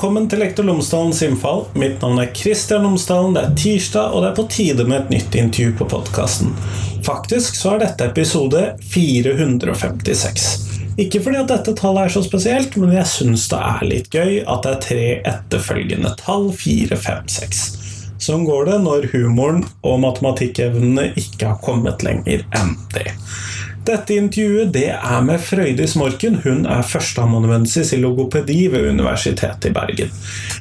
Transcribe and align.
Velkommen 0.00 0.30
til 0.32 0.40
Lektor 0.40 0.64
Lomsdalens 0.64 1.18
innfall. 1.20 1.66
Mitt 1.76 1.98
navn 2.00 2.22
er 2.22 2.30
Kristian 2.32 2.86
Lomsdalen. 2.86 3.34
Det 3.36 3.40
er 3.42 3.50
tirsdag, 3.60 4.14
og 4.14 4.22
det 4.22 4.30
er 4.30 4.36
på 4.38 4.44
tide 4.48 4.86
med 4.88 4.96
et 4.96 5.10
nytt 5.12 5.34
intervju 5.36 5.74
på 5.76 5.86
podkasten. 5.92 6.54
Faktisk 7.04 7.58
så 7.58 7.74
er 7.74 7.82
dette 7.82 8.06
episode 8.08 8.62
456. 8.94 10.46
Ikke 11.04 11.20
fordi 11.20 11.42
at 11.42 11.52
dette 11.52 11.76
tallet 11.76 12.08
er 12.08 12.14
så 12.14 12.24
spesielt, 12.24 12.80
men 12.80 12.96
jeg 12.96 13.10
syns 13.12 13.44
det 13.52 13.60
er 13.74 13.84
litt 13.90 14.08
gøy 14.08 14.40
at 14.40 14.64
det 14.64 14.72
er 14.72 14.82
tre 14.86 15.04
etterfølgende 15.34 16.14
tall, 16.24 16.48
4, 16.48 16.96
5, 16.96 17.28
6. 17.36 17.62
Sånn 18.24 18.48
går 18.48 18.70
det 18.70 18.80
når 18.86 19.10
humoren 19.12 19.66
og 19.84 20.00
matematikkevnene 20.00 21.10
ikke 21.20 21.52
har 21.52 21.60
kommet 21.60 22.00
lenger 22.08 22.48
enn 22.56 22.72
det. 22.96 23.10
Dette 23.80 24.12
intervjuet 24.12 24.68
det 24.74 24.90
er 24.92 25.22
med 25.24 25.40
Frøydis 25.40 25.94
Morken. 25.96 26.34
Hun 26.44 26.66
er 26.68 26.82
førsteamanuensis 26.84 27.94
i 27.96 28.00
logopedi 28.02 28.66
ved 28.68 28.90
Universitetet 28.92 29.70
i 29.70 29.72
Bergen. 29.72 30.10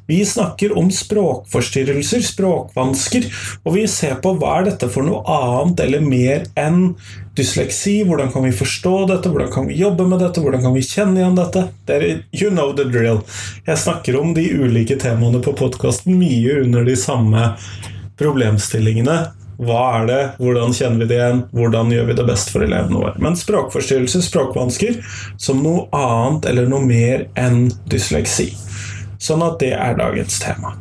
Vi 0.08 0.22
snakker 0.26 0.72
om 0.80 0.88
språkforstyrrelser, 0.94 2.23
språkvansker, 2.23 3.28
og 3.66 3.76
vi 3.76 3.84
ser 3.92 4.16
på 4.23 4.32
hva 4.40 4.54
er 4.62 4.70
dette 4.70 4.88
for 4.94 5.04
noe 5.04 5.20
annet 5.28 5.84
eller 5.84 6.05
mer 6.05 6.48
enn 6.59 6.94
dysleksi. 7.36 7.98
Hvordan 8.08 8.32
kan 8.32 8.48
vi 8.48 8.55
forstå 8.55 8.95
dette, 9.12 9.34
hvordan 9.34 9.52
kan 9.52 9.67
vi 9.67 9.81
jobbe 9.81 10.08
med 10.08 10.23
dette, 10.23 10.40
hvordan 10.44 10.64
kan 10.64 10.78
vi 10.78 10.86
kjenne 10.88 11.20
igjen 11.20 11.36
dette? 11.38 11.66
Det 11.86 12.00
er, 12.00 12.08
you 12.31 12.54
know 12.54 12.72
the 12.72 12.88
drill. 12.88 13.20
Jeg 13.67 13.84
snakker 13.84 14.16
om 14.22 14.31
de 14.38 14.47
ulike 14.56 14.95
temaene 15.02 15.44
på 15.44 15.58
podkasten 15.59 16.16
mye 16.22 16.62
under 16.64 16.88
de 16.88 16.95
samme 17.00 17.52
problemstillingene 18.20 19.20
hva 19.60 19.80
er 20.00 20.06
det? 20.08 20.20
Hvordan 20.40 20.72
kjenner 20.76 21.04
vi 21.04 21.10
det 21.10 21.18
igjen? 21.20 21.42
Hvordan 21.52 21.92
gjør 21.92 22.06
vi 22.08 22.16
det 22.16 22.28
best 22.30 22.54
for 22.54 22.64
elevene 22.64 23.02
våre? 23.02 23.16
Men 23.20 23.36
språkforstyrrelser, 23.36 24.24
språkvansker, 24.24 25.02
som 25.38 25.60
noe 25.66 25.90
annet 25.96 26.48
eller 26.48 26.70
noe 26.72 26.86
mer 26.88 27.28
enn 27.40 27.66
dysleksi. 27.92 28.54
Sånn 29.20 29.44
at 29.44 29.60
det 29.60 29.74
er 29.76 30.00
dagens 30.00 30.40
tema. 30.40 30.78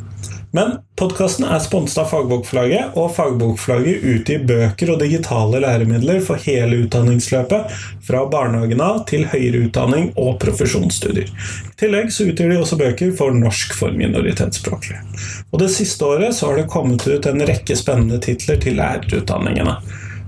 Men 0.57 0.79
podkasten 0.97 1.45
er 1.45 1.61
sponset 1.61 2.01
av 2.01 2.09
Fagbokforlaget, 2.09 2.95
og 2.97 3.11
Fagbokforlaget 3.17 4.05
utgir 4.15 4.47
bøker 4.49 4.95
og 4.95 5.03
digitale 5.03 5.61
læremidler 5.61 6.23
for 6.25 6.41
hele 6.41 6.81
utdanningsløpet, 6.87 7.75
fra 8.09 8.23
barnehagen 8.33 8.81
av 8.81 9.03
til 9.11 9.27
høyere 9.29 9.67
utdanning 9.67 10.09
og 10.17 10.39
profesjonsstudier. 10.41 11.29
I 11.29 11.77
tillegg 11.83 12.09
så 12.15 12.31
utgir 12.31 12.49
de 12.49 12.61
også 12.63 12.81
bøker 12.81 13.13
for 13.19 13.37
norsk 13.37 13.77
for 13.77 13.93
minoritetsspråklige. 13.93 15.05
Og 15.53 15.61
Det 15.61 15.71
siste 15.75 16.05
året 16.05 16.35
så 16.35 16.49
har 16.49 16.63
det 16.63 16.71
kommet 16.73 17.05
ut 17.05 17.29
en 17.29 17.45
rekke 17.45 17.77
spennende 17.77 18.21
titler 18.25 18.57
til 18.63 18.81
lærerutdanningene. 18.81 19.77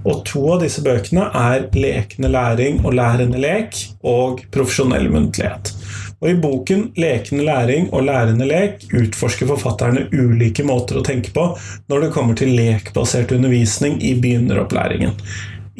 Og 0.09 0.23
to 0.29 0.45
av 0.55 0.63
disse 0.63 0.85
bøkene 0.85 1.27
er 1.37 1.67
Lekende 1.77 2.31
læring 2.33 2.81
og 2.85 2.95
Lærende 2.97 3.41
lek 3.41 3.77
og 4.05 4.45
Profesjonell 4.53 5.11
muntlighet. 5.13 5.75
Og 6.21 6.29
I 6.31 6.35
boken 6.37 6.83
'Lekende 6.97 7.45
læring 7.47 7.87
og 7.93 8.05
lærende 8.05 8.45
lek' 8.45 8.83
utforsker 8.93 9.49
forfatterne 9.49 10.03
ulike 10.13 10.65
måter 10.69 10.99
å 11.01 11.05
tenke 11.05 11.33
på 11.33 11.47
når 11.89 12.05
det 12.05 12.11
kommer 12.13 12.37
til 12.37 12.53
lekbasert 12.59 13.33
undervisning 13.33 13.97
i 14.05 14.13
begynneropplæringen. 14.21 15.17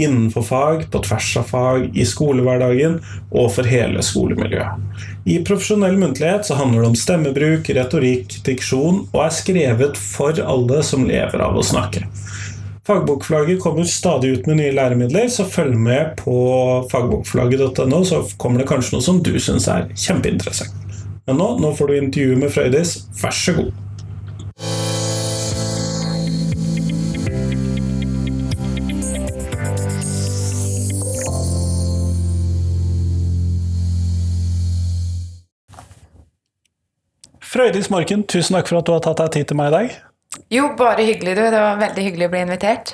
Innenfor 0.01 0.43
fag, 0.43 0.87
på 0.91 1.03
tvers 1.05 1.37
av 1.37 1.51
fag, 1.51 1.91
i 1.93 2.07
skolehverdagen 2.09 3.03
og 3.31 3.51
for 3.53 3.69
hele 3.69 4.01
skolemiljøet. 4.01 4.81
I 5.29 5.43
profesjonell 5.45 5.99
muntlighet 6.01 6.49
så 6.49 6.57
handler 6.57 6.87
det 6.87 6.93
om 6.95 6.97
stemmebruk, 6.97 7.69
retorikk, 7.77 8.39
diksjon, 8.47 9.03
og 9.13 9.21
er 9.27 9.35
skrevet 9.37 10.01
for 10.01 10.41
alle 10.41 10.81
som 10.87 11.05
lever 11.05 11.45
av 11.45 11.59
å 11.61 11.67
snakke. 11.67 12.07
Fagbokforlaget 12.91 13.61
kommer 13.61 13.85
stadig 13.85 14.31
ut 14.31 14.47
med 14.47 14.57
nye 14.57 14.73
læremidler, 14.73 15.29
så 15.29 15.45
følg 15.45 15.77
med 15.79 16.17
på 16.17 16.33
fagbokforlaget.no, 16.91 18.01
så 18.05 18.25
kommer 18.39 18.59
det 18.59 18.67
kanskje 18.67 18.97
noe 18.97 19.05
som 19.05 19.21
du 19.23 19.37
syns 19.39 19.69
er 19.71 19.87
kjempeinteressant. 19.95 20.75
Men 21.29 21.39
nå, 21.39 21.47
nå 21.63 21.71
får 21.79 21.87
du 21.87 21.95
intervju 22.01 22.41
med 22.43 22.51
Frøydis. 22.51 22.97
Vær 23.23 23.31
så 23.31 23.55
god. 23.61 23.71
Frøydis 37.39 37.95
Morken, 37.95 38.27
tusen 38.27 38.59
takk 38.59 38.67
for 38.67 38.83
at 38.83 38.91
du 38.91 38.97
har 38.99 39.07
tatt 39.07 39.23
deg 39.23 39.37
tid 39.39 39.53
til 39.53 39.63
meg 39.63 39.71
i 39.71 39.79
dag. 39.79 40.01
Jo, 40.51 40.65
bare 40.79 41.05
hyggelig, 41.07 41.37
du. 41.37 41.43
Det 41.47 41.59
var 41.63 41.77
veldig 41.79 42.05
hyggelig 42.09 42.27
å 42.27 42.31
bli 42.33 42.41
invitert. 42.43 42.91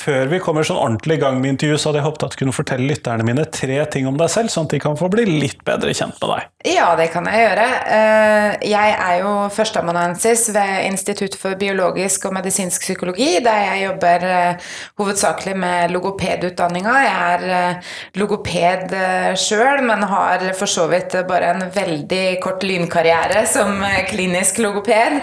Før 0.00 0.30
vi 0.30 0.38
kommer 0.40 0.64
sånn 0.64 0.78
ordentlig 0.80 1.18
i 1.18 1.20
gang 1.20 1.40
med 1.42 1.54
intervjuet, 1.54 1.80
så 1.82 1.90
hadde 1.90 2.00
jeg 2.00 2.06
håpet 2.06 2.24
at 2.24 2.32
du 2.32 2.38
kunne 2.40 2.54
fortelle 2.56 2.88
lytterne 2.88 3.24
mine 3.26 3.44
tre 3.52 3.76
ting 3.92 4.06
om 4.08 4.16
deg 4.16 4.30
selv, 4.32 4.52
sånn 4.52 4.68
at 4.68 4.72
de 4.72 4.80
kan 4.80 4.96
få 4.96 5.10
bli 5.12 5.26
litt 5.28 5.60
bedre 5.66 5.92
kjent 5.96 6.16
med 6.22 6.30
deg. 6.32 6.46
Ja, 6.70 6.86
det 6.96 7.10
kan 7.12 7.24
jeg 7.28 7.40
gjøre. 7.40 7.66
Eh, 7.96 8.54
jeg 8.68 8.94
er 8.94 9.14
jo 9.22 9.32
førsteamanuensis 9.52 10.46
ved 10.54 10.86
Institutt 10.90 11.36
for 11.40 11.56
biologisk 11.60 12.24
og 12.28 12.34
medisinsk 12.36 12.84
psykologi, 12.84 13.28
der 13.44 13.60
jeg 13.66 13.82
jobber 13.86 14.26
eh, 14.28 14.70
hovedsakelig 15.00 15.56
med 15.60 15.94
logopedutdanninga. 15.94 16.96
Jeg 17.04 17.14
er 17.34 17.46
eh, 17.58 17.92
logoped 18.20 18.96
sjøl, 19.40 19.84
men 19.88 20.04
har 20.08 20.46
for 20.56 20.68
så 20.70 20.86
vidt 20.88 21.18
bare 21.28 21.52
en 21.54 21.66
veldig 21.74 22.24
kort 22.44 22.64
lynkarriere 22.64 23.44
som 23.48 23.84
klinisk 24.08 24.60
logoped. 24.62 25.20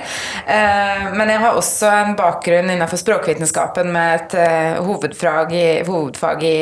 Men 0.48 1.32
jeg 1.32 1.42
har 1.42 1.58
også 1.58 1.90
en 1.92 2.16
bakgrunn 2.18 2.70
innenfor 2.74 3.00
språkvitenskapen 3.02 3.92
med 3.94 4.16
et 4.18 4.36
hovedfag 4.84 5.54
i, 5.56 5.68
hovedfag 5.88 6.44
i 6.48 6.58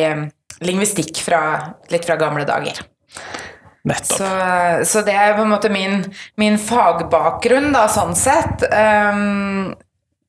lingvistikk 0.66 1.20
fra, 1.26 1.42
litt 1.92 2.08
fra 2.08 2.20
gamle 2.20 2.46
dager. 2.48 2.84
Så, 4.02 4.28
så, 4.84 5.02
det 5.06 5.14
er 5.14 5.36
på 5.38 5.44
en 5.46 5.52
måte 5.52 5.70
min, 5.70 6.00
min 6.42 6.56
fagbakgrunn, 6.58 7.70
da, 7.76 7.86
sånn 7.92 8.16
sett. 8.18 8.66
Um, 8.72 9.76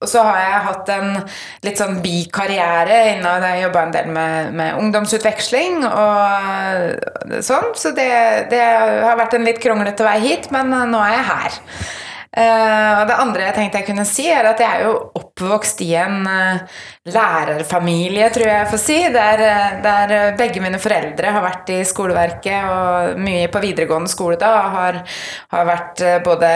og 0.04 0.10
så 0.12 0.20
har 0.26 0.40
jeg 0.42 0.64
hatt 0.66 0.90
en 0.92 1.12
litt 1.64 1.78
sånn 1.80 2.02
bikarriere 2.04 2.98
innan 3.14 3.44
jeg 3.48 3.62
jobba 3.62 3.84
en 3.86 3.94
del 3.94 4.10
med, 4.12 4.50
med, 4.58 4.80
ungdomsutveksling 4.82 5.86
og 5.88 7.38
sånn. 7.46 7.70
Så 7.80 7.94
det, 7.96 8.10
det, 8.52 8.60
har 9.06 9.16
vært 9.16 9.38
en 9.38 9.48
litt 9.48 9.62
kronglete 9.62 10.04
vei 10.04 10.18
hit, 10.26 10.50
men 10.52 10.74
nå 10.92 11.00
er 11.00 11.16
jeg 11.16 11.30
her. 11.30 11.56
Uh, 12.36 12.92
og 13.00 13.06
det 13.08 13.16
andre 13.22 13.46
jeg 13.46 13.56
tenkte 13.56 13.80
jeg 13.80 13.88
kunne 13.88 14.04
si, 14.04 14.26
er 14.28 14.50
at 14.50 14.60
jeg 14.60 14.68
er 14.68 14.84
jo 14.90 14.98
oppvokst 15.16 15.80
i 15.86 15.94
en 15.96 16.28
uh, 16.28 16.82
lærerfamilie, 17.06 18.28
tror 18.34 18.48
jeg 18.48 18.58
jeg 18.60 18.70
får 18.72 18.80
si, 18.82 18.96
der, 19.14 19.42
uh, 19.42 19.76
der, 19.84 20.14
begge 20.38 20.62
mine 20.62 20.80
foreldre 20.82 21.32
har 21.36 21.44
vært 21.44 21.70
i 21.74 21.78
skoleverket 21.86 22.70
og 22.70 23.20
mye 23.22 23.46
på 23.52 23.62
videregående 23.62 24.10
skole 24.10 24.38
da, 24.40 24.50
og 24.64 24.76
har, 24.76 24.98
har 25.54 25.68
vært 25.68 26.02
både 26.26 26.50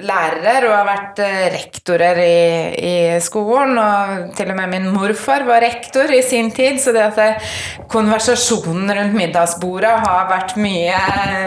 lærere 0.00 0.68
og 0.68 0.76
har 0.76 0.88
vært 0.88 1.22
rektorer 1.54 2.20
i, 2.22 2.38
i, 2.78 2.94
skolen. 3.24 3.76
Og 3.80 4.34
til 4.38 4.52
og 4.52 4.58
med 4.58 4.72
min 4.74 4.88
morfar 4.94 5.46
var 5.48 5.64
rektor 5.64 6.10
i 6.14 6.22
sin 6.26 6.50
tid, 6.54 6.80
så 6.82 6.94
det 6.94 7.06
at 7.10 7.88
konversasjonen 7.90 8.92
rundt 8.94 9.18
middagsbordet 9.18 9.94
har 10.06 10.28
vært 10.30 10.56
mye, 10.60 10.98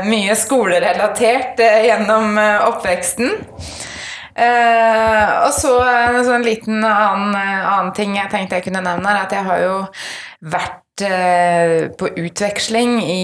mye 0.08 0.38
skolerelatert 0.40 1.62
gjennom 1.88 2.40
oppveksten. 2.68 3.38
Uh, 4.38 5.48
og 5.48 5.54
så 5.58 5.72
en 5.82 6.20
sånn 6.28 6.44
liten 6.46 6.84
annen, 6.86 7.34
annen, 7.34 7.94
ting 7.98 8.14
jeg 8.20 8.30
tenkte 8.30 8.60
jeg 8.60 8.68
kunne 8.68 8.84
nevne, 8.86 9.10
er 9.10 9.24
at 9.24 9.34
jeg 9.34 9.48
har 9.48 9.64
jo 9.64 9.78
vært 10.54 11.02
uh, 11.08 11.88
på 11.98 12.12
utveksling 12.22 13.00
i 13.02 13.24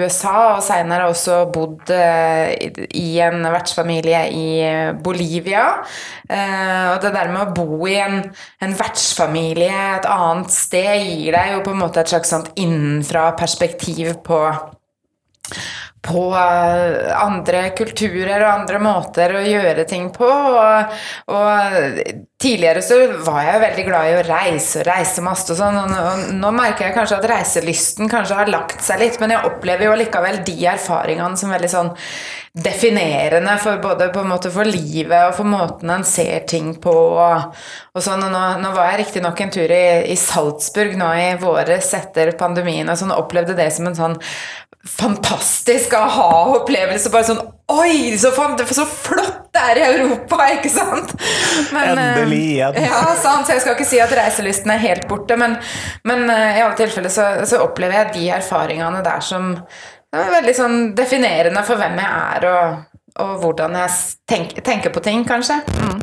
USA, 0.00 0.56
og 0.56 0.64
seinere 0.66 1.06
også 1.12 1.44
bodd 1.54 1.94
uh, 1.94 2.50
i 2.58 3.06
en 3.22 3.46
vertsfamilie 3.54 4.24
i 4.34 4.48
Bolivia. 5.04 5.68
og 6.26 6.98
det 7.06 7.14
der 7.14 7.30
med 7.30 7.42
å 7.44 7.54
bo 7.54 7.86
i 7.86 8.00
en, 8.02 8.18
en, 8.64 8.76
vertsfamilie 8.82 9.80
et 10.00 10.10
annet 10.10 10.50
sted 10.50 11.06
gir 11.06 11.38
deg 11.38 11.54
jo 11.54 11.64
på 11.68 11.76
en 11.76 11.82
måte 11.84 12.02
et 12.02 12.10
slags 12.10 12.34
sånt 12.34 12.50
innenfra 12.58 13.30
perspektiv 13.38 14.16
på 14.26 14.42
på 16.02 16.22
eh, 16.34 17.12
andre 17.22 17.62
kulturer 17.78 18.42
og 18.42 18.50
andre 18.50 18.82
måter 18.82 19.36
å 19.38 19.44
gjøre 19.46 19.86
ting 19.88 20.10
på. 20.14 20.26
Og, 20.26 21.00
og, 21.30 22.02
tidligere 22.42 22.82
så 22.82 22.96
var 23.22 23.44
jeg 23.46 23.62
veldig 23.62 23.82
glad 23.86 24.08
i 24.08 24.14
å 24.18 24.22
reise 24.26 24.80
og 24.80 24.88
reise 24.88 25.22
masse 25.22 25.46
og 25.54 25.60
sånn. 25.60 25.78
Og, 25.78 26.22
nå 26.34 26.50
merker 26.56 26.88
jeg 26.88 26.96
kanskje 26.96 27.20
at 27.20 27.28
reiselysten 27.30 28.10
kanskje 28.10 28.40
har 28.40 28.50
lagt 28.50 28.82
seg 28.82 28.98
litt, 29.04 29.20
men 29.22 29.36
jeg 29.36 29.46
opplever 29.46 29.86
jo 29.86 29.98
likevel 30.00 30.42
de 30.46 30.56
erfaringene 30.72 31.38
som 31.38 31.54
veldig 31.54 31.70
sånn 31.70 31.92
definerende 32.52 33.54
for 33.62 33.78
både 33.80 34.10
på 34.12 34.20
en 34.20 34.28
måte 34.28 34.50
for 34.52 34.68
livet 34.68 35.30
og 35.30 35.38
for 35.38 35.48
måten 35.48 35.88
en 35.94 36.02
ser 36.04 36.42
ting 36.50 36.74
på. 36.82 36.92
Og, 36.92 37.62
og 37.94 38.04
sånn, 38.04 38.26
og 38.26 38.34
nå, 38.34 38.42
nå 38.60 38.74
var 38.74 38.90
jeg 38.90 39.04
riktignok 39.04 39.40
en 39.40 39.54
tur 39.54 39.72
i, 39.72 39.86
i 40.12 40.18
Salzburg 40.18 40.98
nå 40.98 41.12
i 41.16 41.30
våres 41.40 41.94
etter 41.96 42.34
pandemien 42.40 42.90
og 42.90 42.98
sånn, 42.98 43.14
opplevde 43.14 43.56
det 43.56 43.70
som 43.72 43.88
en 43.88 43.96
sånn 43.96 44.18
fantastisk 44.88 45.94
aha-opplevelse. 45.94 47.10
Bare 47.14 47.28
sånn 47.30 47.42
Oi, 47.72 48.18
så, 48.20 48.28
så, 48.34 48.84
flott 48.84 49.46
det 49.54 49.60
er 49.62 49.78
i 49.80 49.84
Europa, 49.86 50.36
ikke 50.58 50.68
sant? 50.72 51.14
Men, 51.72 51.94
Endelig 51.94 52.42
eh, 52.42 52.52
igjen. 52.58 52.78
Ja, 52.84 53.02
sant. 53.16 53.46
Så 53.46 53.56
jeg 53.56 53.64
skal 53.64 53.78
ikke 53.78 53.88
si 53.88 54.00
at 54.02 54.12
reiselysten 54.16 54.74
er 54.74 54.82
helt 54.82 55.06
borte, 55.08 55.38
men, 55.40 55.56
men 56.08 56.26
eh, 56.28 56.58
i 56.58 56.64
alle 56.66 56.76
tilfeller 56.76 57.12
så, 57.12 57.30
så, 57.48 57.62
opplever 57.64 58.02
jeg 58.02 58.14
de 58.18 58.30
erfaringene 58.36 59.00
der 59.06 59.24
som 59.24 59.54
er 60.12 60.34
veldig 60.34 60.56
sånn 60.56 60.80
definerende 60.98 61.62
for 61.64 61.80
hvem 61.80 61.96
jeg 61.96 62.10
er, 62.12 62.48
og 62.50 62.80
og 63.20 63.42
hvordan 63.42 63.76
jeg 63.76 63.96
tenk, 64.28 64.54
tenker 64.64 64.92
på 64.92 65.02
ting, 65.04 65.24
kanskje. 65.28 65.58
Mm. 65.76 65.98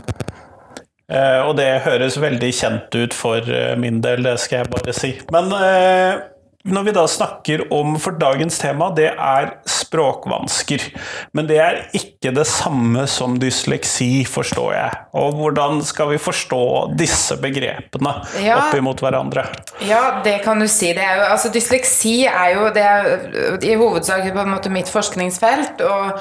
Eh, 1.09 1.39
og 1.41 1.55
det 1.57 1.69
høres 1.87 2.19
veldig 2.21 2.49
kjent 2.53 2.95
ut 2.95 3.15
for 3.17 3.45
eh, 3.49 3.73
min 3.79 4.01
del, 4.03 4.21
det 4.27 4.35
skal 4.43 4.61
jeg 4.61 4.71
bare 4.75 4.93
si. 4.93 5.15
Men 5.33 5.49
eh, 5.57 6.19
når 6.67 6.83
vi 6.89 6.91
da 6.91 7.05
snakker 7.07 7.61
om 7.71 7.93
For 8.03 8.17
dagens 8.19 8.57
tema, 8.59 8.89
det 8.95 9.13
er 9.13 9.53
språkvansker. 9.69 10.83
Men 11.31 11.47
det 11.47 11.59
er 11.63 11.77
ikke 11.95 12.33
det 12.35 12.43
samme 12.49 13.05
som 13.09 13.37
dysleksi, 13.39 14.25
forstår 14.27 14.73
jeg. 14.75 14.97
Og 15.17 15.37
hvordan 15.39 15.79
skal 15.87 16.11
vi 16.11 16.19
forstå 16.21 16.61
disse 16.99 17.37
begrepene 17.39 18.13
ja, 18.43 18.59
oppimot 18.59 18.99
hverandre? 19.03 19.45
Ja, 19.87 20.19
det 20.25 20.39
kan 20.43 20.59
du 20.59 20.67
si. 20.67 20.91
Det 20.97 21.05
er 21.05 21.21
jo, 21.21 21.29
altså, 21.31 21.51
dysleksi 21.53 22.15
er 22.27 22.53
jo 22.57 22.67
det 22.75 22.83
er 22.83 23.65
i 23.65 23.77
hovedsak 23.79 24.27
på 24.27 24.43
en 24.43 24.53
måte 24.53 24.73
mitt 24.73 24.91
forskningsfelt, 24.91 25.81
og, 25.87 26.19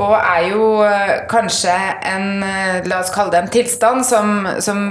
og 0.00 0.14
er 0.16 0.46
jo 0.48 0.68
eh, 0.86 1.18
kanskje 1.28 1.74
en 2.08 2.44
eh, 2.46 2.78
La 2.88 3.02
oss 3.02 3.12
kalle 3.12 3.34
det 3.34 3.42
en 3.42 3.52
tilstand 3.52 4.06
som, 4.08 4.46
som 4.64 4.86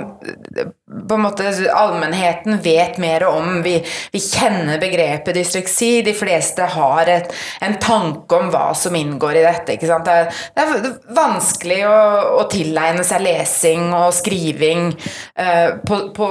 på 1.09 1.15
en 1.15 1.21
måte 1.21 1.47
allmennheten 1.73 2.59
vet 2.61 2.97
mer 2.97 3.23
om. 3.23 3.61
Vi, 3.63 3.73
vi 4.11 4.19
kjenner 4.19 4.79
begrepet 4.81 5.35
dysleksi. 5.35 6.01
De 6.05 6.13
fleste 6.13 6.65
har 6.75 7.09
et, 7.09 7.31
en 7.63 7.77
tanke 7.81 8.37
om 8.37 8.51
hva 8.53 8.71
som 8.77 8.95
inngår 8.95 9.39
i 9.39 9.45
dette. 9.45 9.77
Det 9.81 10.11
er, 10.13 10.29
det, 10.55 10.65
er, 10.65 10.91
vanskelig 11.15 11.79
å, 11.87 11.97
å, 12.41 12.45
tilegne 12.51 13.05
seg 13.07 13.23
lesing 13.23 13.89
og 13.95 14.11
skriving 14.15 14.91
uh, 14.91 15.79
på, 15.87 16.01
på 16.15 16.29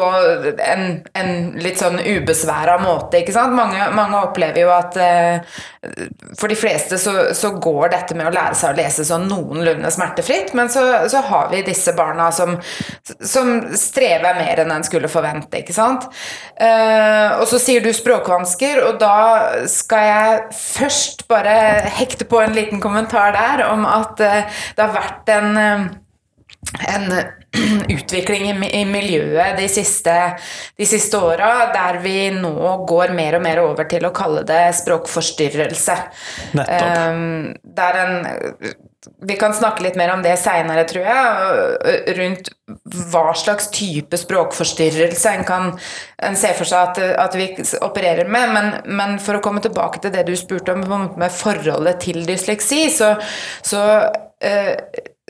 en, 0.66 0.84
en, 1.16 1.32
litt 1.61 1.81
sånn 1.81 2.00
ubesværa 2.05 2.78
måte. 2.84 3.25
Mange, 3.50 3.90
mange, 3.96 4.20
opplever 4.20 4.64
jo 4.66 4.75
at 4.75 5.00
uh, 5.00 5.61
for 6.37 6.52
de 6.52 6.58
fleste 6.58 7.00
så, 7.00 7.31
så, 7.37 7.55
går 7.61 7.94
dette 7.94 8.16
med 8.16 8.28
å 8.28 8.34
lære 8.34 8.56
seg 8.61 8.75
å 8.75 8.79
lese 8.79 9.07
sånn 9.09 9.27
noenlunde 9.31 9.91
smertefritt, 9.93 10.53
men 10.59 10.71
så, 10.73 10.85
så 11.11 11.23
har 11.31 11.49
vi 11.53 11.62
disse 11.67 11.95
barna 11.97 12.31
som, 12.35 12.57
som 13.19 13.53
strever 13.79 14.39
mer 14.39 14.62
enn 14.62 14.75
en 14.75 14.87
skulle 14.87 15.11
forvente, 15.11 15.62
ikke 15.62 15.77
sant. 15.77 16.07
Uh, 16.61 17.41
og 17.41 17.47
så 17.51 17.61
sier 17.62 17.85
du 17.85 17.91
språkvansker, 17.95 18.83
og 18.87 19.01
da 19.03 19.17
skal 19.71 20.07
jeg 20.07 20.61
først 20.61 21.27
bare 21.31 21.57
hekte 22.01 22.29
på 22.29 22.43
en 22.43 22.55
liten 22.57 22.83
kommentar 22.83 23.35
der 23.37 23.65
om 23.71 23.89
at 23.89 24.21
uh, 24.21 24.62
det 24.77 24.87
har 24.87 24.95
vært 24.97 25.35
en, 25.35 25.51
uh, 25.57 25.91
en 26.89 27.12
utvikling 27.97 28.51
i, 28.67 28.85
miljøet 28.87 29.57
de 29.59 29.67
siste, 29.73 30.17
de 30.79 30.87
siste 30.87 31.19
åra, 31.19 31.71
der 31.75 31.99
vi 32.05 32.29
nå 32.35 32.77
går 32.89 33.15
mer 33.17 33.39
og 33.39 33.45
mer 33.47 33.62
over 33.65 33.89
til 33.91 34.07
å 34.07 34.15
kalle 34.15 34.45
det 34.49 34.62
språkforstyrrelse. 34.83 35.99
Nettopp. 36.61 37.59
Der 37.81 38.01
er 38.01 38.07
en 38.07 38.73
vi 39.25 39.37
kan 39.41 39.55
snakke 39.57 39.81
litt 39.85 39.97
mer 39.97 40.11
om 40.12 40.21
det 40.25 40.35
seinere, 40.37 40.85
tror 40.89 41.07
jeg, 41.09 42.17
rundt 42.19 42.51
hva 43.12 43.31
slags 43.39 43.71
type 43.73 44.19
språkforstyrrelse 44.21 45.33
en 45.39 45.47
kan 45.49 45.71
en 46.21 46.37
se 46.37 46.51
for 46.59 46.69
seg 46.69 46.91
at, 46.91 47.01
at 47.25 47.37
vi 47.39 47.49
opererer 47.81 48.29
med. 48.29 48.53
Men, 48.53 48.69
men, 48.85 49.17
for 49.23 49.39
å 49.39 49.45
komme 49.45 49.65
tilbake 49.65 50.03
til 50.05 50.12
det 50.12 50.27
du 50.29 50.35
spurte 50.37 50.77
om 50.77 50.85
med 51.17 51.33
forholdet 51.33 52.03
til 52.05 52.21
dysleksi, 52.29 52.83
så, 52.93 53.15
så 53.65 53.87
uh, 54.05 54.75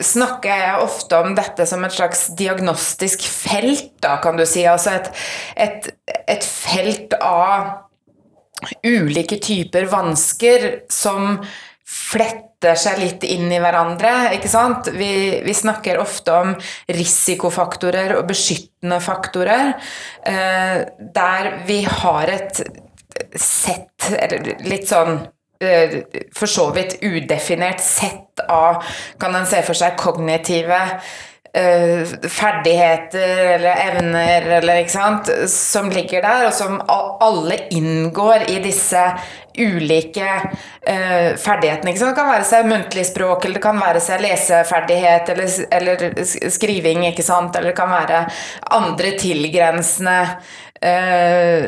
snakker 0.01 0.61
jeg 0.63 0.83
ofte 0.85 1.19
om 1.21 1.35
dette 1.37 1.65
som 1.69 1.83
et 1.85 1.95
slags 1.95 2.27
diagnostisk 2.37 3.25
felt, 3.27 3.93
da, 4.03 4.17
kan 4.23 4.39
du 4.39 4.45
si. 4.49 4.63
Altså 4.69 4.95
et, 4.97 5.11
et, 5.67 5.89
et 6.37 6.47
felt 6.47 7.17
av 7.21 7.87
ulike 8.85 9.39
typer 9.41 9.89
vansker 9.89 10.67
som 10.91 11.39
fletter 11.91 12.77
seg 12.79 13.01
litt 13.01 13.25
inn 13.27 13.49
i 13.51 13.59
hverandre. 13.59 14.31
ikke 14.37 14.51
sant? 14.51 14.91
Vi, 14.95 15.41
vi 15.43 15.55
snakker 15.55 15.99
ofte 16.01 16.37
om 16.37 16.53
risikofaktorer 16.93 18.15
og 18.19 18.29
beskyttende 18.29 19.01
faktorer, 19.03 19.73
eh, 20.29 20.77
der 21.17 21.51
vi 21.67 21.81
har 21.89 22.31
et 22.31 22.63
sett, 23.35 24.11
eller 24.13 24.53
litt 24.65 24.87
sånn 24.89 25.19
for 26.35 26.49
så 26.49 26.69
vidt 26.75 26.97
udefinert 27.01 27.81
sett 27.83 28.41
av, 28.47 28.83
kan 29.19 29.35
en 29.35 29.49
se 29.49 29.61
for 29.65 29.77
seg, 29.77 29.97
kognitive 29.99 30.79
uh, 31.57 32.05
ferdigheter 32.29 33.37
eller 33.55 33.75
evner 33.89 34.47
eller 34.59 34.81
ikke 34.81 34.93
sant, 34.93 35.31
som 35.51 35.91
ligger 35.93 36.23
der, 36.25 36.47
og 36.49 36.53
som 36.55 36.81
alle 36.87 37.57
inngår 37.75 38.47
i 38.51 38.59
disse 38.63 39.03
ulike 39.59 40.27
uh, 40.31 41.31
ferdighetene. 41.37 41.93
Det 41.93 42.15
kan 42.17 42.31
være 42.31 42.47
seg 42.47 42.69
muntlig 42.71 43.05
språk, 43.11 43.45
eller 43.45 43.59
det 43.59 43.65
kan 43.67 43.81
være 43.81 44.03
seg 44.03 44.23
leseferdighet 44.25 45.33
eller, 45.35 45.47
eller 45.79 45.95
skriving, 46.57 47.07
ikke 47.11 47.25
sant? 47.27 47.55
eller 47.55 47.73
det 47.73 47.79
kan 47.79 47.91
være 47.91 48.25
andre 48.81 49.15
tilgrensende 49.19 50.19
uh, 50.81 51.63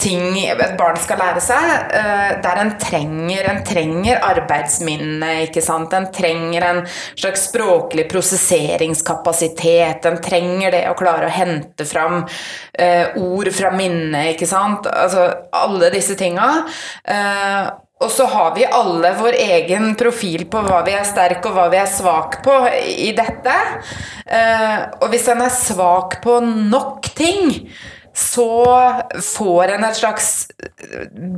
ting 0.00 0.38
et 0.40 0.76
barn 0.78 0.96
skal 1.00 1.18
lære 1.20 1.40
seg, 1.44 1.64
eh, 1.96 2.30
der 2.44 2.60
en 2.62 2.72
trenger, 2.80 3.48
en 3.50 3.62
trenger 3.66 4.22
arbeidsminne, 4.24 5.30
ikke 5.46 5.62
sant. 5.64 5.92
En 5.96 6.08
trenger 6.12 6.64
en 6.66 6.80
slags 7.18 7.48
språklig 7.48 8.08
prosesseringskapasitet. 8.10 10.06
En 10.08 10.20
trenger 10.22 10.70
det 10.76 10.84
å 10.90 10.96
klare 10.98 11.28
å 11.28 11.34
hente 11.34 11.84
fram 11.88 12.22
uh, 12.24 13.06
ord 13.20 13.50
fra 13.54 13.70
minnet, 13.74 14.34
ikke 14.34 14.48
sant. 14.48 14.86
Altså 14.86 15.28
alle 15.56 15.90
disse 15.94 16.16
tinga. 16.18 16.48
Uh, 17.04 17.70
og 18.00 18.08
så 18.12 18.24
har 18.32 18.54
vi 18.56 18.64
alle 18.64 19.12
vår 19.18 19.36
egen 19.36 19.94
profil 20.00 20.46
på 20.48 20.62
hva 20.64 20.80
vi 20.86 20.94
er 20.96 21.04
sterk 21.04 21.44
og 21.50 21.52
hva 21.56 21.66
vi 21.72 21.76
er 21.82 21.90
svak 21.90 22.38
på 22.46 22.54
i 22.80 23.10
dette. 23.12 23.56
Og 25.02 25.08
hvis 25.12 25.28
en 25.28 25.42
er 25.44 25.52
svak 25.52 26.16
på 26.24 26.38
nok 26.40 27.10
ting, 27.12 27.68
så 28.14 28.92
får 29.22 29.68
en 29.74 29.84
et 29.84 29.96
slags 29.96 30.30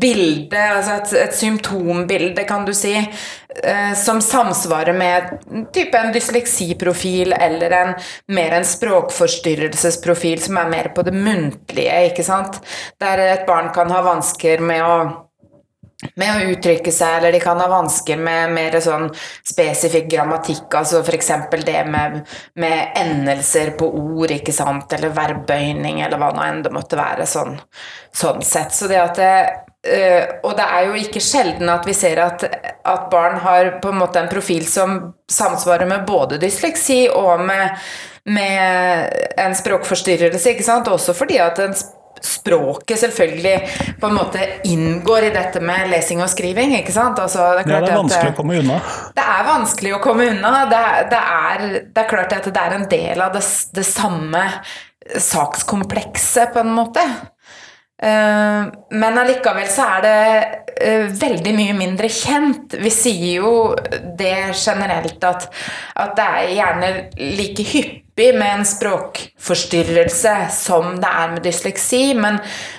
bilde, 0.01 0.59
altså 0.59 0.97
et, 0.97 1.15
et 1.27 1.35
symptombilde, 1.37 2.45
kan 2.49 2.65
du 2.67 2.73
si, 2.77 2.95
eh, 2.97 3.93
som 3.99 4.21
samsvarer 4.25 4.97
med 4.97 5.35
type 5.75 5.99
en 5.99 6.13
dysleksiprofil 6.15 7.35
eller 7.37 7.77
en, 7.77 7.93
mer 8.33 8.57
en 8.59 8.69
språkforstyrrelsesprofil 8.69 10.41
som 10.43 10.61
er 10.63 10.73
mer 10.73 10.93
på 10.97 11.05
det 11.07 11.17
muntlige, 11.17 11.99
ikke 12.11 12.27
sant. 12.27 12.63
Der 13.03 13.27
et 13.27 13.47
barn 13.49 13.73
kan 13.75 13.93
ha 13.93 14.03
vansker 14.07 14.65
med 14.65 14.87
å 14.87 14.97
med 16.19 16.31
å 16.35 16.53
uttrykke 16.53 16.93
seg, 16.93 17.19
eller 17.19 17.35
de 17.35 17.41
kan 17.43 17.61
ha 17.63 17.69
vansker 17.71 18.21
med 18.21 18.53
mer 18.57 18.77
sånn 18.83 19.09
spesifikk 19.47 20.09
grammatikk, 20.13 20.67
altså 20.75 21.03
f.eks. 21.03 21.31
det 21.65 21.83
med, 21.89 22.23
med, 22.59 22.93
endelser 22.99 23.75
på 23.79 23.89
ord, 23.89 24.35
ikke 24.35 24.55
sant, 24.55 24.93
eller 24.93 25.15
verbøyning, 25.17 26.03
eller 26.03 26.21
hva 26.21 26.33
nå 26.35 26.45
enn 26.47 26.63
det 26.67 26.75
måtte 26.75 26.99
være, 27.01 27.27
sånn, 27.29 27.57
sånn 28.15 28.43
sett. 28.47 28.75
Så 28.75 28.91
det 28.91 29.01
at 29.01 29.21
det, 29.21 29.33
øh, 29.95 30.27
og 30.43 30.57
det 30.59 30.69
er 30.69 30.91
jo 30.91 31.01
ikke 31.05 31.23
sjelden 31.23 31.73
at 31.73 31.87
vi 31.89 31.97
ser 31.97 32.23
at, 32.25 32.45
at, 32.83 33.09
barn 33.13 33.39
har 33.47 33.77
på 33.83 33.93
en 33.93 34.03
måte 34.03 34.21
en 34.21 34.33
profil 34.33 34.67
som 34.69 35.15
samsvarer 35.31 35.89
med 35.89 36.07
både 36.09 36.41
dysleksi 36.43 37.07
og 37.15 37.47
med, 37.47 37.79
med 38.27 39.39
en 39.41 39.55
språkforstyrrelse, 39.59 40.51
ikke 40.51 40.67
sant, 40.67 40.91
også 40.91 41.15
fordi 41.17 41.39
at 41.43 41.63
en 41.63 41.77
språket 42.21 43.01
selvfølgelig 43.01 43.55
på 44.01 44.09
en 44.09 44.15
måte 44.15 44.45
inngår 44.69 45.29
i 45.29 45.33
dette 45.35 45.63
med 45.65 45.91
lesing 45.91 46.23
og 46.23 46.31
skriving. 46.31 46.77
ikke 46.79 46.95
sant? 46.95 47.19
Altså, 47.23 47.49
det, 47.59 47.67
er 47.67 47.75
ja, 47.75 47.81
det 47.83 47.93
er 47.93 48.01
vanskelig 48.01 48.31
at, 48.31 48.37
å 48.37 48.39
komme 48.39 48.61
unna. 48.63 48.79
Det 49.17 49.27
er 49.35 49.45
vanskelig 49.49 49.93
å 49.97 50.01
komme 50.05 50.31
unna. 50.35 50.55
Det, 50.71 50.85
det, 51.11 51.21
er, 51.41 51.67
det 51.89 52.05
er, 52.05 52.09
klart 52.11 52.39
at 52.39 52.49
det 52.49 52.65
er 52.65 52.79
en 52.79 52.89
del 52.91 53.27
av 53.27 53.37
det, 53.37 53.45
det 53.75 53.87
samme 53.89 54.47
sakskomplekset, 55.19 56.53
på 56.55 56.63
en 56.63 56.75
måte. 56.77 57.05
Uh, 58.03 58.67
men 58.99 59.19
allikevel 59.21 59.69
så 59.71 59.85
er 59.97 60.01
det 60.03 60.23
uh, 60.83 61.05
veldig 61.21 61.53
mye 61.55 61.75
mindre 61.79 62.11
kjent. 62.11 62.75
Vi 62.83 62.91
sier 62.91 63.43
jo 63.43 63.53
det 64.19 64.53
generelt 64.59 65.23
at, 65.27 65.47
at 66.03 66.17
det 66.19 66.27
er 66.27 66.57
gjerne 66.57 66.95
like 67.39 67.67
hyppig 67.75 68.12
hyppig 68.17 68.39
med 68.39 68.55
en 68.55 68.65
språkforstyrrelse 68.65 70.49
som 70.51 71.01
det 71.01 71.09
er 71.09 71.33
med 71.33 71.43
dysleksi, 71.43 72.15
men, 72.15 72.39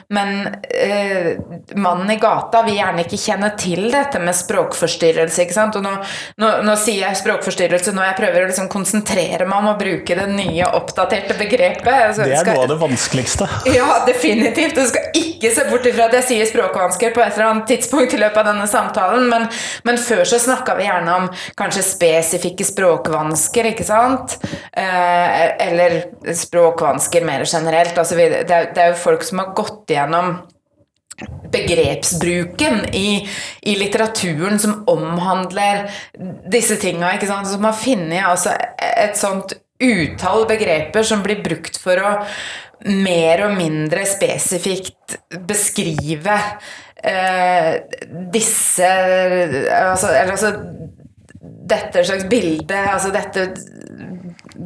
men 0.09 0.47
eh, 0.69 1.37
mannen 1.75 2.11
i 2.11 2.17
gata 2.21 2.63
vil 2.63 2.77
gjerne 2.77 3.03
ikke 3.03 3.17
kjenne 3.17 3.49
til 3.57 3.91
dette 3.91 4.19
med 4.19 4.35
språkforstyrrelse. 4.35 5.41
ikke 5.41 5.53
sant? 5.53 5.75
Og 5.75 5.83
nå, 5.83 5.95
nå, 6.37 6.51
nå 6.63 6.75
sier 6.77 7.07
jeg 7.07 7.21
språkforstyrrelse 7.23 7.93
når 7.93 8.11
jeg 8.11 8.17
prøver 8.21 8.43
å 8.43 8.51
liksom 8.51 8.69
konsentrere 8.69 9.47
meg 9.47 9.57
om 9.57 9.71
å 9.73 9.77
bruke 9.79 10.15
det 10.15 10.27
nye, 10.29 10.69
oppdaterte 10.69 11.37
begrepet. 11.39 11.89
Altså, 11.93 12.27
det 12.27 12.37
er 12.37 12.45
skal, 12.45 12.59
noe 12.59 12.67
av 12.67 12.73
det 12.75 12.79
vanskeligste. 12.83 13.49
Ja, 13.73 14.03
definitivt. 14.05 14.77
Du 14.77 14.85
skal 14.85 15.15
ikke 15.17 15.49
se 15.55 15.65
bort 15.69 15.85
ifra 15.89 16.05
at 16.07 16.17
jeg 16.19 16.27
sier 16.27 16.49
språkvansker 16.49 17.13
på 17.15 17.23
et 17.23 17.33
eller 17.33 17.49
annet 17.49 17.67
tidspunkt 17.71 18.13
i 18.13 18.19
løpet 18.21 18.37
av 18.43 18.51
denne 18.51 18.67
samtalen, 18.69 19.25
men, 19.31 19.47
men 19.87 19.97
før 19.99 20.23
så 20.29 20.37
snakka 20.41 20.77
vi 20.77 20.85
gjerne 20.85 21.17
om 21.23 21.29
kanskje 21.57 21.85
spesifikke 21.87 22.67
språkvansker, 22.67 23.71
ikke 23.73 23.87
sant? 23.87 24.37
Eh, 24.77 25.22
eller 25.65 25.99
språkvansker 26.33 27.25
mer 27.25 27.45
generelt. 27.45 27.97
Altså, 27.97 28.17
det, 28.19 28.43
er, 28.47 28.71
det 28.73 28.83
er 28.83 28.93
jo 28.93 29.03
folk 29.03 29.23
som 29.27 29.43
har 29.43 29.53
gått 29.57 29.93
igjennom 29.93 30.35
begrepsbruken 31.53 32.85
i, 32.97 33.29
i 33.61 33.75
litteraturen 33.77 34.59
som 34.59 34.83
omhandler 34.89 35.85
disse 36.51 36.75
tinga. 36.81 37.13
Så 37.21 37.59
man 37.61 37.77
finner 37.77 38.29
altså 38.31 38.55
et 38.79 39.17
sånt 39.19 39.53
utall 39.83 40.47
begreper 40.49 41.05
som 41.05 41.23
blir 41.25 41.43
brukt 41.43 41.77
for 41.81 41.99
å 41.99 42.13
mer 42.83 43.45
og 43.45 43.55
mindre 43.55 44.03
spesifikt 44.09 45.15
beskrive 45.47 46.35
eh, 46.99 47.75
disse 48.33 48.89
altså, 48.89 50.09
Eller 50.09 50.33
altså 50.33 50.51
dette 51.63 52.03
slags 52.03 52.25
bilde, 52.27 52.75
altså 52.75 53.11
dette 53.13 53.45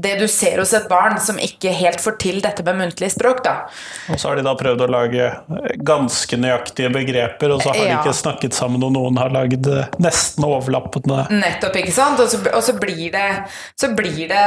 det 0.04 0.14
du 0.20 0.28
ser 0.30 0.60
hos 0.62 0.74
et 0.78 0.88
barn 0.90 1.18
som 1.22 1.40
ikke 1.42 1.72
helt 1.74 2.02
får 2.04 2.18
til 2.22 2.40
dette 2.44 2.64
med 2.66 2.78
muntlig 2.82 3.10
språk, 3.14 3.42
da. 3.46 3.56
Og 4.14 4.20
så 4.20 4.30
har 4.30 4.40
de 4.40 4.46
da 4.46 4.54
prøvd 4.58 4.84
å 4.86 4.90
lage 4.92 5.30
ganske 5.88 6.40
nøyaktige 6.40 6.92
begreper, 6.94 7.54
og 7.56 7.64
så 7.64 7.74
har 7.74 7.80
ja. 7.82 7.88
de 7.90 7.98
ikke 8.02 8.18
snakket 8.18 8.58
sammen, 8.58 8.84
og 8.86 8.94
noen 8.96 9.18
har 9.22 9.34
lagd 9.34 9.70
eh, 9.72 9.90
nesten 10.04 10.46
overlappende 10.48 11.26
Nettopp, 11.34 11.80
ikke 11.82 11.96
sant. 11.96 12.22
Og 12.22 12.30
så, 12.32 12.42
og 12.52 12.62
så, 12.66 12.76
blir, 12.80 13.10
det, 13.14 13.26
så 13.80 13.92
blir 13.98 14.30
det 14.30 14.46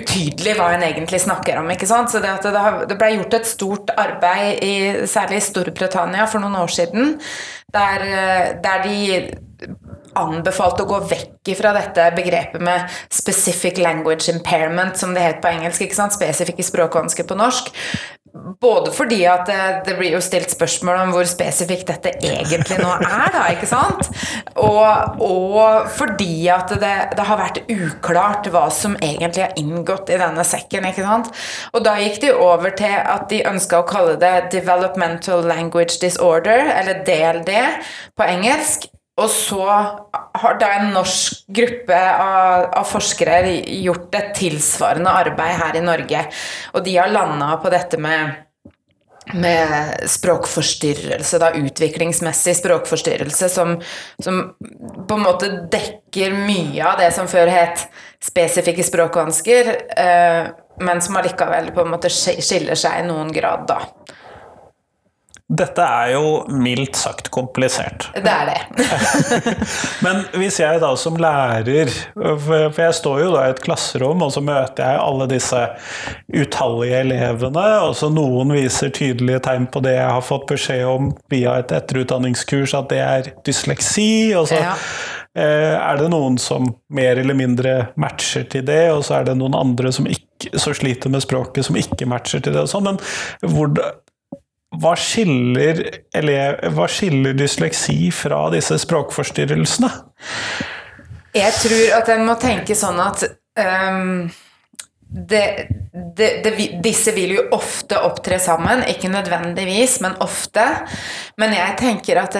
utydelig 0.00 0.56
hva 0.58 0.72
en 0.74 0.86
egentlig 0.86 1.22
snakker 1.22 1.60
om, 1.60 1.70
ikke 1.74 1.88
sant. 1.90 2.12
Så 2.12 2.22
det, 2.22 2.32
at 2.40 2.46
det, 2.46 2.64
det 2.90 2.98
ble 3.00 3.12
gjort 3.18 3.38
et 3.40 3.50
stort 3.50 3.94
arbeid, 4.00 4.64
i, 4.64 4.74
særlig 5.10 5.40
i 5.40 5.46
Storbritannia 5.50 6.26
for 6.30 6.42
noen 6.42 6.58
år 6.62 6.72
siden, 6.72 7.14
der, 7.74 8.08
eh, 8.08 8.50
der 8.64 8.84
de 8.86 8.98
anbefalt 10.18 10.80
å 10.82 10.88
gå 10.88 11.00
vekk 11.10 11.52
fra 11.58 11.72
dette 11.76 12.10
begrepet 12.16 12.62
med 12.62 12.88
'specific 13.10 13.78
language 13.78 14.28
impairment', 14.32 14.96
som 14.96 15.14
det 15.14 15.22
het 15.22 15.42
på 15.42 15.48
engelsk. 15.48 15.80
ikke 15.80 15.94
sant? 15.94 16.12
Spesifikke 16.12 16.62
språkvansker 16.62 17.24
på 17.24 17.36
norsk. 17.36 17.72
Både 18.60 18.92
fordi 18.94 19.24
at 19.26 19.46
det, 19.48 19.62
det, 19.86 19.96
blir 19.98 20.12
jo 20.14 20.20
stilt 20.22 20.52
spørsmål 20.52 21.00
om 21.02 21.12
hvor 21.14 21.26
spesifikt 21.26 21.88
dette 21.90 22.12
egentlig 22.22 22.76
nå 22.78 22.90
er, 23.02 23.32
da, 23.34 23.46
ikke 23.50 23.66
sant? 23.66 24.06
Og, 24.54 25.18
og 25.24 25.88
fordi 25.90 26.46
at 26.52 26.70
det, 26.70 26.92
det, 27.16 27.24
har 27.26 27.40
vært 27.40 27.58
uklart 27.66 28.46
hva 28.52 28.68
som 28.70 28.94
egentlig 29.02 29.42
har 29.42 29.58
inngått 29.58 30.12
i 30.14 30.20
denne 30.20 30.44
sekken, 30.46 30.86
ikke 30.86 31.08
sant? 31.08 31.32
Og 31.74 31.82
da 31.86 31.96
gikk 31.98 32.20
de 32.22 32.32
over 32.36 32.70
til 32.78 32.94
at 33.00 33.26
de 33.32 33.42
ønska 33.50 33.82
å 33.82 33.88
kalle 33.88 34.14
det 34.20 34.52
Developmental 34.54 35.42
Language 35.50 35.98
Disorder, 36.04 36.70
eller 36.76 37.02
DLD 37.08 37.50
på 38.14 38.30
engelsk. 38.30 38.86
Og 39.20 39.28
så 39.28 39.64
har 40.40 40.60
da 40.60 40.68
en 40.78 40.92
norsk 40.94 41.42
gruppe 41.52 41.96
av, 41.96 42.68
av, 42.80 42.86
forskere 42.88 43.40
gjort 43.82 44.14
et 44.16 44.30
tilsvarende 44.38 45.12
arbeid 45.24 45.58
her 45.60 45.76
i 45.76 45.84
Norge. 45.84 46.22
Og 46.74 46.86
de 46.86 46.96
har 46.96 47.12
landa 47.12 47.50
på 47.60 47.72
dette 47.72 48.00
med, 48.00 48.38
med 49.34 50.06
språkforstyrrelse, 50.08 51.40
da, 51.42 51.52
utviklingsmessig 51.60 52.56
språkforstyrrelse, 52.62 53.50
som, 53.52 53.76
som, 54.22 54.40
på 54.60 55.18
en 55.18 55.26
måte 55.26 55.52
dekker 55.72 56.36
mye 56.38 56.80
av 56.86 57.02
det 57.02 57.10
som 57.16 57.28
før 57.30 57.52
het 57.52 57.84
spesifikke 58.24 58.84
språkvansker, 58.86 59.74
eh, 60.00 60.48
men 60.80 61.04
som 61.04 61.20
allikevel 61.20 61.74
på 61.76 61.84
en 61.84 61.92
måte 61.92 62.08
skiller 62.12 62.78
seg 62.78 63.02
i 63.02 63.08
noen 63.10 63.32
grad, 63.36 63.68
da. 63.68 63.82
Dette 65.50 65.82
er 65.82 66.12
jo 66.14 66.26
mildt 66.54 66.94
sagt 66.94 67.30
komplisert. 67.34 68.06
Det 68.14 68.30
er 68.30 68.50
det. 68.52 68.86
Men 70.04 70.22
hvis 70.38 70.60
jeg 70.62 70.78
da 70.82 70.92
som 71.00 71.16
lærer 71.18 71.90
For 72.14 72.78
jeg 72.78 72.94
står 72.94 73.22
jo 73.24 73.32
da 73.34 73.48
i 73.48 73.54
et 73.56 73.62
klasserom, 73.64 74.22
og 74.22 74.30
så 74.34 74.42
møter 74.46 74.86
jeg 74.86 75.02
alle 75.02 75.26
disse 75.30 75.62
utallige 76.30 77.00
elevene, 77.02 77.66
og 77.88 77.96
så 77.98 78.12
noen 78.14 78.54
viser 78.54 78.94
tydelige 78.94 79.42
tegn 79.48 79.66
på 79.72 79.82
det 79.82 79.96
jeg 79.96 80.10
har 80.14 80.26
fått 80.26 80.46
beskjed 80.52 80.84
om 80.86 81.10
via 81.32 81.58
et 81.58 81.74
etterutdanningskurs, 81.74 82.76
at 82.78 82.92
det 82.92 83.00
er 83.02 83.32
dysleksi. 83.46 84.10
og 84.38 84.46
så 84.52 84.60
ja. 84.62 84.76
Eh, 85.38 85.76
er 85.78 85.98
det 86.00 86.08
noen 86.10 86.40
som 86.42 86.64
mer 86.90 87.20
eller 87.20 87.36
mindre 87.38 87.74
matcher 88.00 88.48
til 88.50 88.64
det, 88.66 88.88
og 88.90 89.04
så 89.06 89.20
er 89.20 89.28
det 89.28 89.36
noen 89.38 89.54
andre 89.54 89.92
som 89.94 90.08
ikke, 90.10 90.50
så 90.58 90.74
sliter 90.74 91.12
med 91.12 91.22
språket, 91.22 91.68
som 91.68 91.78
ikke 91.78 92.08
matcher 92.10 92.42
til 92.42 92.56
det. 92.56 92.64
og 92.64 92.72
sånn, 92.72 92.88
Men 92.88 93.52
hvor, 93.54 93.70
hva 94.78 94.92
skiller, 94.98 95.80
elev, 96.14 96.60
hva 96.76 96.86
skiller 96.90 97.34
dysleksi 97.34 98.12
fra 98.14 98.44
disse 98.54 98.78
språkforstyrrelsene? 98.84 99.90
Jeg 101.34 101.56
tror 101.58 101.96
at 101.98 102.12
en 102.14 102.24
må 102.26 102.36
tenke 102.42 102.76
sånn 102.78 102.98
at 103.02 103.24
um, 103.58 104.30
det, 105.10 105.44
det, 106.16 106.30
det, 106.44 106.52
disse 106.82 107.14
vil 107.16 107.34
jo 107.34 107.46
ofte 107.54 107.98
opptre 107.98 108.38
sammen, 108.42 108.84
ikke 108.86 109.10
nødvendigvis, 109.10 109.98
men 110.04 110.14
ofte. 110.22 110.66
Men 111.40 111.54
jeg 111.56 111.78
tenker 111.80 112.22
at 112.22 112.38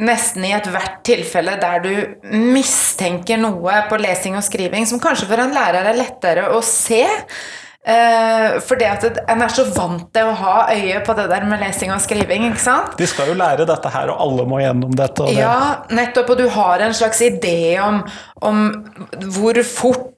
nesten 0.00 0.46
i 0.48 0.54
ethvert 0.56 1.02
tilfelle 1.04 1.58
der 1.60 1.82
du 1.84 1.92
mistenker 2.32 3.40
noe 3.40 3.82
på 3.90 4.00
lesing 4.00 4.38
og 4.40 4.46
skriving, 4.46 4.88
som 4.88 5.02
kanskje 5.02 5.28
for 5.28 5.42
en 5.42 5.52
lærer 5.52 5.90
er 5.92 6.00
lettere 6.00 6.48
å 6.56 6.62
se, 6.64 7.04
Uh, 7.80 8.58
fordi 8.60 8.84
at 8.84 9.04
en 9.08 9.40
er 9.40 9.52
så 9.56 9.62
vant 9.72 10.02
til 10.12 10.28
å 10.28 10.34
ha 10.36 10.56
øye 10.68 10.98
på 11.00 11.14
det 11.16 11.24
der 11.30 11.46
med 11.48 11.62
lesing 11.62 11.88
og 11.94 12.02
skriving. 12.04 12.44
ikke 12.50 12.60
sant? 12.60 12.92
De 13.00 13.08
skal 13.08 13.32
jo 13.32 13.38
lære 13.40 13.64
dette 13.68 13.92
her, 13.94 14.12
og 14.12 14.20
alle 14.20 14.44
må 14.48 14.60
gjennom 14.60 14.92
dette. 14.92 15.24
Det. 15.24 15.38
Ja, 15.40 15.86
nettopp. 15.88 16.34
Og 16.34 16.42
du 16.42 16.48
har 16.52 16.84
en 16.84 16.96
slags 16.96 17.22
idé 17.24 17.80
om, 17.80 18.02
om 18.44 18.66
hvor 19.32 19.56
fort 19.64 20.10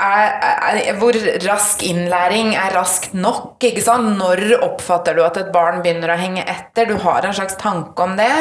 er, 0.00 0.32
er, 0.72 0.96
Hvor 0.98 1.14
rask 1.44 1.82
innlæring 1.84 2.54
er 2.56 2.72
raskt 2.74 3.12
nok. 3.14 3.60
ikke 3.60 3.84
sant? 3.84 4.16
Når 4.16 4.56
oppfatter 4.64 5.14
du 5.14 5.22
at 5.26 5.36
et 5.36 5.52
barn 5.54 5.82
begynner 5.84 6.14
å 6.14 6.18
henge 6.18 6.46
etter? 6.48 6.88
Du 6.88 6.96
har 7.04 7.28
en 7.28 7.36
slags 7.36 7.60
tanke 7.60 8.02
om 8.02 8.16
det. 8.16 8.32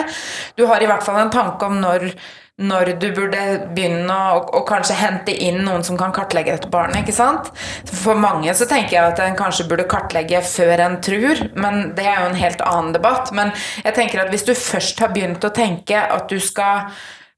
Du 0.55 0.65
har 0.71 0.81
i 0.81 0.87
hvert 0.89 1.03
fall 1.03 1.19
en 1.21 1.33
tanke 1.33 1.67
om 1.67 1.81
når 1.83 2.13
når 2.61 2.91
du 3.01 3.07
burde 3.15 3.43
begynne 3.75 4.15
å, 4.35 4.41
å, 4.53 4.61
kanskje 4.67 4.97
hente 4.99 5.33
inn 5.33 5.61
noen 5.65 5.85
som 5.87 5.97
kan 5.97 6.13
kartlegge 6.13 6.53
dette 6.53 6.69
barnet. 6.71 7.01
ikke 7.01 7.15
sant? 7.15 7.49
For 7.87 8.19
mange 8.19 8.53
så 8.57 8.67
tenker 8.69 8.97
jeg 8.97 9.13
at 9.13 9.21
en 9.23 9.37
kanskje 9.39 9.65
burde 9.69 9.87
kartlegge 9.89 10.43
før 10.45 10.85
en 10.85 10.99
tror, 11.03 11.41
men 11.55 11.95
det 11.97 12.05
er 12.05 12.19
jo 12.19 12.27
en 12.29 12.37
helt 12.41 12.61
annen 12.67 12.93
debatt. 12.97 13.31
Men 13.35 13.53
jeg 13.85 13.95
tenker 13.97 14.21
at 14.23 14.29
hvis 14.33 14.45
du 14.45 14.53
først 14.53 15.01
har 15.01 15.13
begynt 15.15 15.47
å 15.47 15.53
tenke 15.55 15.97
at 15.97 16.29
du 16.29 16.37
skal 16.43 16.91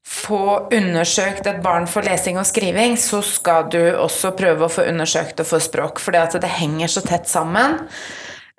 få 0.04 0.68
undersøkt 0.74 1.46
et 1.48 1.62
barn 1.64 1.86
for 1.88 2.04
lesing 2.04 2.36
og 2.36 2.44
skriving, 2.48 2.98
så 3.00 3.22
skal 3.24 3.70
du 3.72 3.80
også 3.96 4.34
prøve 4.36 4.66
å 4.66 4.72
få 4.72 4.84
undersøkt 4.90 5.38
det 5.40 5.48
for 5.48 5.64
språk, 5.64 6.02
for 6.02 6.12
det 6.12 6.52
henger 6.58 6.92
så 6.92 7.04
tett 7.06 7.30
sammen. 7.30 7.80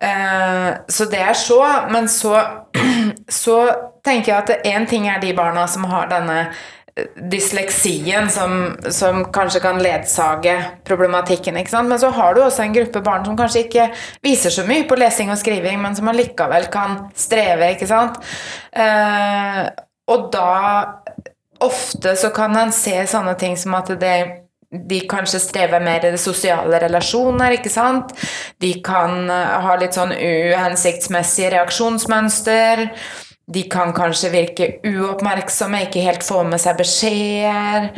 Eh, 0.02 0.72
så 0.88 1.06
det 1.06 1.20
er 1.24 1.34
så, 1.34 1.60
men 1.92 2.10
så, 2.10 2.40
så 3.42 3.60
tenker 4.06 4.34
jeg 4.34 4.42
at 4.44 4.66
én 4.68 4.88
ting 4.90 5.08
er 5.08 5.22
de 5.24 5.34
barna 5.36 5.68
som 5.72 5.88
har 5.88 6.10
denne 6.12 6.40
eh, 6.44 7.08
dysleksien 7.32 8.28
som, 8.32 8.76
som, 8.92 9.24
kanskje 9.36 9.64
kan 9.64 9.80
ledsage 9.84 10.58
problematikken. 10.88 11.58
Men 11.72 12.00
så 12.00 12.12
har 12.16 12.36
du 12.36 12.44
også 12.44 12.66
en 12.66 12.76
gruppe 12.76 13.02
barn 13.06 13.26
som 13.26 13.40
kanskje 13.40 13.66
ikke 13.68 13.90
viser 14.26 14.54
så 14.54 14.68
mye 14.68 14.88
på 14.90 15.00
lesing 15.00 15.32
og 15.32 15.40
skriving, 15.40 15.80
men 15.82 15.96
som 15.96 16.12
allikevel 16.12 16.68
kan 16.74 17.06
streve. 17.16 17.72
ikke 17.78 17.90
sant? 17.90 18.20
Eh, 18.76 19.64
og 20.12 20.30
da 20.34 20.52
Ofte 21.64 22.16
så 22.20 22.30
kan 22.36 22.52
en 22.60 22.72
se 22.76 22.98
sånne 23.08 23.32
ting 23.40 23.54
som 23.58 23.78
at 23.78 23.88
det 24.00 24.45
de 24.90 25.02
kanskje 25.10 25.42
strever 25.44 25.84
mer 25.84 26.06
i 26.06 26.14
det 26.16 26.22
sosiale 26.22 26.80
relasjoner, 26.84 27.58
ikke 27.60 27.74
sant. 27.74 28.16
De 28.62 28.74
kan 28.86 29.30
ha 29.30 29.78
litt 29.80 29.98
sånn 29.98 30.14
uhensiktsmessige 30.16 31.54
reaksjonsmønster. 31.56 32.90
De 33.46 33.62
kan 33.70 33.92
kanskje 33.94 34.32
virke 34.34 34.68
uoppmerksomme, 34.90 35.84
ikke 35.86 36.02
helt 36.02 36.24
få 36.26 36.40
med 36.50 36.62
seg 36.62 36.80
beskjeder. 36.80 37.92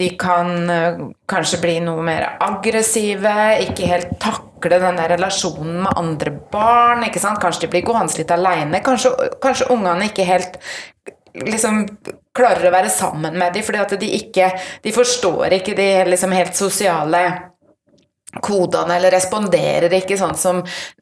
De 0.00 0.08
kan 0.20 0.52
uh, 0.70 1.02
kanskje 1.28 1.60
bli 1.60 1.74
noe 1.84 2.00
mer 2.06 2.24
aggressive, 2.42 3.34
ikke 3.66 3.90
helt 3.90 4.14
takle 4.22 4.80
denne 4.80 5.04
relasjonen 5.12 5.82
med 5.84 6.00
andre 6.00 6.32
barn. 6.52 7.04
ikke 7.04 7.20
sant? 7.20 7.42
Kanskje 7.42 7.66
de 7.66 7.72
blir 7.74 7.84
gående 7.84 8.16
litt 8.16 8.32
aleine. 8.32 8.80
Kanskje, 8.84 9.12
kanskje 9.44 9.68
ungene 9.76 10.08
ikke 10.08 10.24
helt 10.28 10.56
liksom 11.34 11.84
klarer 12.34 12.68
å 12.68 12.74
være 12.74 12.92
sammen 12.92 13.38
med 13.38 13.54
dem, 13.54 13.64
fordi 13.64 13.98
de 14.04 14.12
ikke 14.18 14.50
De 14.82 14.92
forstår 14.92 15.60
ikke 15.60 15.76
de 15.78 15.90
liksom 16.10 16.34
helt 16.34 16.56
sosiale 16.58 17.24
kodene, 18.42 18.96
eller 18.96 19.12
responderer 19.14 19.92
ikke 19.94 20.16
sånn 20.18 20.34
som 20.38 20.60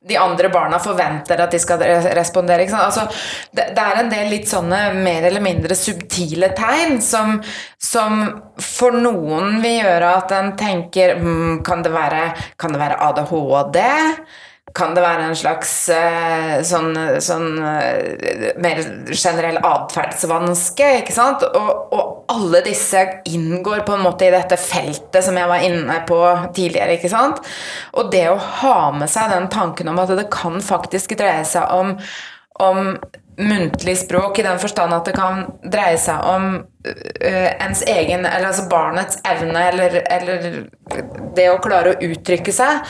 de 0.08 0.18
andre 0.20 0.50
barna 0.52 0.76
forventer 0.82 1.40
at 1.40 1.54
de 1.54 1.60
skal 1.62 1.80
respondere. 2.16 2.66
Altså, 2.76 3.06
det, 3.52 3.70
det, 3.76 3.82
er 3.82 4.00
en 4.02 4.12
del 4.12 4.30
litt 4.34 4.50
sånne 4.50 4.82
mer 4.98 5.28
eller 5.30 5.44
mindre 5.44 5.76
subtile 5.78 6.52
tegn 6.58 7.00
som, 7.04 7.38
som 7.80 8.24
for 8.60 8.98
noen 9.00 9.62
vil 9.64 9.80
gjøre 9.80 10.14
at 10.18 10.36
en 10.36 10.52
tenker 10.60 11.16
hm, 11.20 11.60
kan, 11.66 11.84
det 11.84 11.94
være, 11.94 12.24
kan 12.60 12.74
det 12.74 12.82
være 12.82 13.00
ADHD? 13.08 13.80
Kan 14.75 14.95
det 14.97 15.02
være 15.05 15.29
en 15.29 15.37
slags 15.37 15.73
uh, 15.93 16.59
sånn, 16.64 16.95
sånn 17.21 17.49
uh, 17.61 18.52
mer 18.62 18.81
generell 19.12 19.59
atferdsvanske, 19.61 20.88
ikke 21.02 21.14
sant? 21.17 21.45
Og, 21.45 21.71
og, 21.93 22.09
alle 22.33 22.62
disse 22.64 23.02
inngår 23.29 23.83
på 23.85 23.97
en 23.97 24.05
måte 24.07 24.25
i 24.25 24.33
dette 24.33 24.57
feltet 24.57 25.21
som 25.25 25.37
jeg 25.37 25.50
var 25.50 25.64
inne 25.67 25.99
på 26.09 26.21
tidligere, 26.57 26.97
ikke 26.97 27.11
sant? 27.12 27.43
Og 28.00 28.09
det 28.14 28.25
å 28.31 28.38
ha 28.62 28.76
med 28.97 29.11
seg 29.12 29.35
den 29.35 29.50
tanken 29.52 29.93
om 29.93 30.00
at 30.00 30.14
det 30.17 30.31
kan 30.33 30.57
faktisk 30.64 31.19
dreie 31.21 31.45
seg 31.49 31.69
om, 31.76 31.99
om 32.64 32.95
muntlig 33.37 33.99
språk 33.99 34.38
i 34.38 34.47
den 34.47 34.61
forstand 34.61 34.93
at 34.97 35.09
det 35.09 35.14
kan 35.17 35.45
dreie 35.64 35.99
seg 36.00 36.25
om 36.29 36.49
uh, 36.62 37.50
ens 37.50 37.85
egen, 37.88 38.25
eller 38.25 38.49
altså 38.49 38.64
barnets 38.73 39.21
evne, 39.29 39.69
eller, 39.69 40.00
eller 40.07 40.49
det 41.37 41.50
å 41.52 41.61
klare 41.61 41.93
å 41.93 42.09
uttrykke 42.09 42.57
seg. 42.57 42.88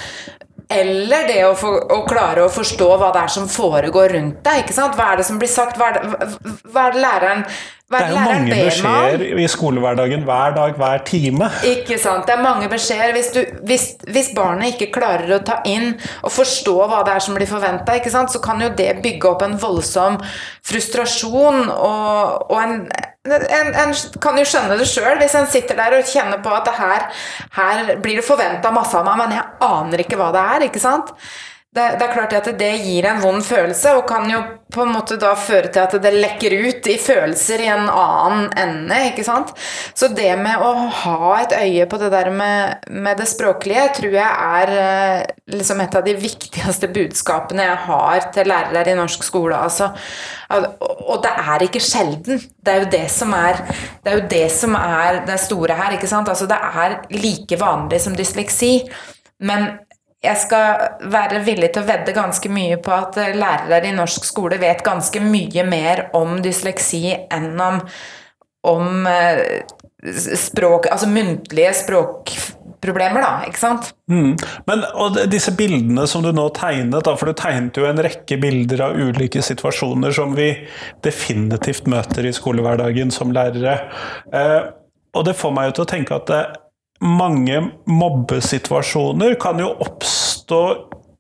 Eller 0.73 1.27
det 1.29 1.41
å, 1.47 1.53
få, 1.59 1.75
å, 1.93 2.01
klare 2.09 2.47
å 2.47 2.53
forstå 2.53 2.89
hva 2.97 3.13
det 3.15 3.27
er 3.27 3.35
som 3.35 3.49
foregår 3.51 4.17
rundt 4.17 4.41
deg. 4.47 4.65
ikke 4.65 4.77
sant? 4.77 4.97
Hva 4.99 5.13
er 5.13 5.21
det 5.21 5.29
som 5.29 5.39
blir 5.43 5.51
sagt? 5.53 5.79
Hva 5.81 5.91
er 5.93 5.99
det, 5.99 6.33
hva 6.73 6.87
er 6.89 6.97
det 6.97 7.05
læreren 7.05 7.47
det 7.93 8.07
er 8.07 8.15
jo 8.15 8.23
mange 8.25 8.57
beskjeder 8.57 9.43
i 9.43 9.47
skolehverdagen 9.51 10.27
hver 10.27 10.57
dag, 10.57 10.75
hver 10.81 11.05
time. 11.09 11.51
Ikke 11.69 11.99
sant. 12.01 12.27
Det 12.29 12.37
er 12.37 12.43
mange 12.45 12.69
beskjeder. 12.73 13.15
Hvis, 13.17 13.31
hvis, 13.69 13.87
hvis 14.09 14.33
barnet 14.37 14.75
ikke 14.75 14.93
klarer 14.99 15.37
å 15.37 15.43
ta 15.45 15.61
inn 15.69 15.93
og 16.23 16.33
forstå 16.35 16.77
hva 16.81 17.03
det 17.07 17.17
er 17.17 17.25
som 17.27 17.39
blir 17.39 17.51
forventa, 17.51 17.99
så 18.03 18.43
kan 18.43 18.61
jo 18.63 18.73
det 18.77 18.91
bygge 19.05 19.29
opp 19.31 19.45
en 19.47 19.59
voldsom 19.61 20.19
frustrasjon 20.67 21.67
og, 21.71 22.51
og 22.51 22.59
en 22.63 22.77
en, 23.23 23.75
en, 23.79 23.93
kan 24.19 24.39
jo 24.39 24.43
skjønne 24.43 24.75
det 24.81 24.89
sjøl 24.91 25.21
hvis 25.21 25.37
en 25.39 25.47
sitter 25.47 25.79
der 25.79 25.95
og 25.95 26.09
kjenner 26.11 26.41
på 26.43 26.51
at 26.57 26.71
her, 26.75 27.05
her 27.55 27.93
blir 28.03 28.19
det 28.19 28.27
forventa 28.27 28.73
masse 28.75 28.99
av 28.99 29.07
meg, 29.07 29.21
men 29.21 29.37
jeg 29.37 29.45
aner 29.63 30.03
ikke 30.03 30.19
hva 30.19 30.33
det 30.35 30.43
er. 30.43 30.65
ikke 30.67 30.83
sant? 30.83 31.13
Det, 31.73 31.81
det, 31.97 32.05
er 32.05 32.13
klart 32.13 32.35
at 32.37 32.49
det 32.61 32.73
gir 32.85 33.07
en 33.09 33.23
vond 33.23 33.41
følelse, 33.41 33.95
og 33.97 34.03
kan 34.05 34.27
jo 34.29 34.43
på 34.73 34.83
en 34.85 34.91
måte 34.93 35.17
da 35.21 35.31
føre 35.41 35.71
til 35.73 35.81
at 35.81 35.95
det 36.05 36.11
lekker 36.13 36.53
ut 36.67 36.89
i 36.93 36.99
følelser 37.01 37.63
i 37.65 37.69
en 37.73 37.87
annen 37.89 38.51
ende. 38.61 38.99
ikke 39.09 39.25
sant? 39.25 39.55
Så 39.97 40.11
det 40.13 40.35
med 40.37 40.61
å 40.61 40.69
ha 40.99 41.31
et 41.39 41.55
øye 41.57 41.87
på 41.89 41.97
det 42.03 42.11
der 42.13 42.29
med, 42.35 42.83
med 42.93 43.17
det 43.17 43.25
språklige, 43.31 43.87
tror 43.97 44.17
jeg 44.19 44.51
er 44.61 44.73
eh, 44.83 45.31
liksom 45.55 45.81
et 45.81 45.97
av 45.97 46.05
de 46.05 46.15
viktigste 46.21 46.91
budskapene 46.93 47.65
jeg 47.65 47.79
har 47.87 48.27
til 48.37 48.53
lærere 48.53 48.93
i 48.93 48.99
norsk 48.99 49.25
skole. 49.25 49.57
altså. 49.57 49.89
Og 50.53 51.23
det 51.25 51.33
er 51.41 51.65
ikke 51.65 51.81
sjelden. 51.81 52.43
Det 52.61 52.75
er 52.75 52.85
jo 52.85 52.91
det 52.99 53.07
som 53.15 53.33
er 53.39 53.63
det, 53.65 54.13
er 54.13 54.19
jo 54.19 54.27
det, 54.35 54.45
som 54.53 54.77
er 54.77 55.23
det 55.25 55.41
store 55.41 55.81
her. 55.81 55.97
ikke 55.97 56.13
sant? 56.13 56.29
Altså 56.29 56.51
Det 56.53 56.61
er 56.85 56.99
like 57.17 57.61
vanlig 57.65 58.03
som 58.05 58.19
dysleksi. 58.19 58.75
Men 59.41 59.71
jeg 60.23 60.39
skal 60.39 61.09
være 61.11 61.43
villig 61.43 61.73
til 61.75 61.83
å 61.83 61.89
vedde 61.89 62.15
ganske 62.15 62.51
mye 62.53 62.79
på 62.83 62.95
at 62.95 63.19
lærere 63.35 63.91
i 63.91 63.95
norsk 63.97 64.27
skole 64.29 64.61
vet 64.63 64.85
ganske 64.87 65.23
mye 65.23 65.65
mer 65.67 66.07
om 66.19 66.37
dysleksi 66.45 67.09
enn 67.33 67.57
om, 67.59 67.81
om 68.71 69.09
eh, 69.11 69.63
språk 70.39 70.89
Altså 70.91 71.07
muntlige 71.11 71.73
språkproblemer, 71.79 73.23
da. 73.23 73.33
Ikke 73.47 73.61
sant? 73.61 73.93
Mm. 74.11 74.35
Men 74.71 74.87
og 74.95 75.19
disse 75.31 75.55
bildene 75.59 76.07
som 76.11 76.23
du 76.23 76.31
nå 76.35 76.49
tegnet, 76.55 77.03
da, 77.07 77.17
for 77.19 77.31
du 77.31 77.39
tegnet 77.39 77.79
jo 77.79 77.87
en 77.91 78.03
rekke 78.03 78.39
bilder 78.43 78.87
av 78.89 78.99
ulike 78.99 79.43
situasjoner 79.43 80.15
som 80.15 80.35
vi 80.39 80.53
definitivt 81.03 81.91
møter 81.91 82.31
i 82.31 82.35
skolehverdagen 82.35 83.15
som 83.15 83.35
lærere. 83.35 83.79
Eh, 84.31 84.61
og 85.13 85.27
det 85.27 85.35
får 85.37 85.55
meg 85.55 85.71
jo 85.71 85.81
til 85.81 85.87
å 85.87 85.93
tenke 85.93 86.17
at 86.17 86.31
det, 86.31 86.45
mange 87.03 87.61
mobbesituasjoner 87.91 89.35
kan 89.43 89.61
jo 89.61 89.73
oppstå 89.83 90.65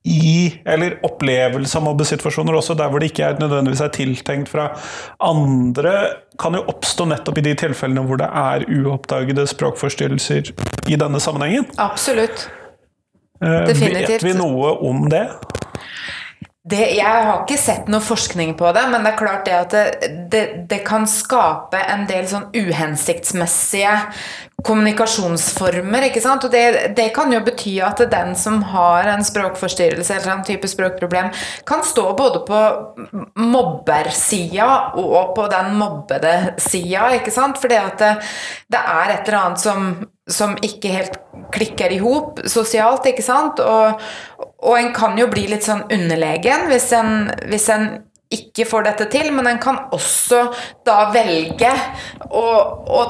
i 0.02 0.60
Eller 0.66 0.96
opplevelse 1.06 1.78
av 1.78 1.84
mobbesituasjoner 1.86 2.56
også 2.58 2.74
der 2.74 2.90
hvor 2.90 2.98
det 2.98 3.12
ikke 3.12 3.22
er 3.22 3.36
nødvendigvis 3.38 3.84
er 3.84 3.92
tiltenkt 3.94 4.50
fra 4.50 4.64
andre, 5.22 5.92
kan 6.42 6.56
jo 6.58 6.64
oppstå 6.72 7.06
nettopp 7.06 7.38
i 7.38 7.44
de 7.46 7.52
tilfellene 7.60 8.02
hvor 8.08 8.18
det 8.18 8.26
er 8.26 8.66
uoppdagede 8.66 9.46
språkforstyrrelser 9.46 10.50
i 10.90 10.98
denne 10.98 11.22
sammenhengen. 11.22 11.68
Absolutt. 11.78 12.48
Eh, 13.38 13.62
Definitivt. 13.70 14.18
Vet 14.18 14.26
vi 14.26 14.34
noe 14.40 14.74
om 14.82 15.06
det? 15.12 15.28
Det, 16.62 16.82
jeg 16.94 17.22
har 17.26 17.40
ikke 17.40 17.58
sett 17.58 17.88
noe 17.90 18.02
forskning 18.02 18.52
på 18.58 18.68
det, 18.74 18.82
men 18.90 19.02
det 19.02 19.10
er 19.12 19.18
klart 19.18 19.46
det 19.48 19.54
at 19.58 19.72
det, 19.74 20.10
det, 20.30 20.42
det 20.70 20.82
kan 20.86 21.08
skape 21.10 21.78
en 21.90 22.04
del 22.10 22.28
sånn 22.30 22.50
uhensiktsmessige 22.54 23.96
kommunikasjonsformer. 24.64 26.08
ikke 26.08 26.22
sant? 26.22 26.44
Og 26.46 26.52
det, 26.52 26.94
det, 26.96 27.08
kan 27.14 27.32
jo 27.32 27.42
bety 27.44 27.76
at 27.84 28.02
den 28.12 28.34
som 28.38 28.60
har 28.72 29.08
en 29.12 29.24
språkforstyrrelse 29.26 30.16
eller 30.16 30.34
en 30.36 30.44
type 30.46 30.68
språkproblem, 30.70 31.32
kan 31.68 31.84
stå 31.86 32.06
både 32.18 32.44
på 32.46 32.60
mobbersida 33.42 34.68
og 35.00 35.34
på 35.36 35.48
den 35.52 35.74
mobbede 35.80 36.36
sida, 36.62 37.10
ikke 37.18 37.34
sant? 37.34 37.60
Fordi 37.62 37.80
at 37.80 37.98
det, 38.02 38.14
det 38.72 38.82
er 38.82 39.16
et 39.16 39.28
eller 39.28 39.40
annet 39.40 39.62
som, 39.62 39.90
som 40.30 40.56
ikke 40.62 40.94
helt 40.94 41.18
klikker 41.52 41.92
i 41.92 42.00
hop 42.02 42.40
sosialt, 42.48 43.06
ikke 43.10 43.24
sant? 43.26 43.60
Og, 43.60 44.00
og 44.62 44.78
en 44.78 44.94
kan 44.96 45.18
jo 45.18 45.28
bli 45.32 45.48
litt 45.50 45.66
sånn 45.66 45.84
underlegen 45.92 46.68
hvis 46.70 46.90
en, 46.96 47.30
hvis 47.50 47.68
en 47.74 47.90
ikke 48.32 48.64
får 48.64 48.86
dette 48.86 49.06
til, 49.12 49.28
men 49.36 49.48
en 49.50 49.60
kan 49.60 49.78
også 49.92 50.46
da 50.86 51.10
velge 51.12 51.68
å, 52.30 52.46
å 52.88 53.02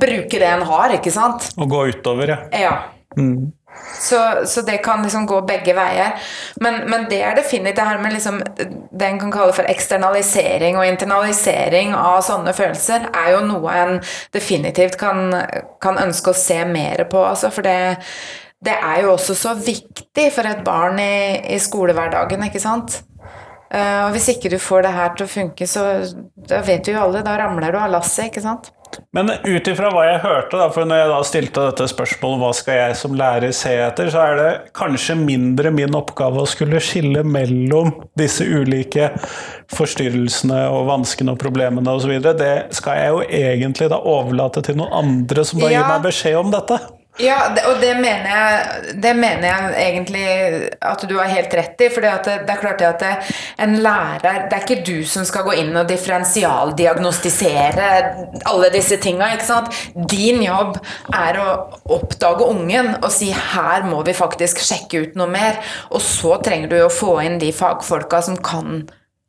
bruke 0.00 0.40
det 0.42 0.48
en 0.48 0.66
har, 0.66 0.96
ikke 0.98 1.14
sant? 1.14 1.50
Og 1.56 1.70
gå 1.70 1.86
utover, 1.92 2.34
ja. 2.34 2.40
ja. 2.66 2.74
Mm. 3.16 3.52
Så, 4.00 4.46
så, 4.46 4.62
det 4.62 4.76
kan 4.84 5.02
liksom 5.02 5.26
gå 5.26 5.40
begge 5.48 5.74
veier. 5.76 6.16
Men, 6.60 6.82
men 6.90 7.06
det 7.10 7.20
er 7.24 7.36
definitivt 7.36 7.76
det 7.76 7.86
her 7.88 8.00
med 8.02 8.14
liksom, 8.16 8.40
det 8.56 9.08
en 9.08 9.20
kan 9.20 9.32
kalle 9.32 9.54
for 9.56 9.68
eksternalisering 9.68 10.78
og 10.78 10.86
internalisering 10.88 11.94
av 11.96 12.20
sånne 12.26 12.54
følelser, 12.56 13.08
er 13.12 13.32
jo 13.34 13.42
noe 13.46 13.76
en 13.76 13.98
definitivt 14.34 14.98
kan, 15.00 15.28
kan 15.82 16.00
ønske 16.02 16.32
å 16.32 16.38
se 16.38 16.60
mer 16.68 17.06
på. 17.10 17.22
Altså, 17.24 17.50
for 17.54 17.66
det, 17.66 17.96
det, 18.64 18.76
er 18.76 19.04
jo 19.04 19.14
også 19.16 19.36
så 19.38 19.56
viktig 19.58 20.30
for 20.34 20.48
et 20.48 20.64
barn 20.66 21.00
i, 21.02 21.42
i 21.56 21.60
skolehverdagen, 21.62 22.48
ikke 22.48 22.62
sant? 22.62 23.00
Uh, 23.66 24.06
og 24.06 24.12
hvis 24.14 24.28
ikke 24.30 24.50
du 24.52 24.60
får 24.62 24.84
det 24.86 24.94
her 24.94 25.14
til 25.16 25.26
å 25.26 25.30
funke, 25.30 25.66
så 25.66 25.82
da 26.48 26.60
vet 26.64 26.86
du 26.86 26.92
jo 26.92 27.00
alle, 27.02 27.24
da 27.26 27.34
ramler 27.40 27.74
du 27.74 27.80
av 27.80 27.90
lasset, 27.96 28.28
ikke 28.30 28.44
sant? 28.44 28.70
Men 29.16 29.30
ut 29.44 29.68
ifra 29.70 29.90
hva 29.94 30.04
jeg 30.06 30.22
hørte, 30.24 30.58
da, 30.58 30.68
for 30.74 30.88
når 30.88 31.00
jeg 31.00 31.10
da 31.12 31.20
stilte 31.28 31.66
dette 31.68 31.88
spørsmålet 31.92 32.42
hva 32.42 32.50
skal 32.56 32.80
jeg 32.80 32.98
som 33.00 33.16
lærer 33.18 33.54
se 33.56 33.72
etter, 33.86 34.10
så 34.12 34.22
er 34.24 34.40
det 34.40 34.50
kanskje 34.76 35.18
mindre 35.20 35.72
min 35.74 35.96
oppgave 35.98 36.42
å 36.42 36.50
skulle 36.50 36.82
skille 36.82 37.24
mellom 37.26 37.92
disse 38.18 38.46
ulike 38.46 39.10
forstyrrelsene 39.72 40.66
og 40.72 40.86
vanskene 40.90 41.34
og 41.34 41.40
problemene 41.42 41.96
osv. 41.96 42.18
Det 42.26 42.54
skal 42.76 43.00
jeg 43.00 43.14
jo 43.14 43.24
egentlig 43.40 43.90
da 43.92 44.02
overlate 44.02 44.62
til 44.66 44.78
noen 44.80 44.94
andre 45.04 45.46
som 45.46 45.62
da 45.62 45.70
ja. 45.70 45.80
gir 45.80 45.90
meg 45.90 46.06
beskjed 46.06 46.38
om 46.40 46.54
dette. 46.54 46.80
Ja, 47.16 47.38
og 47.70 47.78
det 47.80 47.94
mener, 47.96 48.26
jeg, 48.28 48.92
det 49.00 49.14
mener 49.16 49.46
jeg 49.48 49.72
egentlig 49.86 50.24
at 50.84 51.00
du 51.08 51.14
har 51.16 51.30
helt 51.32 51.54
rett 51.56 51.80
i. 51.80 51.88
For 51.92 52.04
det, 52.04 52.10
det, 52.26 52.52
er 52.52 52.60
klart 52.60 52.82
at 52.84 53.00
det, 53.00 53.12
en 53.62 53.78
lærer 53.80 54.48
Det 54.50 54.58
er 54.58 54.64
ikke 54.66 54.84
du 54.84 55.04
som 55.08 55.24
skal 55.28 55.44
gå 55.46 55.52
inn 55.62 55.76
og 55.80 55.88
differensialdiagnostisere 55.88 57.88
alle 58.52 58.68
disse 58.74 58.96
tinga. 59.00 59.30
Din 59.96 60.42
jobb 60.44 60.76
er 61.16 61.40
å 61.40 61.48
oppdage 61.96 62.44
ungen 62.52 62.88
og 63.00 63.10
si 63.12 63.32
'her 63.32 63.82
må 63.88 64.02
vi 64.04 64.12
faktisk 64.16 64.60
sjekke 64.60 65.00
ut 65.06 65.16
noe 65.16 65.30
mer'. 65.32 65.56
Og 65.90 66.00
så 66.04 66.36
trenger 66.44 66.68
du 66.68 66.78
å 66.84 66.92
få 66.92 67.20
inn 67.24 67.40
de 67.40 67.52
fagfolka 67.52 68.22
som 68.22 68.36
kan 68.36 68.84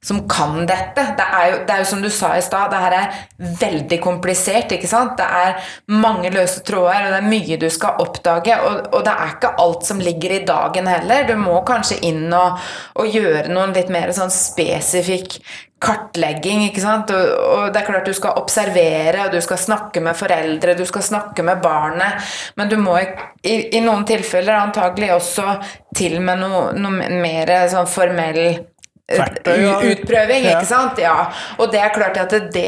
som 0.06 0.22
kan 0.30 0.62
dette. 0.70 1.04
Det 1.18 1.26
er, 1.26 1.46
jo, 1.52 1.60
det 1.66 1.74
er 1.74 1.82
jo 1.82 1.90
som 1.90 2.02
du 2.04 2.10
sa 2.14 2.32
i 2.38 2.44
stad, 2.46 2.70
det 2.72 2.82
her 2.84 2.96
er 2.96 3.16
veldig 3.60 4.00
komplisert. 4.04 4.72
ikke 4.72 4.90
sant? 4.90 5.18
Det 5.18 5.26
er 5.26 5.72
mange 5.92 6.32
løse 6.34 6.62
tråder, 6.68 7.08
og 7.08 7.16
det 7.16 7.22
er 7.22 7.32
mye 7.32 7.60
du 7.60 7.68
skal 7.74 8.02
oppdage. 8.04 8.60
Og, 8.62 8.92
og 8.94 9.06
det 9.08 9.14
er 9.14 9.36
ikke 9.36 9.56
alt 9.64 9.88
som 9.90 10.04
ligger 10.04 10.38
i 10.38 10.44
dagen 10.48 10.90
heller. 10.92 11.26
Du 11.28 11.36
må 11.42 11.60
kanskje 11.68 12.00
inn 12.08 12.28
og, 12.30 12.62
og 13.00 13.10
gjøre 13.10 13.50
noen 13.52 13.74
litt 13.76 13.90
mer 13.94 14.14
sånn 14.16 14.34
spesifikk 14.34 15.40
kartlegging. 15.84 16.64
ikke 16.70 16.82
sant? 16.86 17.12
Og, 17.14 17.34
og, 17.48 17.66
det 17.74 17.82
er 17.82 17.90
klart 17.90 18.08
du 18.08 18.16
skal 18.18 18.38
observere, 18.40 19.26
og 19.26 19.34
du 19.34 19.42
skal 19.44 19.62
snakke 19.62 20.04
med 20.04 20.18
foreldre, 20.18 20.78
du 20.78 20.86
skal 20.90 21.06
snakke 21.06 21.46
med 21.46 21.62
barnet, 21.66 22.32
men 22.58 22.70
du 22.70 22.78
må 22.82 22.98
i, 23.02 23.58
i 23.78 23.84
noen 23.84 24.06
tilfeller 24.08 24.62
antagelig 24.62 25.14
også 25.18 25.60
til 25.98 26.20
med 26.22 26.42
noe, 26.42 26.72
noe 26.78 27.12
mer 27.22 27.54
sånn 27.72 27.90
formell 27.90 28.42
utprøving, 29.08 30.50
ikke 30.52 30.68
sant? 30.68 31.00
Ja. 31.00 31.30
Og 31.58 31.72
det 31.72 31.80
er 31.80 31.96
klart 31.96 32.20
at 32.20 32.34
det, 32.54 32.68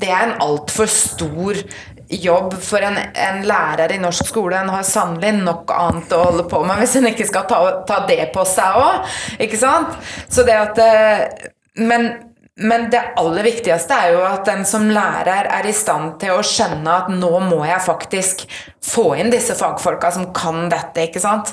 det 0.00 0.08
er 0.08 0.22
en 0.24 0.36
altfor 0.40 0.88
stor 0.88 1.60
jobb 2.08 2.54
for 2.64 2.80
en, 2.80 2.96
en, 2.96 3.42
lærer 3.46 3.92
i 3.92 3.98
norsk 4.00 4.30
skole. 4.30 4.56
En 4.56 4.72
har 4.72 4.86
sannelig 4.86 5.34
nok 5.42 5.72
annet 5.74 6.14
å 6.16 6.22
holde 6.30 6.46
på 6.48 6.62
med 6.64 6.80
hvis 6.80 6.96
en 7.00 7.10
ikke 7.10 7.28
skal 7.28 7.44
ta, 7.50 7.60
ta 7.88 8.00
det 8.08 8.30
på 8.32 8.46
seg 8.48 8.80
òg. 8.80 9.12
Ikke 9.44 9.60
sant? 9.60 9.92
Så 10.32 10.46
det 10.48 10.56
at 10.56 10.80
eh, 10.80 11.50
men, 11.84 12.08
men 12.56 12.88
det 12.92 13.04
aller 13.20 13.44
viktigste 13.46 14.00
er 14.06 14.16
jo 14.16 14.24
at 14.24 14.48
den 14.48 14.64
som 14.68 14.88
lærer 14.90 15.50
er 15.52 15.68
i 15.68 15.76
stand 15.76 16.16
til 16.22 16.38
å 16.38 16.44
skjønne 16.46 16.96
at 17.04 17.12
nå 17.12 17.32
må 17.44 17.60
jeg 17.68 17.84
faktisk 17.84 18.48
få 18.88 19.10
inn 19.20 19.32
disse 19.34 19.56
fagfolka 19.58 20.14
som 20.16 20.30
kan 20.36 20.66
dette, 20.72 21.10
ikke 21.10 21.22
sant? 21.22 21.52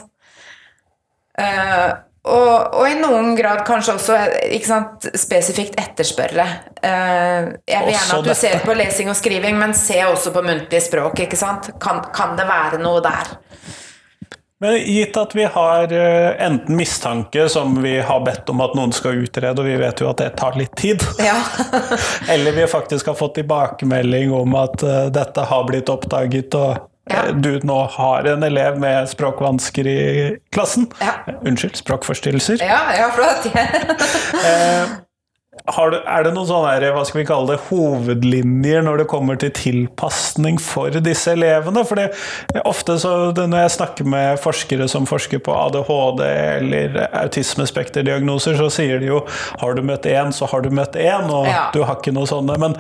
Uh, 1.36 1.92
og, 2.26 2.74
og, 2.74 2.86
i 2.90 2.96
noen 2.98 3.36
grad 3.38 3.62
kanskje 3.68 3.96
også 4.00 4.20
sant, 4.66 5.06
spesifikt 5.14 5.78
etterspørre. 5.78 6.46
Uh, 6.82 7.54
jeg 7.70 7.86
vil 7.86 7.94
gjerne 7.94 8.20
at 8.20 8.30
du 8.30 8.34
ser 8.38 8.64
på 8.66 8.76
lesing 8.78 9.12
og 9.14 9.18
skriving, 9.20 9.60
men 9.62 9.76
se 9.78 10.00
også 10.08 10.34
på 10.34 10.42
muntlig 10.46 10.82
språk. 10.88 11.22
Kan, 11.30 12.02
kan, 12.16 12.34
det 12.40 12.48
være 12.50 12.82
noe 12.82 13.04
der? 13.06 13.36
Men 14.64 14.78
gitt 14.80 15.18
at 15.20 15.36
vi 15.36 15.44
har 15.52 15.92
eh, 15.94 16.46
enten 16.46 16.78
mistanke, 16.80 17.50
som 17.52 17.76
vi 17.84 17.98
har 18.00 18.22
bedt 18.26 18.50
om 18.50 18.64
at 18.64 18.74
noen 18.78 18.94
skal 18.96 19.20
utrede, 19.26 19.62
og 19.62 19.68
vi 19.68 19.76
vet 19.78 20.00
jo 20.02 20.08
at 20.10 20.22
det 20.24 20.30
tar 20.40 20.56
litt 20.58 20.74
tid, 20.80 21.04
Ja. 21.20 21.36
eller 22.34 22.56
vi 22.56 22.68
faktisk 22.72 23.12
har 23.12 23.20
fått 23.20 23.36
tilbakemelding 23.42 24.32
om 24.34 24.56
at 24.58 24.84
eh, 24.84 25.10
dette 25.14 25.44
har 25.52 25.68
blitt 25.68 25.92
oppdaget, 25.92 26.56
og 26.56 26.88
Ja. 27.10 27.26
eh, 27.28 27.36
du 27.36 27.60
nå 27.64 27.78
har 27.98 28.24
en 28.32 28.44
elev 28.44 28.80
med 28.80 29.10
språkvansker 29.10 29.88
i 29.88 30.00
klassen. 30.52 30.88
Ja. 31.00 31.14
Unnskyld, 31.46 31.76
språkforstyrrelser. 31.76 32.58
ja, 32.62 32.80
ja, 32.98 33.10
flott. 33.16 33.52
Har 35.66 35.90
du, 35.90 35.96
er 35.98 36.26
det 36.28 36.34
noen 36.36 36.46
sånne 36.46 36.92
hva 36.94 37.02
skal 37.08 37.22
vi 37.22 37.26
kalle 37.26 37.56
det, 37.56 37.62
hovedlinjer 37.72 38.84
når 38.86 39.00
det 39.02 39.06
kommer 39.10 39.38
til 39.42 39.50
tilpasning 39.56 40.60
for 40.62 40.94
disse 41.02 41.32
elevene? 41.34 41.82
For 41.88 42.02
ofte 42.68 42.98
så, 43.02 43.14
når 43.34 43.64
jeg 43.64 43.74
snakker 43.78 44.10
med 44.12 44.38
forskere 44.44 44.86
som 44.92 45.08
forsker 45.10 45.42
på 45.46 45.56
ADHD 45.56 46.22
eller 46.28 47.00
autismespekterdiagnoser, 47.24 48.60
så 48.60 48.68
sier 48.74 49.02
de 49.02 49.10
jo 49.10 49.22
har 49.62 49.74
du 49.78 49.82
møtt 49.88 50.06
én, 50.12 50.30
så 50.36 50.46
har 50.52 50.62
du 50.66 50.70
møtt 50.70 51.00
én, 51.00 51.32
og 51.34 51.48
Ja. 51.50 51.70
du 51.74 51.82
har 51.84 51.96
ikke 51.98 52.14
noe 52.14 52.28
sånne. 52.30 52.60
Men 52.62 52.76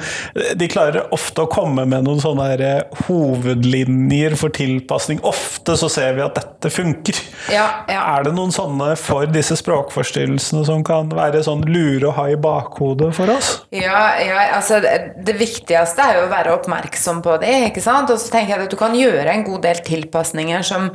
de 0.58 0.68
klarer 0.70 1.08
ofte 1.16 1.42
å 1.46 1.50
komme 1.50 1.88
med 1.90 2.06
noen 2.06 2.22
sånne 2.22 2.84
hovedlinjer 3.08 4.36
for 4.38 4.50
tilpasning. 4.54 5.24
Ofte 5.26 5.78
så 5.80 5.90
ser 5.90 6.14
vi 6.18 6.22
at 6.26 6.36
dette 6.38 6.70
funker. 6.74 7.18
Ja, 7.54 7.68
ja. 7.90 8.04
Er 8.18 8.24
det 8.28 8.36
noen 8.38 8.54
sånne 8.54 8.94
for 9.00 9.26
disse 9.26 9.58
språkforstyrrelsene 9.60 10.66
som 10.68 10.84
kan 10.86 11.10
være 11.10 11.42
sånn 11.46 11.66
lure 11.66 12.10
å 12.12 12.16
ha 12.20 12.28
i 12.30 12.36
bakhodet 12.65 13.13
for 13.15 13.30
oss? 13.30 13.54
Ja, 13.69 14.19
ja, 14.19 14.41
altså 14.58 14.82
det, 14.82 15.38
viktigste 15.39 16.01
er 16.01 16.19
jo 16.19 16.25
å 16.25 16.34
være 16.34 16.58
oppmerksom 16.58 17.21
på 17.25 17.38
det, 17.43 17.54
ikke 17.69 17.84
sant? 17.84 18.12
Og 18.12 18.19
så 18.21 18.34
tenker 18.34 18.56
jeg 18.56 18.67
at 18.67 18.73
du 18.73 18.80
kan 18.80 18.97
gjøre 18.97 19.32
en 19.32 19.45
god 19.47 19.65
del 19.67 19.82
tilpasninger 19.86 20.65
som, 20.65 20.91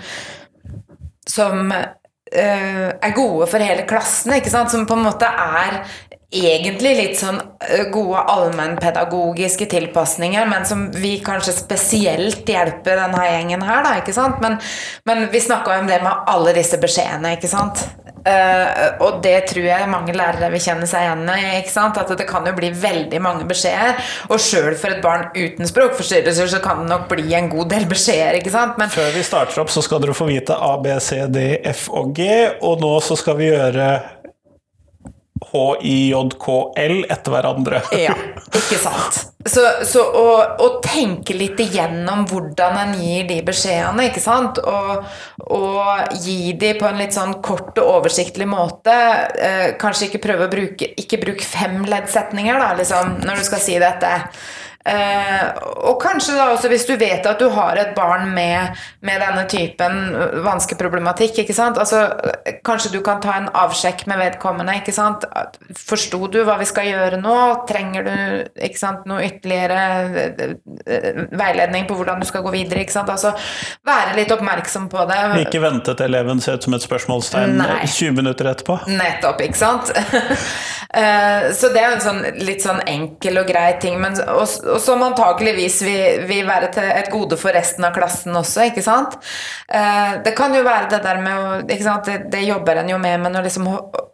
som 1.28 1.72
eh, 1.72 2.86
er 2.90 3.16
gode 3.16 3.48
for 3.50 3.62
hele 3.62 3.86
klassen, 3.88 4.36
ikke 4.36 4.52
sant? 4.52 4.72
Som 4.72 4.86
på 4.88 4.98
en 4.98 5.06
måte 5.08 5.28
er 5.30 5.82
egentlig 6.30 6.92
litt 6.94 7.16
sånn 7.18 7.40
eh, 7.66 7.88
gode 7.90 8.22
allmennpedagogiske 8.30 9.66
tilpasninger, 9.70 10.46
men 10.50 10.66
som 10.68 10.86
vi 10.94 11.16
kanskje 11.26 11.56
spesielt 11.56 12.48
hjelper 12.48 13.02
denne 13.02 13.24
gjengen 13.26 13.64
her, 13.66 13.82
da, 13.86 13.96
ikke 13.98 14.14
sant? 14.14 14.38
Men, 14.44 14.60
men 15.10 15.26
vi 15.32 15.42
snakka 15.42 15.80
om 15.80 15.90
det 15.90 15.98
med 16.04 16.30
alle 16.30 16.54
disse 16.56 16.78
beskjedene, 16.82 17.34
ikke 17.38 17.50
sant? 17.50 17.82
Eh, 18.20 19.00
og 19.00 19.22
det 19.24 19.36
tror 19.48 19.64
jeg 19.64 19.88
mange 19.90 20.12
lærere 20.16 20.50
vil 20.52 20.62
kjenne 20.62 20.88
seg 20.88 21.06
igjen 21.06 21.24
i. 21.32 21.62
At 22.00 22.12
det 22.18 22.28
kan 22.28 22.46
jo 22.46 22.54
bli 22.56 22.72
veldig 22.76 23.20
mange 23.22 23.46
beskjeder. 23.48 24.00
Og 24.30 24.42
sjøl 24.42 24.74
for 24.78 24.92
et 24.92 25.02
barn 25.04 25.28
uten 25.36 25.68
språkforstyrrelser 25.68 26.52
så 26.54 26.62
kan 26.64 26.84
det 26.84 26.90
nok 26.92 27.08
bli 27.12 27.34
en 27.36 27.50
god 27.52 27.72
del 27.72 27.88
beskjeder. 27.90 28.40
Men 28.78 28.92
Før 28.92 29.10
vi 29.14 29.24
starter 29.26 29.62
opp, 29.62 29.72
så 29.72 29.84
skal 29.84 30.02
dere 30.02 30.16
få 30.16 30.28
vite 30.30 30.56
A, 30.56 30.74
B, 30.82 30.92
C, 31.00 31.22
D, 31.32 31.60
F 31.72 31.88
og 31.92 32.14
G, 32.16 32.28
og 32.60 32.80
nå 32.82 32.96
så 33.04 33.16
skal 33.18 33.38
vi 33.40 33.50
gjøre 33.50 33.90
H, 35.50 35.64
I, 35.82 36.10
J, 36.10 36.22
K, 36.38 36.56
L 36.78 37.02
etter 37.08 37.34
hverandre. 37.34 37.82
Ja, 37.98 38.14
ikke 38.48 38.78
sant. 38.80 39.26
Så, 39.48 39.62
så 39.88 40.02
å, 40.04 40.24
å 40.60 40.66
tenke 40.84 41.32
litt 41.32 41.60
igjennom 41.64 42.26
hvordan 42.28 42.76
en 42.76 42.94
gir 43.00 43.24
de 43.30 43.38
beskjedene, 43.46 44.10
ikke 44.10 44.22
sant, 44.22 44.60
og, 44.60 45.06
og 45.56 46.16
gi 46.20 46.52
de 46.60 46.74
på 46.76 46.86
en 46.86 47.00
litt 47.00 47.16
sånn 47.16 47.38
kort 47.44 47.78
og 47.80 47.94
oversiktlig 48.00 48.48
måte. 48.50 48.94
Eh, 49.40 49.66
kanskje 49.80 50.10
ikke 50.10 50.24
prøve 50.28 50.46
å 50.46 50.52
bruke 50.52 50.90
Ikke 51.00 51.20
bruk 51.22 51.44
fem 51.44 51.80
leddsetninger, 51.88 52.60
da, 52.60 52.74
liksom, 52.78 53.20
når 53.24 53.40
du 53.40 53.48
skal 53.48 53.64
si 53.64 53.78
dette. 53.80 54.12
Eh, 54.80 55.48
og 55.84 55.98
kanskje 56.00 56.34
da 56.38 56.46
også 56.54 56.70
hvis 56.72 56.86
du 56.88 56.94
vet 56.96 57.26
at 57.28 57.40
du 57.40 57.50
har 57.52 57.76
et 57.76 57.90
barn 57.92 58.30
med, 58.32 58.78
med 59.04 59.20
denne 59.20 59.42
typen 59.50 59.98
vanskeproblematikk, 60.46 61.42
ikke 61.42 61.56
sant? 61.56 61.76
Altså, 61.80 62.06
kanskje 62.64 62.94
du 62.94 63.00
kan 63.04 63.20
ta 63.20 63.34
en 63.36 63.50
avsjekk 63.60 64.06
med 64.08 64.22
vedkommende, 64.22 64.78
ikke 64.80 64.94
sant? 64.96 65.26
Forsto 65.76 66.22
du 66.32 66.40
hva 66.48 66.56
vi 66.62 66.68
skal 66.70 66.88
gjøre 66.88 67.20
nå? 67.20 67.36
Trenger 67.68 68.08
du 68.08 68.14
ikke 68.56 68.80
sant, 68.80 69.04
noe 69.10 69.20
ytterligere 69.26 69.82
eh, 70.24 70.56
eh, 70.86 71.22
veiledning 71.28 71.84
på 71.90 71.98
hvordan 72.00 72.24
du 72.24 72.28
skal 72.30 72.46
gå 72.46 72.54
videre, 72.56 72.86
ikke 72.86 72.96
sant? 72.96 73.12
Altså, 73.12 73.34
være 73.86 74.16
litt 74.16 74.32
oppmerksom 74.32 74.88
på 74.92 75.04
det. 75.12 75.20
Ikke 75.44 75.60
vente 75.60 75.92
til 75.92 76.08
eleven 76.08 76.40
ser 76.40 76.56
ut 76.56 76.64
som 76.64 76.78
et 76.78 76.88
spørsmålstegn 76.88 77.58
Nei. 77.60 77.82
20 77.84 78.16
minutter 78.16 78.48
etterpå. 78.48 78.80
Nettopp, 78.88 79.44
ikke 79.44 79.60
sant? 79.60 79.92
Eh, 80.90 81.52
så 81.54 81.68
det 81.70 81.78
er 81.78 81.92
en 81.94 82.00
sånn, 82.02 82.16
litt 82.42 82.64
sånn 82.64 82.80
enkel 82.90 83.38
og 83.38 83.46
grei 83.46 83.76
ting, 83.78 84.00
men, 84.02 84.16
og, 84.26 84.50
og 84.74 84.80
som 84.82 85.02
antakeligvis 85.04 85.80
vil, 85.86 86.24
vil 86.28 86.46
være 86.48 86.70
til 86.74 86.88
et 86.90 87.10
gode 87.12 87.36
for 87.40 87.54
resten 87.56 87.84
av 87.86 87.94
klassen 87.96 88.36
også, 88.38 88.66
ikke 88.70 88.84
sant? 88.84 89.16
Eh, 89.68 90.18
det 90.24 90.34
kan 90.38 90.54
jo 90.56 90.62
være 90.66 90.90
det 90.94 91.02
der 91.04 91.20
med 91.24 91.38
å? 91.38 91.56
Det, 91.66 92.16
det 92.32 92.44
jobber 92.46 92.82
en 92.82 92.92
jo 92.92 92.98
med, 93.02 93.20
men 93.24 93.38
å 93.40 93.44
liksom 93.44 93.68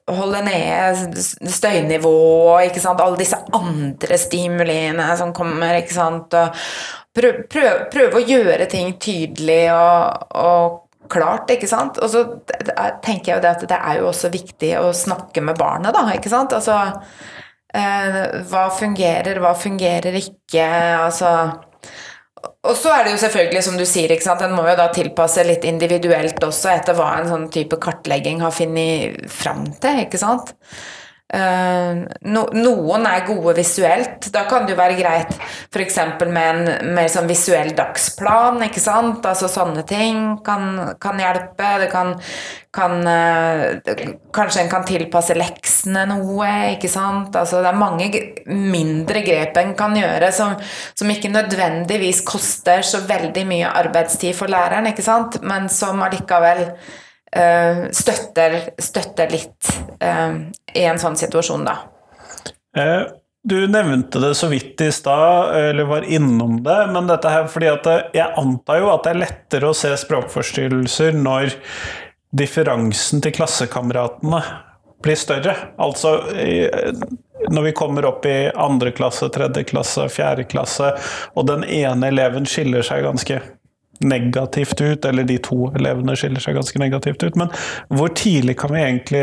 holde 0.06 0.42
nede 0.46 1.22
støynivået, 1.50 2.70
ikke 2.70 2.82
sant? 2.84 3.02
Alle 3.02 3.20
disse 3.20 3.38
andre 3.56 4.18
stimuliene 4.20 5.08
som 5.18 5.34
kommer, 5.36 5.80
ikke 5.80 5.96
sant? 5.96 6.34
Og 6.36 6.66
prøv, 7.16 7.44
prøv, 7.52 7.86
prøve 7.92 8.20
å 8.20 8.26
gjøre 8.26 8.68
ting 8.70 8.94
tydelig 9.02 9.62
og, 9.74 10.26
og 10.36 10.82
klart, 11.12 11.50
ikke 11.54 11.68
sant? 11.70 12.00
Og 12.02 12.10
så 12.12 12.24
er- 12.74 12.98
tenker 13.04 13.32
jeg 13.32 13.38
jo 13.38 13.42
det 13.44 13.54
at 13.56 13.66
det 13.70 13.78
er 13.78 14.00
jo 14.00 14.10
også 14.10 14.30
viktig 14.34 14.72
å 14.80 14.92
snakke 14.96 15.42
med 15.44 15.58
barnet, 15.58 15.94
da, 15.94 16.06
ikke 16.16 16.32
sant? 16.32 16.54
Altså 16.56 16.76
hva 18.50 18.66
fungerer, 18.72 19.40
hva 19.42 19.52
fungerer 19.58 20.16
ikke, 20.20 20.66
altså 21.02 21.32
og 22.66 22.74
så 22.78 22.92
er 22.92 23.06
det 23.06 23.14
jo 23.14 23.20
selvfølgelig, 23.22 23.62
som 23.64 23.78
du 23.78 23.84
sier, 23.88 24.12
ikke 24.12 24.26
sant, 24.26 24.42
en 24.42 24.54
må 24.54 24.66
jo 24.68 24.76
da 24.78 24.88
tilpasse 24.94 25.42
litt 25.46 25.64
individuelt 25.66 26.42
også 26.44 26.72
etter 26.74 26.96
hva 26.98 27.12
en 27.20 27.30
sånn 27.30 27.48
type 27.54 27.78
kartlegging 27.82 28.42
har 28.42 28.54
funnet 28.54 29.26
fram 29.32 29.64
til, 29.82 30.02
ikke 30.04 30.20
sant? 30.20 30.52
Eh, 31.26 32.04
no, 32.30 32.42
noen 32.54 33.06
er 33.10 33.24
gode 33.26 33.56
visuelt. 33.58 34.28
Da 34.30 34.44
kan 34.46 34.66
det 34.66 34.76
jo 34.76 34.78
være 34.78 34.98
greit 35.00 35.32
f.eks. 35.72 35.96
med 36.22 36.36
en 36.38 36.92
mer 36.94 37.08
sånn 37.10 37.26
visuell 37.26 37.72
dagsplan. 37.74 38.62
ikke 38.68 38.82
sant? 38.82 39.26
Altså 39.26 39.50
Sånne 39.50 39.82
ting 39.88 40.36
kan, 40.46 40.94
kan 41.02 41.18
hjelpe. 41.18 41.72
Det 41.82 41.88
kan, 41.90 42.12
kan 42.74 43.00
eh, 43.10 44.04
Kanskje 44.36 44.62
en 44.62 44.70
kan 44.70 44.86
tilpasse 44.86 45.34
leksene 45.34 46.04
noe. 46.12 46.52
ikke 46.76 46.90
sant? 46.92 47.34
Altså 47.34 47.64
Det 47.64 47.72
er 47.72 47.80
mange 47.80 48.10
mindre 48.46 49.24
grep 49.26 49.58
en 49.58 49.74
kan 49.78 49.96
gjøre 49.98 50.30
som, 50.34 50.54
som 50.94 51.10
ikke 51.10 51.32
nødvendigvis 51.32 52.22
koster 52.28 52.86
så 52.86 53.02
veldig 53.08 53.42
mye 53.48 53.72
arbeidstid 53.82 54.36
for 54.38 54.52
læreren, 54.52 54.86
ikke 54.92 55.02
sant? 55.02 55.40
men 55.42 55.66
som 55.72 55.98
allikevel 56.04 56.68
støtter, 57.92 58.58
støtter 58.78 59.30
litt 59.32 59.70
eh, 60.00 60.38
i 60.74 60.84
en 60.88 60.98
sånn 61.02 61.18
situasjon, 61.20 61.66
da. 61.68 61.78
Eh, 62.76 63.06
Du 63.46 63.68
nevnte 63.70 64.18
det 64.18 64.32
så 64.34 64.48
vidt 64.50 64.80
i 64.82 64.88
stad, 64.90 65.54
eller 65.54 65.86
var 65.86 66.02
innom 66.02 66.56
det, 66.66 66.80
men 66.90 67.06
dette 67.06 67.30
her 67.30 67.44
fordi 67.46 67.68
at 67.70 67.86
jeg 68.16 68.26
antar 68.40 68.80
jo 68.80 68.88
at 68.90 69.04
det 69.04 69.12
er 69.12 69.20
lettere 69.20 69.68
å 69.70 69.76
se 69.76 69.92
språkforstyrrelser 70.02 71.14
når 71.14 71.54
differansen 72.34 73.22
til 73.22 73.36
klassekameratene 73.36 74.40
blir 75.04 75.14
større. 75.20 75.54
Altså 75.78 76.16
eh, 76.34 76.90
når 77.52 77.68
vi 77.68 77.72
kommer 77.78 78.08
opp 78.08 78.26
i 78.26 78.48
andre 78.50 78.90
klasse, 78.96 79.28
tredje 79.30 79.62
klasse, 79.70 80.08
fjerde 80.10 80.48
klasse, 80.50 80.90
og 81.38 81.46
den 81.46 81.62
ene 81.62 82.10
eleven 82.10 82.48
skiller 82.50 82.82
seg 82.82 83.06
ganske 83.06 83.38
negativt 84.00 84.80
ut, 84.80 85.04
eller 85.04 85.26
de 85.28 85.38
to 85.42 85.70
elevene 85.76 86.16
skiller 86.18 86.42
seg 86.42 86.58
ganske 86.58 86.80
negativt 86.82 87.22
ut. 87.22 87.38
Men 87.38 87.52
hvor 87.92 88.12
tidlig 88.16 88.58
kan 88.60 88.74
vi 88.74 88.82
egentlig 88.82 89.22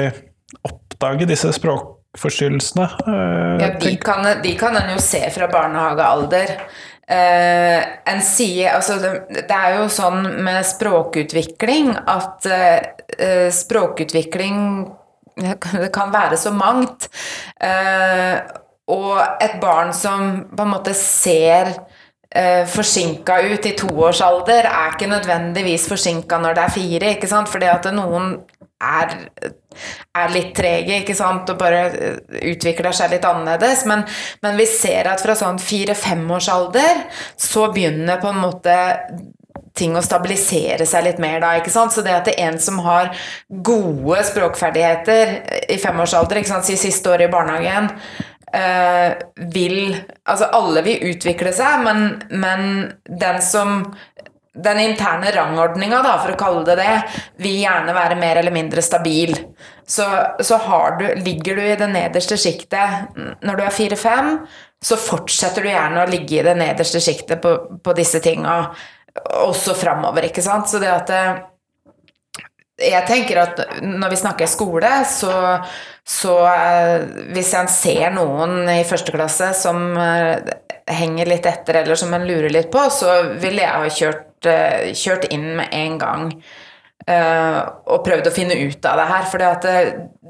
oppdage 0.68 1.28
disse 1.30 1.52
språkforstyrrelsene? 1.56 2.88
Eh, 3.08 3.62
Ja, 3.64 3.70
de 3.80 3.94
kan, 3.98 4.28
de 4.44 4.56
kan 4.60 4.78
en 4.78 4.96
jo 4.96 5.04
se 5.04 5.22
fra 5.34 5.50
barnehagealder. 5.52 6.58
Uh, 7.04 7.84
en 8.08 8.22
sier 8.24 8.78
Altså, 8.78 8.96
det, 9.02 9.42
det 9.50 9.56
er 9.58 9.74
jo 9.76 9.90
sånn 9.92 10.22
med 10.46 10.64
språkutvikling 10.64 11.90
at 12.00 12.48
uh, 12.48 13.50
språkutvikling 13.52 14.62
det 15.36 15.90
kan 15.92 16.14
være 16.14 16.38
så 16.40 16.54
mangt. 16.56 17.10
Uh, 17.60 18.40
og 18.94 19.20
et 19.42 19.60
barn 19.62 19.94
som 19.96 20.44
på 20.52 20.66
en 20.66 20.74
måte 20.74 20.96
ser 20.98 21.72
eh, 22.36 22.64
forsinka 22.70 23.40
ut 23.52 23.66
i 23.70 23.76
toårsalder, 23.80 24.70
er 24.70 24.96
ikke 24.96 25.12
nødvendigvis 25.12 25.88
forsinka 25.92 26.40
når 26.42 26.58
det 26.58 26.66
er 26.66 26.76
fire, 26.78 27.14
ikke 27.18 27.30
sant? 27.32 27.52
Fordi 27.52 27.70
at 27.72 27.90
noen 27.96 28.36
er, 28.84 29.14
er 30.18 30.34
litt 30.34 30.52
trege, 30.58 31.02
ikke 31.02 31.16
sant, 31.18 31.50
og 31.54 31.62
bare 31.62 31.84
eh, 31.92 32.18
utvikler 32.54 32.96
seg 32.96 33.14
litt 33.14 33.28
annerledes. 33.28 33.86
Men, 33.90 34.06
men 34.44 34.60
vi 34.60 34.68
ser 34.70 35.12
at 35.12 35.24
fra 35.24 35.38
sånn 35.38 35.62
fire-femårsalder 35.62 37.06
så 37.40 37.70
begynner 37.74 38.22
på 38.22 38.34
en 38.34 38.44
måte 38.44 38.78
ting 39.78 39.96
å 39.98 40.04
stabilisere 40.06 40.86
seg 40.86 41.08
litt 41.08 41.22
mer 41.22 41.40
da, 41.42 41.56
ikke 41.58 41.74
sant? 41.74 41.94
Så 41.94 42.04
det 42.06 42.14
at 42.14 42.28
det 42.30 42.36
er 42.38 42.52
en 42.52 42.60
som 42.62 42.78
har 42.86 43.10
gode 43.66 44.22
språkferdigheter 44.30 45.34
i 45.74 45.80
femårsalder, 45.82 46.42
ikke 46.42 46.52
sant, 46.52 46.68
si 46.68 46.78
siste 46.78 47.10
året 47.10 47.30
i 47.30 47.34
barnehagen, 47.34 47.90
eh, 48.56 49.14
vil 49.54 49.80
Altså, 50.24 50.48
alle 50.56 50.84
vil 50.86 51.10
utvikle 51.12 51.52
seg, 51.56 51.82
men, 51.84 52.06
men 52.32 52.94
den 53.06 53.42
som 53.44 53.82
den 54.54 54.80
interne 54.80 55.32
rangordninga, 55.34 56.04
for 56.22 56.34
å 56.36 56.38
kalle 56.38 56.62
det 56.68 56.76
det, 56.78 56.98
vil 57.42 57.64
gjerne 57.64 57.96
være 57.96 58.18
mer 58.20 58.38
eller 58.38 58.54
mindre 58.54 58.84
stabil. 58.86 59.34
Så, 59.90 60.06
så 60.40 60.60
du, 61.00 61.08
ligger 61.26 61.58
du 61.58 61.64
i 61.66 61.78
det 61.80 61.90
nederste 61.90 62.38
sjiktet 62.40 63.18
når 63.44 63.58
du 63.58 63.64
er 63.66 63.74
fire-fem, 63.74 64.36
så 64.84 65.00
fortsetter 65.00 65.64
du 65.64 65.72
gjerne 65.72 66.04
å 66.04 66.12
ligge 66.12 66.38
i 66.38 66.46
det 66.46 66.54
nederste 66.60 67.02
sjiktet 67.02 67.42
på, 67.42 67.56
på, 67.84 67.96
disse 67.98 68.22
tinga 68.24 68.58
også 69.42 69.76
framover, 69.78 70.30
ikke 70.30 70.44
sant. 70.46 70.70
Så 70.70 70.82
det 70.84 70.92
at 70.92 71.12
eh, 71.14 71.42
jeg 72.82 73.06
tenker 73.06 73.38
at 73.38 73.60
når 73.86 74.14
vi 74.16 74.20
snakker 74.24 74.50
skole, 74.50 74.90
så, 75.06 75.34
så 76.02 76.38
eh, 76.50 77.06
hvis 77.36 77.54
en 77.58 77.70
ser 77.70 78.10
noen 78.16 78.64
i 78.74 78.82
første 78.88 79.14
klasse 79.14 79.52
som 79.60 79.94
eh, 80.00 80.54
henger 80.90 81.30
litt 81.30 81.46
etter, 81.50 81.84
eller 81.84 82.00
som 82.00 82.14
en 82.16 82.26
lurer 82.28 82.50
litt 82.54 82.72
på, 82.74 82.88
så 82.90 83.36
ville 83.38 83.62
jeg 83.62 83.84
ha 83.84 83.98
kjørt, 84.00 84.30
kjørt 84.98 85.30
inn 85.32 85.54
med 85.60 85.70
en 85.72 85.98
gang. 86.02 86.32
og 87.04 88.04
prøvd 88.04 88.28
å 88.28 88.32
finne 88.32 88.56
ut 88.56 88.86
av 88.88 89.00
det 89.00 89.06
her. 89.08 89.26
For 89.32 89.40
det, 89.40 89.72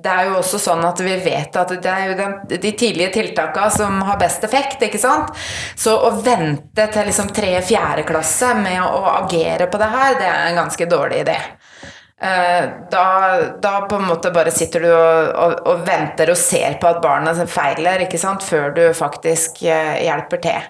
det, 0.04 0.12
er 0.12 0.30
jo 0.30 0.38
også 0.40 0.60
sånn 0.62 0.86
at 0.86 1.02
vi 1.06 1.16
vet 1.26 1.58
at 1.58 1.74
det 1.82 1.90
er 1.90 2.12
jo 2.12 2.16
den, 2.18 2.36
de 2.50 2.72
tidlige 2.78 3.12
tiltakene 3.14 3.74
som 3.74 4.00
har 4.06 4.20
best 4.22 4.46
effekt. 4.46 4.82
ikke 4.82 5.02
sant? 5.02 5.34
Så 5.76 5.96
å 5.98 6.14
vente 6.22 6.88
til 6.94 7.10
liksom 7.10 7.34
tre-fjerde 7.34 8.06
klasse 8.10 8.54
med 8.62 8.82
å 8.86 9.06
agere 9.16 9.70
på 9.70 9.82
det 9.82 9.92
her, 9.98 10.18
det 10.22 10.30
er 10.30 10.48
en 10.52 10.62
ganske 10.64 10.90
dårlig 10.90 11.24
idé. 11.26 11.40
Eh, 12.24 12.70
da, 12.92 13.40
da, 13.62 13.82
på 13.90 13.96
en 13.96 14.06
måte 14.08 14.32
bare 14.32 14.52
sitter 14.52 14.86
du 14.86 14.90
og, 14.94 15.32
og, 15.36 15.56
og, 15.68 15.82
venter 15.84 16.30
og 16.32 16.38
ser 16.40 16.78
på 16.80 16.88
at 16.88 17.02
barna 17.04 17.34
feiler, 17.52 18.06
ikke 18.06 18.22
sant, 18.22 18.46
før 18.48 18.72
du 18.78 18.84
faktisk 18.96 19.60
eh, 19.68 20.06
hjelper 20.06 20.40
til. 20.46 20.70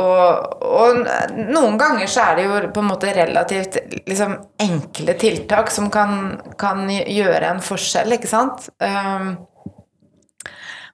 Og, 0.00 0.62
og, 0.64 1.02
noen 1.36 1.76
ganger 1.80 2.08
så 2.08 2.30
er 2.30 2.38
det 2.38 2.46
jo 2.46 2.62
på 2.72 2.80
en 2.80 2.88
måte 2.88 3.12
relativt 3.16 3.76
liksom, 4.08 4.32
enkle 4.64 5.16
tiltak 5.20 5.72
som 5.72 5.90
kan, 5.92 6.38
kan, 6.60 6.86
gjøre 6.88 7.52
en 7.52 7.62
forskjell, 7.64 8.16
ikke 8.16 8.32
sant. 8.32 8.70
Um, 8.80 9.34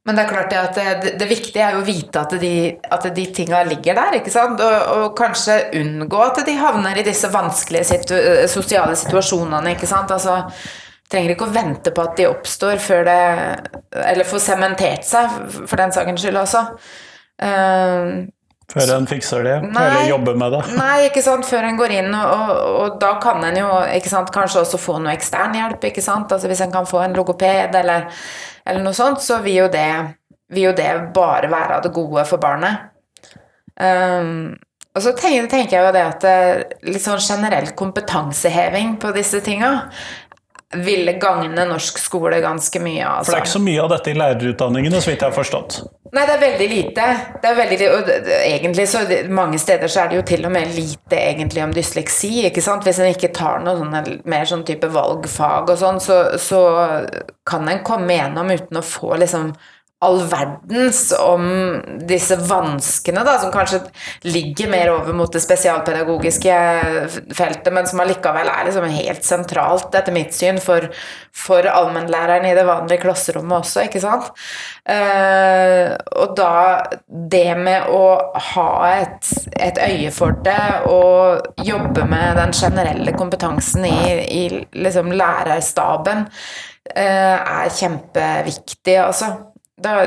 men 0.02 0.16
det 0.18 0.22
er 0.24 0.30
klart 0.32 0.50
det 0.50 0.58
at 0.58 0.78
det, 1.02 1.10
det, 1.20 1.26
viktige 1.30 1.62
er 1.62 1.76
jo 1.76 1.82
å 1.84 1.86
vite 1.86 2.24
at 2.24 2.32
de, 2.42 2.54
at 2.90 3.04
de 3.14 3.26
tinga 3.36 3.60
ligger 3.68 3.94
der, 3.94 4.16
ikke 4.18 4.32
sant? 4.34 4.58
Og, 4.58 4.88
og, 4.96 5.04
kanskje 5.18 5.60
unngå 5.78 6.22
at 6.24 6.40
de 6.46 6.56
havner 6.58 6.98
i 6.98 7.04
disse 7.06 7.30
vanskelige 7.30 7.86
situ 7.92 8.16
sosiale 8.50 8.96
situasjonene, 8.98 9.76
ikke 9.76 9.86
sant. 9.86 10.10
Altså, 10.10 10.40
trenger 11.12 11.36
ikke 11.36 11.46
å 11.46 11.54
vente 11.54 11.94
på 11.94 12.02
at 12.02 12.18
de 12.18 12.26
oppstår 12.32 12.82
før 12.82 13.06
det 13.06 13.22
Eller 14.02 14.26
får 14.26 14.42
sementert 14.42 15.06
seg, 15.06 15.38
for 15.60 15.78
den 15.78 15.94
sakens 15.94 16.24
skyld 16.24 16.40
også. 16.40 16.66
Uh, 17.42 18.24
før 18.72 18.94
en 18.94 19.06
fikser 19.08 19.42
det, 19.44 19.56
nei, 19.68 19.82
eller 19.84 20.06
jobber 20.08 20.38
med 20.40 20.54
det. 20.54 20.60
Nei, 20.78 20.94
ikke 21.10 21.22
sant, 21.24 21.44
før 21.44 21.66
en 21.68 21.76
går 21.76 21.92
inn, 21.98 22.14
og, 22.16 22.52
og 22.80 22.94
da 23.02 23.10
kan 23.20 23.44
en 23.44 23.58
jo 23.58 23.68
ikke 23.98 24.08
sant, 24.08 24.30
kanskje 24.32 24.62
også 24.62 24.80
få 24.80 24.96
noe 25.02 25.12
ekstern 25.12 25.54
hjelp. 25.58 25.84
ikke 25.90 26.04
sant, 26.04 26.32
altså 26.32 26.48
Hvis 26.48 26.62
en 26.64 26.72
kan 26.72 26.88
få 26.88 27.02
en 27.04 27.16
logoped 27.18 27.76
eller, 27.82 28.08
eller 28.66 28.84
noe 28.84 28.96
sånt, 28.96 29.22
så 29.24 29.40
vil 29.44 29.62
jo, 29.64 29.70
det, 29.72 29.88
vil 30.52 30.70
jo 30.70 30.74
det 30.76 30.90
bare 31.14 31.50
være 31.52 31.78
av 31.78 31.86
det 31.86 31.94
gode 31.94 32.24
for 32.28 32.42
barnet. 32.42 32.90
Um, 33.80 34.52
og 34.92 35.00
så 35.00 35.14
tenker, 35.16 35.46
tenker, 35.48 35.78
jeg 35.78 35.86
jo 35.86 35.92
det 35.94 36.02
at 36.04 36.24
eh, 36.28 36.74
litt 36.84 37.00
sånn 37.00 37.22
generell 37.24 37.70
kompetanseheving 37.78 38.98
på 39.00 39.14
disse 39.16 39.40
tinga 39.44 39.70
ville 40.80 41.12
gagne 41.20 41.64
norsk 41.68 41.98
skole 41.98 42.38
ganske 42.40 42.80
mye. 42.80 43.02
Altså. 43.04 43.26
For 43.26 43.34
det 43.34 43.40
er 43.40 43.44
ikke 43.46 43.52
så 43.56 43.64
mye 43.64 43.82
av 43.82 43.90
dette 43.92 44.12
i 44.12 44.16
lærerutdanningene, 44.16 45.00
så 45.02 45.12
vidt 45.12 45.24
jeg 45.24 45.28
har 45.28 45.36
forstått? 45.36 45.76
Nei, 46.12 46.24
det 46.28 46.34
er 46.34 46.40
veldig 46.42 46.68
lite. 46.68 47.04
Det 47.42 47.50
er 47.50 47.58
veldig, 47.58 47.76
og 47.88 48.10
egentlig 48.36 48.84
så 48.90 49.00
Mange 49.32 49.60
steder 49.60 49.88
så 49.88 50.02
er 50.02 50.10
det 50.10 50.18
jo 50.18 50.24
til 50.28 50.44
og 50.48 50.52
med 50.52 50.74
lite 50.76 51.18
egentlig 51.18 51.64
om 51.64 51.72
dysleksi. 51.72 52.32
ikke 52.48 52.64
sant? 52.64 52.84
Hvis 52.84 53.00
en 53.00 53.12
ikke 53.12 53.32
tar 53.36 53.62
noe 53.64 53.78
sånne, 53.80 54.02
mer 54.28 54.48
sånn 54.48 54.64
type 54.68 54.90
valgfag 54.92 55.72
og 55.72 55.80
sånn, 55.80 56.00
så, 56.04 56.18
så 56.40 56.62
kan 57.48 57.68
en 57.68 57.84
komme 57.86 58.18
gjennom 58.18 58.52
uten 58.52 58.80
å 58.80 58.84
få 58.84 59.16
liksom 59.22 59.54
all 60.02 60.18
verdens 60.26 61.12
om 61.14 61.44
disse 62.08 62.36
vanskene, 62.48 63.22
da, 63.26 63.36
som 63.38 63.52
kanskje 63.54 63.78
ligger 64.26 64.70
mer 64.72 64.90
over 64.96 65.14
mot 65.14 65.30
det 65.32 65.42
spesialpedagogiske 65.44 66.56
feltet, 67.36 67.70
men 67.74 67.86
som 67.86 68.02
allikevel 68.02 68.50
er 68.50 68.66
liksom 68.66 68.88
helt 68.90 69.26
sentralt, 69.26 69.94
etter 69.94 70.14
mitt 70.14 70.34
syn, 70.34 70.58
for, 70.62 70.88
for 71.30 71.68
allmennlæreren 71.70 72.48
i 72.48 72.54
det 72.58 72.64
vanlige 72.66 73.04
klasserommet 73.04 73.60
også, 73.60 73.86
ikke 73.86 74.02
sant. 74.02 74.32
Uh, 74.82 75.94
og 76.18 76.34
da 76.38 76.56
det 77.06 77.46
med 77.62 77.86
å 77.94 78.02
ha 78.50 78.68
et, 78.96 79.30
et, 79.54 79.78
øye 79.78 80.10
for 80.14 80.34
det 80.42 80.58
og 80.90 81.62
jobbe 81.62 82.08
med 82.10 82.40
den 82.40 82.56
generelle 82.58 83.14
kompetansen 83.14 83.86
i, 83.86 84.02
i 84.26 84.42
liksom 84.74 85.14
lærerstaben, 85.14 86.26
uh, 86.26 87.38
er 87.38 87.72
kjempeviktig, 87.78 88.98
altså 88.98 89.32
da, 89.80 90.06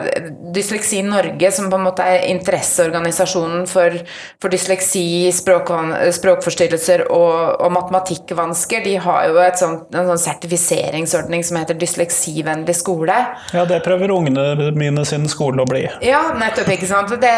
Dysleksi 0.54 1.02
Norge, 1.04 1.52
som 1.52 1.70
på 1.72 1.78
en 1.80 1.86
måte 1.88 2.06
er 2.06 2.28
interesseorganisasjonen 2.30 3.66
for, 3.70 3.96
for 4.42 4.54
dysleksi, 4.54 5.32
språk, 5.34 5.72
språkforstyrrelser 6.16 7.08
og, 7.10 7.58
og, 7.58 7.72
matematikkvansker, 7.74 8.84
de 8.86 8.96
har 9.02 9.30
jo 9.30 9.48
sånt, 9.58 9.90
en 9.96 10.12
sånn 10.12 10.22
sertifiseringsordning 10.22 11.44
som 11.46 11.60
heter 11.60 11.80
Dysleksivennlig 11.82 12.78
skole. 12.78 13.18
Ja, 13.56 13.66
det 13.66 13.82
prøver 13.88 14.14
ungene 14.14 14.72
mine 14.78 15.06
sin 15.08 15.26
skole 15.32 15.66
å 15.66 15.70
bli. 15.70 15.88
Ja, 16.06 16.28
nettopp, 16.38 16.70
ikke 16.78 16.92
sant. 16.92 17.18
Det, 17.22 17.34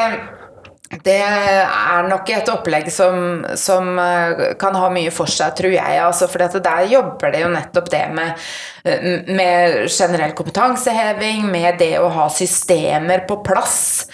det 0.88 1.19
er 1.19 2.06
nok 2.08 2.30
et 2.32 2.47
opplegg 2.47 2.88
som, 2.93 3.43
som, 3.60 3.89
eh, 4.00 4.54
kan 4.60 4.76
ha 4.80 4.88
mye 4.93 5.12
for 5.12 5.28
seg, 5.28 5.52
tror 5.58 5.73
jeg. 5.76 6.00
Altså, 6.00 6.30
for 6.32 6.39
der 6.63 6.88
jobber 6.88 7.34
det 7.34 7.43
jo 7.43 7.52
nettopp 7.52 7.91
det 7.91 8.06
med, 8.15 8.47
eh, 8.88 9.04
med, 9.28 9.89
generell 9.91 10.32
kompetanseheving, 10.38 11.43
med 11.52 11.80
det 11.84 11.97
å 12.00 12.08
ha 12.15 12.30
systemer 12.32 13.28
på 13.28 13.41
plass 13.43 14.08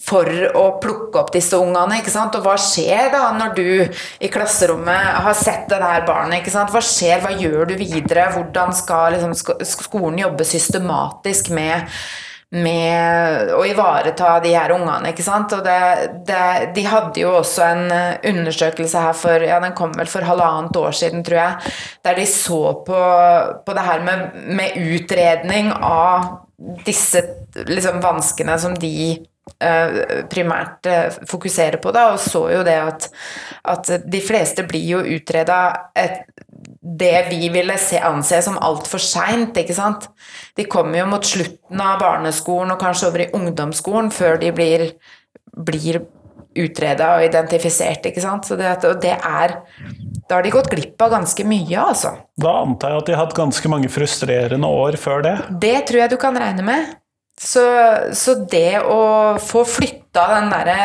for 0.00 0.24
å 0.56 0.64
plukke 0.80 1.18
opp 1.18 1.34
disse 1.34 1.58
ungene. 1.58 1.98
ikke 1.98 2.14
sant? 2.14 2.38
Og 2.38 2.46
hva 2.46 2.54
skjer 2.54 3.10
da 3.12 3.26
når 3.34 3.54
du 3.58 3.68
i 4.22 4.30
klasserommet 4.32 5.20
har 5.26 5.34
sett 5.34 5.68
det 5.68 5.82
der 5.82 6.06
barnet? 6.06 6.40
ikke 6.40 6.54
sant? 6.54 6.70
Hva 6.70 6.80
skjer, 6.80 7.20
hva 7.20 7.34
gjør 7.34 7.68
du 7.68 7.74
videre? 7.74 8.30
Hvordan 8.38 8.72
skal 8.72 9.18
liksom, 9.18 9.34
skolen 9.66 10.22
jobbe 10.22 10.46
systematisk 10.46 11.50
med 11.50 11.90
med 12.50 13.52
å 13.54 13.60
ivareta 13.62 14.32
de 14.42 14.50
her 14.56 14.72
ungene. 14.74 15.12
ikke 15.12 15.22
sant? 15.22 15.52
Og 15.54 15.62
det, 15.62 15.78
det, 16.26 16.42
de 16.74 16.84
hadde 16.88 17.22
jo 17.22 17.36
også 17.38 17.62
en 17.68 17.84
eh, 17.94 18.30
undersøkelse 18.32 19.04
her 19.06 19.14
for 19.14 19.46
ja, 19.46 19.60
den 19.62 19.76
kom 19.78 19.94
vel 19.94 20.10
for 20.10 20.26
halvannet 20.26 20.78
år 20.80 20.96
siden, 20.98 21.22
tror 21.26 21.38
jeg, 21.44 21.74
der 22.06 22.18
de 22.18 22.26
så 22.26 22.62
på, 22.86 23.00
på 23.66 23.76
det 23.76 23.86
her 23.86 24.06
med, 24.06 24.40
med 24.50 24.78
utredning 24.82 25.70
av 25.78 26.40
disse 26.84 27.22
liksom, 27.70 28.02
vanskene 28.02 28.58
som 28.60 28.74
de 28.76 28.96
uh, 29.64 30.26
primært 30.28 30.88
uh, 30.90 31.06
fokuserer 31.30 31.80
på, 31.80 31.92
da, 31.94 32.10
og 32.12 32.20
så 32.20 32.42
jo 32.52 32.64
det 32.66 32.76
at, 32.82 33.06
at 33.72 33.92
de 34.04 34.20
fleste 34.20 34.66
blir 34.68 34.84
jo 34.90 35.00
utreda 35.16 35.60
det 36.80 37.26
vi 37.30 37.48
ville 37.52 37.76
se, 37.78 37.98
anse 38.02 38.40
som 38.42 38.58
altfor 38.60 39.02
seint, 39.02 39.56
ikke 39.56 39.76
sant. 39.76 40.08
De 40.56 40.66
kommer 40.68 41.02
jo 41.02 41.08
mot 41.10 41.26
slutten 41.26 41.82
av 41.82 42.00
barneskolen 42.02 42.74
og 42.74 42.80
kanskje 42.82 43.10
over 43.10 43.24
i 43.24 43.28
ungdomsskolen 43.36 44.10
før 44.14 44.40
de 44.40 44.50
blir, 44.56 44.86
blir 45.54 46.00
utreda 46.58 47.12
og 47.16 47.26
identifisert, 47.28 48.06
ikke 48.10 48.22
sant. 48.24 48.48
Så 48.48 48.58
det, 48.58 48.72
og 48.88 49.02
det 49.02 49.16
er 49.16 49.60
Da 50.30 50.38
har 50.38 50.46
de 50.46 50.52
gått 50.54 50.70
glipp 50.70 51.02
av 51.02 51.10
ganske 51.10 51.44
mye, 51.46 51.74
altså. 51.78 52.14
Da 52.38 52.52
antar 52.62 52.94
jeg 52.94 53.02
at 53.02 53.08
de 53.08 53.14
har 53.16 53.24
hatt 53.24 53.36
ganske 53.38 53.70
mange 53.70 53.90
frustrerende 53.90 54.68
år 54.70 54.98
før 55.00 55.24
det? 55.26 55.36
Det 55.62 55.76
tror 55.88 56.04
jeg 56.04 56.12
du 56.12 56.18
kan 56.22 56.38
regne 56.38 56.62
med. 56.66 56.92
Så, 57.40 57.62
så, 58.12 58.34
det 58.52 58.82
å 58.84 59.36
få 59.40 59.62
flytta 59.64 60.26
den 60.34 60.50
derre 60.52 60.80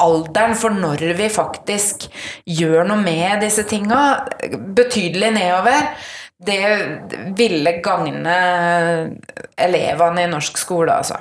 alderen 0.00 0.54
for 0.56 0.72
når 0.72 1.02
vi 1.18 1.26
faktisk 1.32 2.06
gjør 2.48 2.86
noe 2.88 3.02
med 3.02 3.42
disse 3.44 3.66
tinga, 3.68 4.24
betydelig 4.76 5.34
nedover, 5.36 5.90
det 6.38 6.62
ville 7.36 7.74
gagne 7.84 8.38
elevene 9.58 10.24
i 10.24 10.30
norsk 10.30 10.60
skole, 10.60 10.94
altså. 10.94 11.18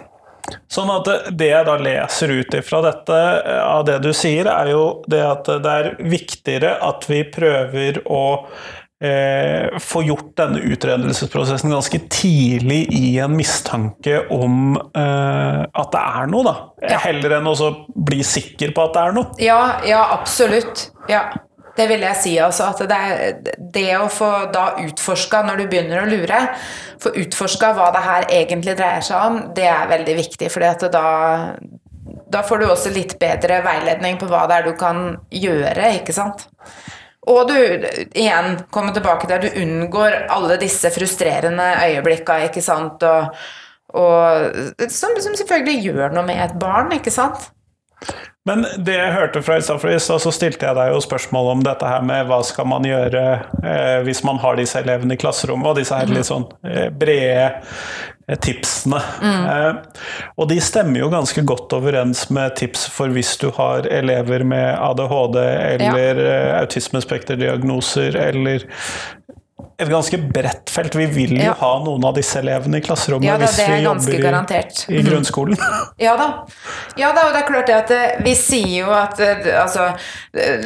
Sånn 0.72 0.90
at 0.94 1.10
det 1.36 1.50
jeg 1.50 1.68
da 1.68 1.76
leser 1.82 2.32
ut 2.40 2.54
ifra 2.56 2.80
dette, 2.86 3.20
av 3.60 3.84
det 3.88 3.98
du 4.06 4.14
sier, 4.16 4.48
er 4.48 4.72
jo 4.72 4.84
det 5.10 5.24
at 5.26 5.50
det 5.64 5.74
er 5.82 5.90
viktigere 6.00 6.78
at 6.88 7.08
vi 7.10 7.24
prøver 7.28 8.00
å 8.08 8.24
eh, 9.04 9.80
få 9.80 10.04
gjort 10.04 10.32
denne 10.38 10.62
utredelsesprosessen 10.66 11.74
ganske 11.74 12.00
tidlig 12.10 12.82
i 12.94 13.18
en 13.24 13.36
mistanke 13.38 14.24
om 14.34 14.78
eh, 14.78 15.64
at 15.66 15.92
det 15.94 16.04
er 16.04 16.32
noe, 16.32 16.46
da. 16.48 16.56
Ja. 16.84 17.02
Heller 17.08 17.38
enn 17.40 17.52
å 17.52 17.72
bli 17.96 18.24
sikker 18.26 18.74
på 18.76 18.88
at 18.88 18.96
det 18.96 19.04
er 19.04 19.20
noe. 19.20 19.36
Ja, 19.42 19.60
ja 19.88 20.06
absolutt. 20.18 20.90
Ja. 21.12 21.28
Det 21.78 21.86
vil 21.92 22.02
jeg 22.02 22.18
si, 22.18 22.32
altså. 22.42 22.72
At 22.72 22.80
det, 22.90 22.98
er, 22.98 23.58
det 23.74 23.90
å 24.00 24.08
få 24.10 24.32
da 24.54 24.72
utforska 24.82 25.44
når 25.46 25.62
du 25.62 25.68
begynner 25.70 26.02
å 26.02 26.10
lure, 26.10 26.40
få 27.02 27.12
utforska 27.22 27.70
hva 27.78 27.92
det 27.94 28.02
her 28.02 28.26
egentlig 28.40 28.74
dreier 28.80 29.06
seg 29.06 29.22
om, 29.22 29.38
det 29.54 29.68
er 29.70 29.92
veldig 29.92 30.16
viktig. 30.18 30.50
For 30.50 30.66
da, 30.90 31.04
da 32.34 32.42
får 32.48 32.64
du 32.64 32.66
også 32.72 32.94
litt 32.96 33.14
bedre 33.22 33.62
veiledning 33.66 34.18
på 34.18 34.30
hva 34.32 34.48
det 34.50 34.58
er 34.58 34.72
du 34.72 34.74
kan 34.80 35.04
gjøre, 35.30 35.92
ikke 36.00 36.18
sant. 36.18 36.48
Og 37.28 37.50
du 37.50 37.58
igjen 37.58 38.56
kommer 38.72 38.96
tilbake 38.96 39.28
der 39.28 39.44
du 39.44 39.62
unngår 39.62 40.16
alle 40.32 40.58
disse 40.62 40.92
frustrerende 40.96 41.66
øyeblikka, 41.84 42.40
ikke 42.48 42.64
sant, 42.64 43.04
og, 43.04 43.36
og 44.00 44.88
som, 44.88 45.18
som 45.20 45.36
selvfølgelig 45.36 45.90
gjør 45.90 46.16
noe 46.16 46.24
med 46.30 46.40
et 46.46 46.56
barn, 46.62 46.94
ikke 46.96 47.12
sant. 47.12 47.50
Men 48.48 48.64
det 48.80 48.96
jeg 48.96 49.12
hørte 49.12 49.42
fra 49.44 49.58
Istafris, 49.60 50.06
og 50.14 50.22
så 50.24 50.32
stilte 50.32 50.70
jeg 50.70 50.78
deg 50.78 50.94
jo 50.94 51.02
spørsmål 51.04 51.50
om 51.58 51.64
dette 51.66 51.88
her 51.90 52.06
med 52.08 52.30
hva 52.30 52.40
skal 52.48 52.70
man 52.72 52.86
gjøre 52.88 53.24
eh, 53.60 53.98
hvis 54.08 54.24
man 54.24 54.40
har 54.40 54.56
disse 54.60 54.80
elevene 54.80 55.18
i 55.18 55.20
klasserommet, 55.20 55.68
og 55.68 55.82
disse 55.82 55.98
her 55.98 56.08
litt 56.08 56.30
sånn 56.30 56.46
eh, 56.64 56.88
brede 56.88 57.50
eh, 57.50 58.38
tipsene. 58.46 59.02
Mm. 59.20 59.50
Eh, 59.52 60.08
og 60.40 60.48
de 60.54 60.62
stemmer 60.64 61.02
jo 61.02 61.12
ganske 61.12 61.44
godt 61.50 61.76
overens 61.76 62.30
med 62.32 62.56
tips 62.62 62.88
for 62.94 63.12
hvis 63.12 63.34
du 63.42 63.50
har 63.58 63.90
elever 63.92 64.48
med 64.48 64.70
ADHD 64.78 65.42
eller 65.44 66.24
ja. 66.24 66.38
Eh, 66.38 66.54
autismespekterdiagnoser 66.62 68.16
eller 68.30 68.64
et 69.78 69.90
ganske 69.90 70.18
bredt 70.18 70.72
felt. 70.74 70.96
Vi 70.98 71.06
vil 71.06 71.36
jo 71.38 71.44
ja. 71.52 71.54
ha 71.60 71.72
noen 71.84 72.06
av 72.10 72.16
disse 72.18 72.40
elevene 72.40 72.80
i 72.80 72.86
klasserommet 72.86 73.28
ja, 73.28 73.36
da, 73.38 73.46
hvis 73.46 73.60
vi 73.62 73.76
jobber 73.84 74.16
i, 74.16 74.62
i, 74.98 75.04
grunnskolen. 75.06 75.60
ja 76.08 76.16
da. 76.18 76.28
ja 76.98 77.12
da. 77.14 77.28
og 77.28 77.36
det 77.36 77.44
er 77.44 77.46
klart 77.46 77.70
at 77.76 77.94
eh, 77.94 78.16
vi 78.26 78.34
sier 78.38 78.72
jo 78.80 78.96
at 78.98 79.22
eh, 79.22 79.46
altså 79.62 79.92
eh, 80.34 80.66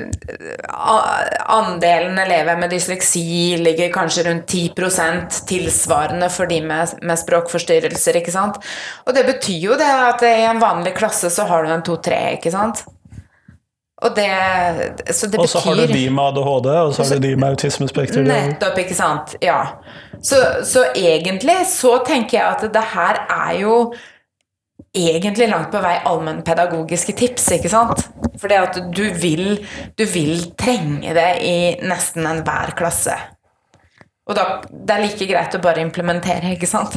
Andelen 1.52 2.22
elever 2.24 2.60
med 2.62 2.72
dysleksi 2.72 3.60
ligger 3.60 3.92
kanskje 3.92 4.30
rundt 4.30 4.56
10% 4.56 5.44
tilsvarende 5.50 6.32
for 6.32 6.48
de 6.48 6.62
med, 6.64 6.96
med, 7.04 7.20
språkforstyrrelser, 7.20 8.22
ikke 8.22 8.32
sant. 8.32 8.64
Og 9.04 9.16
det 9.18 9.26
betyr 9.28 9.68
jo 9.74 9.80
det 9.80 9.92
at 9.92 10.24
i 10.24 10.48
en 10.48 10.64
vanlig 10.64 10.96
klasse 10.96 11.34
så 11.34 11.50
har 11.52 11.68
du 11.68 11.76
en 11.76 11.84
to-tre, 11.84 12.24
ikke 12.40 12.54
sant. 12.56 12.86
Og 14.02 14.16
det, 14.16 14.30
så 15.14 15.28
det 15.28 15.38
betyr... 15.38 15.48
så 15.48 15.60
har 15.60 15.76
du 15.76 15.92
de 15.94 16.06
med 16.10 16.24
ADHD, 16.24 16.70
og 16.70 16.94
så 16.96 17.04
har 17.04 17.20
du 17.20 17.28
de 17.28 17.36
med 17.36 17.54
autismespekter. 17.54 18.24
Nettopp, 18.26 18.80
ikke 18.82 18.98
sant. 18.98 19.36
Ja. 19.42 19.60
Så, 20.22 20.40
så, 20.66 20.88
egentlig 20.96 21.60
så 21.70 22.00
tenker 22.08 22.40
jeg 22.40 22.48
at 22.48 22.66
det 22.74 22.84
her 22.96 23.22
er 23.30 23.60
jo 23.62 23.76
egentlig 24.98 25.48
langt 25.52 25.70
på 25.72 25.84
vei 25.84 26.00
allmennpedagogiske 26.10 27.14
tips, 27.20 27.52
ikke 27.60 27.70
sant? 27.72 28.08
Fordi 28.42 28.58
at 28.58 28.82
du 28.90 29.04
vil, 29.22 29.62
du 29.98 30.06
vil 30.10 30.50
trenge 30.58 31.14
det 31.16 31.30
i 31.46 31.56
nesten 31.86 32.26
enhver 32.26 32.74
klasse. 32.78 33.16
Og 34.32 34.38
da, 34.38 34.46
det 34.72 34.96
er 34.96 35.04
like 35.04 35.28
greit 35.28 35.56
å 35.58 35.60
bare 35.64 35.84
implementere, 35.84 36.54
ikke 36.56 36.70
sant? 36.70 36.96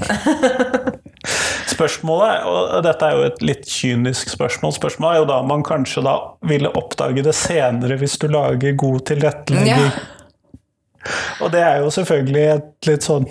Spørsmålet, 1.75 2.45
og 2.47 2.85
dette 2.87 3.09
er 3.09 3.17
jo 3.17 3.25
et 3.27 3.41
litt 3.43 3.65
kynisk 3.67 4.31
spørsmål, 4.31 4.77
spørsmålet 4.77 5.17
er 5.17 5.23
jo 5.25 5.31
da 5.33 5.39
man 5.43 5.65
kanskje 5.67 6.05
da 6.07 6.13
ville 6.47 6.71
oppdage 6.79 7.25
det 7.27 7.35
senere 7.35 7.97
hvis 7.99 8.15
du 8.23 8.29
lager 8.31 8.77
god 8.79 9.01
tilrettelegging. 9.11 9.89
Ja. 9.91 11.15
Og 11.43 11.51
det 11.53 11.65
er 11.65 11.83
jo 11.83 11.91
selvfølgelig 11.93 12.45
et 12.53 12.89
litt 12.89 13.09
sånn 13.09 13.27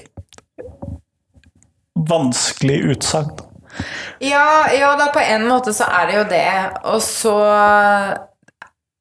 vanskelig 2.10 2.82
utsagn. 2.98 3.32
Ja, 4.20 4.68
ja, 4.76 4.92
da 5.00 5.08
på 5.14 5.24
en 5.24 5.48
måte 5.48 5.74
så 5.74 5.88
er 5.88 6.10
det 6.10 6.20
jo 6.20 6.26
det. 6.30 6.52
Og 6.92 7.00
så 7.06 7.38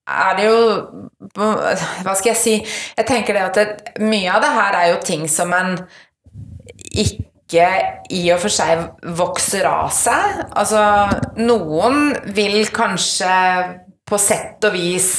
er 0.08 0.38
det 0.38 0.48
jo 0.48 0.62
Hva 2.04 2.14
skal 2.18 2.32
jeg 2.32 2.40
si? 2.40 2.56
Jeg 2.96 3.08
tenker 3.08 3.36
det 3.36 3.44
at 3.46 3.60
det, 3.60 4.00
mye 4.02 4.32
av 4.34 4.42
det 4.42 4.50
her 4.56 4.78
er 4.80 4.88
jo 4.92 5.04
ting 5.06 5.28
som 5.30 5.52
en 5.56 5.76
ikke 6.92 7.68
i 8.12 8.22
og 8.32 8.40
for 8.42 8.52
seg 8.52 8.82
vokser 9.16 9.66
av 9.68 9.92
seg. 9.94 10.42
Altså, 10.56 10.82
noen 11.40 12.12
vil 12.36 12.66
kanskje 12.72 13.32
på 14.08 14.20
sett 14.20 14.64
og 14.68 14.76
vis 14.76 15.12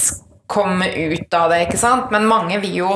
komme 0.54 0.90
ut 0.92 1.34
av 1.34 1.50
det, 1.50 1.64
ikke 1.66 1.80
sant? 1.82 2.12
Men 2.14 2.28
mange 2.30 2.60
vil 2.62 2.76
jo 2.84 2.92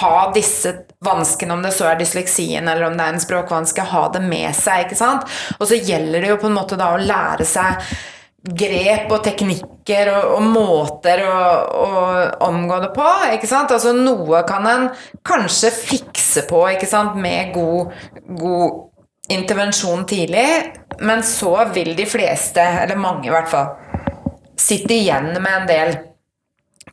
ha 0.00 0.14
disse 0.34 0.72
vanskene, 1.04 1.54
om 1.56 1.64
det 1.64 1.72
så 1.76 1.88
er 1.88 2.00
dysleksien 2.00 2.68
eller 2.68 2.88
om 2.88 2.96
det 2.98 3.06
er 3.06 3.16
en 3.16 3.22
språkvanske, 3.22 3.86
ha 3.92 4.06
det 4.12 4.24
med 4.26 4.50
seg, 4.56 4.84
ikke 4.84 4.98
sant? 4.98 5.28
Og 5.58 5.68
så 5.70 5.80
gjelder 5.80 6.20
det 6.20 6.34
jo 6.34 6.40
på 6.42 6.50
en 6.50 6.58
måte 6.58 6.78
da 6.80 6.92
å 6.94 7.00
lære 7.00 7.46
seg 7.48 7.92
grep 8.40 9.12
og 9.12 9.22
teknikker 9.90 10.10
og, 10.14 10.36
og 10.36 10.42
måter 10.54 11.22
å, 11.24 11.38
å, 11.74 11.88
omgå 12.46 12.80
det 12.80 12.92
på. 12.94 13.08
ikke 13.34 13.48
sant? 13.48 13.70
Altså 13.70 13.92
Noe 13.92 14.42
kan 14.46 14.66
en 14.66 14.88
kanskje 15.26 15.70
fikse 15.70 16.46
på 16.48 16.62
ikke 16.74 16.86
sant? 16.86 17.16
med 17.20 17.52
god, 17.54 17.90
god 18.38 18.86
intervensjon 19.30 20.06
tidlig, 20.06 20.72
men 21.00 21.22
så 21.22 21.66
vil 21.74 21.94
de 21.96 22.06
fleste, 22.06 22.60
eller 22.60 22.98
mange 22.98 23.28
i 23.28 23.32
hvert 23.32 23.50
fall, 23.50 23.74
sitte 24.58 24.94
igjen 24.94 25.32
med 25.40 25.52
en 25.52 25.68
del 25.68 25.92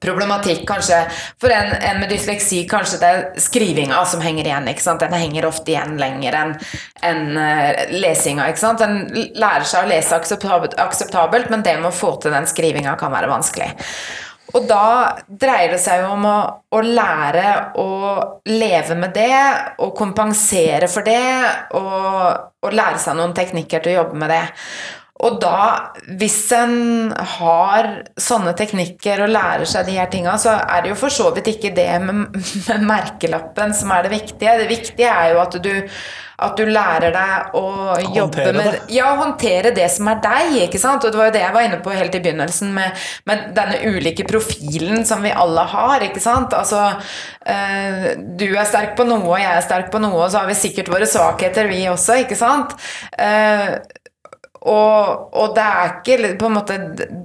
problematikk, 0.04 0.64
kanskje. 0.70 1.00
For 1.42 1.54
en, 1.54 1.72
en, 1.78 2.02
med 2.02 2.12
dysleksi, 2.14 2.64
kanskje 2.70 3.02
det 3.02 3.10
er 3.14 3.26
skrivinga 3.42 4.04
som 4.10 4.24
henger 4.24 4.50
igjen. 4.50 4.70
ikke 4.72 4.86
sant? 4.86 5.04
Den 5.04 5.18
henger 5.18 5.50
ofte 5.50 5.74
igjen 5.74 5.98
lenger 6.02 6.38
enn 6.42 6.54
en, 7.08 7.26
uh, 7.38 7.84
lesinga. 7.98 8.48
ikke 8.52 8.64
sant? 8.64 8.86
En 8.86 9.04
lærer 9.38 9.68
seg 9.68 9.86
å 9.86 9.92
lese 9.92 10.18
akseptabelt, 10.18 11.52
men 11.54 11.66
det 11.66 11.78
med 11.82 11.92
å 11.92 11.98
få 11.98 12.16
til 12.22 12.36
den 12.36 12.48
skrivinga 12.50 12.98
kan 13.00 13.14
være 13.14 13.32
vanskelig. 13.32 13.74
Og 14.56 14.64
da 14.70 15.18
dreier 15.28 15.74
det 15.74 15.80
seg 15.84 16.06
jo 16.06 16.14
om 16.16 16.26
å, 16.28 16.38
å, 16.72 16.80
lære 16.82 17.48
å 17.82 17.88
leve 18.48 18.96
med 19.00 19.12
det, 19.18 19.42
og 19.84 19.96
kompensere 19.98 20.88
for 20.92 21.04
det, 21.08 21.20
og, 21.76 22.54
og 22.64 22.76
lære 22.76 23.02
seg 23.04 23.18
noen 23.20 23.36
teknikker 23.36 23.84
til 23.84 23.96
å 23.96 24.00
jobbe 24.02 24.22
med 24.24 24.32
det. 24.32 24.46
Og 25.26 25.40
da, 25.42 25.94
hvis 26.20 26.38
en 26.54 27.10
har 27.38 27.90
sånne 28.22 28.54
teknikker 28.58 29.24
og 29.26 29.34
lærer 29.34 29.66
seg 29.70 29.90
de 29.90 29.98
her 29.98 30.12
tinga, 30.14 30.36
så 30.38 30.60
er 30.62 30.86
det 30.86 30.94
jo 30.94 31.00
for 31.00 31.14
så 31.14 31.32
vidt 31.34 31.50
ikke 31.56 31.74
det 31.74 31.90
med, 32.04 32.28
med, 32.38 32.86
merkelappen 32.86 33.74
som 33.74 33.96
er 33.96 34.06
det 34.06 34.14
viktige. 34.14 34.60
Det 34.62 34.70
viktige 34.70 35.10
er 35.10 35.34
jo 35.34 35.42
at 35.42 35.58
du, 35.64 35.72
at 36.46 36.60
du 36.60 36.70
lærer 36.70 37.16
deg 37.16 37.58
å 37.58 37.66
jobbe 38.14 38.46
med 38.54 38.70
det. 38.70 38.84
Ja, 38.94 39.16
håndtere 39.18 39.74
det 39.74 39.88
som 39.90 40.12
er 40.12 40.22
deg, 40.22 40.60
ikke 40.68 40.84
sant. 40.84 41.02
Og 41.02 41.10
det 41.10 41.18
var 41.18 41.32
jo 41.32 41.36
det 41.40 41.42
jeg 41.48 41.56
var 41.58 41.66
inne 41.66 41.82
på 41.82 41.98
helt 41.98 42.14
i 42.14 42.22
begynnelsen, 42.22 42.78
med, 42.78 43.08
med 43.26 43.50
denne 43.58 43.82
ulike 43.90 44.28
profilen 44.30 45.02
som 45.10 45.26
vi 45.26 45.34
alle 45.34 45.66
har, 45.74 46.06
ikke 46.06 46.22
sant. 46.22 46.54
Altså, 46.54 46.92
øh, 47.42 48.08
du 48.38 48.52
er 48.52 48.70
sterk 48.70 48.94
på 49.00 49.10
noe, 49.10 49.26
og 49.26 49.42
jeg 49.42 49.50
er 49.50 49.66
sterk 49.66 49.90
på 49.90 50.04
noe, 50.04 50.14
og 50.14 50.30
så 50.30 50.44
har 50.44 50.54
vi 50.54 50.62
sikkert 50.62 50.94
våre 50.94 51.10
svakheter, 51.10 51.74
vi 51.74 51.88
også, 51.90 52.22
ikke 52.22 52.38
sant. 52.38 52.78
Uh, 53.18 53.80
og, 54.62 55.30
og, 55.38 55.54
det 55.56 55.64
er 55.64 55.92
ikke 55.92 56.32
på 56.40 56.48
en 56.50 56.56
måte 56.56 56.78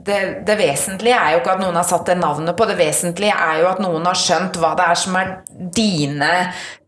det, 0.05 0.19
det, 0.47 0.57
vesentlige 0.59 1.17
er 1.17 1.33
jo 1.33 1.41
ikke 1.41 1.55
at 1.55 1.63
noen 1.63 1.79
har 1.81 1.87
satt 1.89 2.11
det 2.11 2.19
navnet 2.21 2.57
på, 2.59 2.67
det 2.69 2.77
vesentlige 2.77 3.35
er 3.35 3.63
jo 3.63 3.69
at 3.71 3.81
noen 3.83 4.05
har 4.09 4.19
skjønt 4.19 4.59
hva 4.61 4.75
det 4.79 4.89
er 4.93 5.01
som 5.01 5.17
er 5.19 5.31
dine 5.73 6.33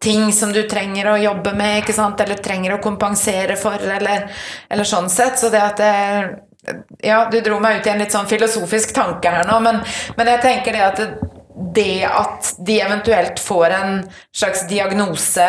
ting 0.05 0.29
som 0.37 0.53
du 0.53 0.63
trenger 0.69 1.09
å 1.11 1.21
jobbe 1.21 1.55
med, 1.57 1.79
ikke 1.81 1.97
sant? 1.97 2.21
eller 2.21 2.43
trenger 2.45 2.77
å 2.77 2.83
kompensere 2.85 3.57
for, 3.61 3.81
eller, 3.81 4.29
eller 4.69 4.89
sånn 4.89 5.09
sett. 5.13 5.41
Så 5.41 5.53
det 5.55 5.63
at 5.65 5.81
det, 5.81 5.95
Ja, 7.05 7.25
du 7.29 7.39
dro 7.45 7.59
meg 7.61 7.81
ut 7.81 7.89
i 7.89 7.93
en 7.93 8.01
litt 8.01 8.13
sånn 8.13 8.29
filosofisk 8.29 8.95
tanke 8.97 9.33
her 9.33 9.49
nå, 9.49 9.59
men, 9.65 9.81
men 10.17 10.31
jeg 10.33 10.45
tenker 10.45 10.77
det 10.77 10.85
at 10.85 11.01
det, 11.01 11.35
det 11.55 12.03
at 12.05 12.55
de 12.67 12.81
eventuelt 12.83 13.38
får 13.40 13.71
en 13.71 13.93
slags 14.35 14.64
diagnose 14.69 15.45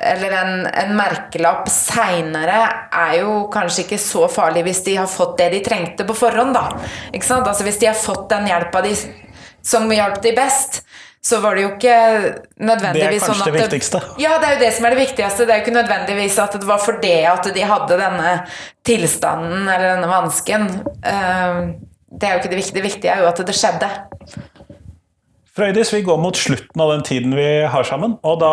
eller 0.00 0.32
en, 0.32 0.54
en 0.66 0.94
merkelapp 0.96 1.68
seinere, 1.68 2.62
er 2.88 3.18
jo 3.20 3.42
kanskje 3.52 3.84
ikke 3.84 3.98
så 4.00 4.24
farlig 4.32 4.64
hvis 4.64 4.80
de 4.86 4.96
har 5.02 5.10
fått 5.10 5.36
det 5.42 5.50
de 5.52 5.60
trengte 5.66 6.06
på 6.08 6.16
forhånd, 6.16 6.56
da. 6.56 6.64
Altså 7.12 7.66
Hvis 7.66 7.80
de 7.82 7.90
har 7.90 7.98
fått 7.98 8.30
den 8.32 8.48
hjelpa 8.48 8.80
de, 8.86 8.94
som 9.60 9.90
hjalp 9.92 10.22
de 10.24 10.32
best, 10.38 10.80
så 11.20 11.42
var 11.44 11.54
det 11.58 11.66
jo 11.66 11.72
ikke 11.74 11.96
nødvendigvis 12.56 13.26
sånn 13.26 13.36
at 13.36 13.44
Det 13.44 13.52
er 13.52 13.52
kanskje 13.52 13.52
det 13.52 13.60
viktigste? 13.60 14.00
ja, 14.22 14.38
det 14.40 14.48
er 14.48 14.54
jo 14.54 14.62
det 14.62 14.70
som 14.72 14.86
er 14.88 14.94
det 14.94 15.02
viktigste. 15.02 15.44
Det 15.44 15.52
er 15.52 15.60
jo 15.60 15.64
ikke 15.66 15.76
nødvendigvis 15.76 16.38
at 16.40 16.56
det 16.56 16.68
var 16.70 16.80
for 16.80 17.02
det 17.02 17.18
at 17.28 17.50
de 17.52 17.66
hadde 17.68 17.98
denne 18.00 18.32
tilstanden 18.88 19.68
eller 19.68 19.98
denne 19.98 20.08
vansken. 20.08 20.70
Eh, 21.04 21.60
det 22.10 22.28
er 22.28 22.32
jo 22.32 22.40
ikke 22.40 22.54
det 22.54 22.62
viktige. 22.62 22.78
Det 22.78 22.86
viktige 22.88 23.12
er 23.12 23.20
jo 23.20 23.28
at 23.28 23.44
det 23.44 23.56
skjedde. 23.58 23.90
Frøydis, 25.58 25.90
vi 25.90 26.04
går 26.06 26.18
mot 26.22 26.36
slutten 26.38 26.82
av 26.82 26.92
den 26.92 27.00
tiden 27.06 27.32
vi 27.34 27.48
har 27.66 27.86
sammen. 27.86 28.14
Og 28.22 28.38
da 28.42 28.50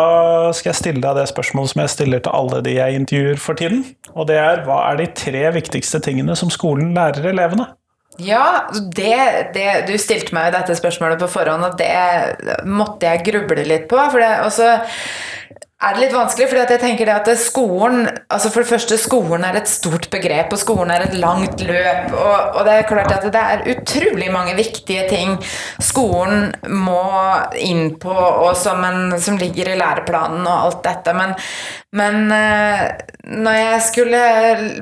skal 0.58 0.72
jeg 0.72 0.80
stille 0.80 1.04
deg 1.04 1.20
det 1.20 1.28
spørsmålet 1.30 1.74
som 1.74 1.82
jeg 1.84 1.94
stiller 1.94 2.24
til 2.26 2.34
alle 2.34 2.62
de 2.66 2.74
jeg 2.74 3.02
intervjuer 3.02 3.42
for 3.42 3.60
tiden. 3.60 3.84
Og 4.16 4.30
det 4.32 4.40
er 4.42 4.64
hva 4.66 4.80
er 4.90 5.02
de 5.04 5.10
tre 5.18 5.44
viktigste 5.54 6.02
tingene 6.04 6.36
som 6.40 6.50
skolen 6.54 6.96
lærer 6.98 7.30
elevene? 7.34 7.70
Ja, 8.18 8.66
det, 8.74 9.54
det, 9.54 9.68
du 9.86 9.94
stilte 10.02 10.34
meg 10.34 10.50
dette 10.56 10.74
spørsmålet 10.78 11.22
på 11.22 11.30
forhånd, 11.30 11.68
og 11.68 11.78
det 11.78 12.66
måtte 12.66 13.06
jeg 13.06 13.28
gruble 13.28 13.66
litt 13.68 13.86
på. 13.92 14.00
For 14.10 14.24
det, 14.24 14.32
også, 14.48 14.72
er 15.78 15.94
det 15.94 16.02
litt 16.02 16.14
vanskelig, 16.16 16.48
fordi 16.50 16.62
jeg 16.74 16.82
tenker 16.82 17.06
det 17.06 17.14
at 17.14 17.28
skolen 17.38 18.08
altså 18.34 18.50
For 18.50 18.64
det 18.64 18.70
første, 18.72 18.98
skolen 18.98 19.44
er 19.46 19.60
et 19.60 19.70
stort 19.70 20.08
begrep, 20.10 20.56
og 20.56 20.62
skolen 20.62 20.90
er 20.94 21.06
et 21.06 21.18
langt 21.22 21.62
løp. 21.62 22.16
Og, 22.18 22.58
og 22.58 22.66
det 22.66 22.74
er 22.74 22.88
klart 22.90 23.14
at 23.14 23.28
det 23.34 23.44
er 23.44 23.66
utrolig 23.76 24.32
mange 24.34 24.56
viktige 24.58 25.06
ting 25.12 25.36
skolen 25.84 26.50
må 26.66 27.04
inn 27.62 27.92
på, 28.02 28.10
og 28.10 28.58
som, 28.58 28.82
en, 28.90 29.20
som 29.22 29.38
ligger 29.38 29.70
i 29.70 29.78
læreplanen 29.78 30.48
og 30.48 30.66
alt 30.66 30.82
dette. 30.88 31.14
Men, 31.18 31.38
men 32.02 32.20
eh, 32.34 32.84
når 33.38 33.62
jeg 33.62 33.86
skulle 33.92 34.26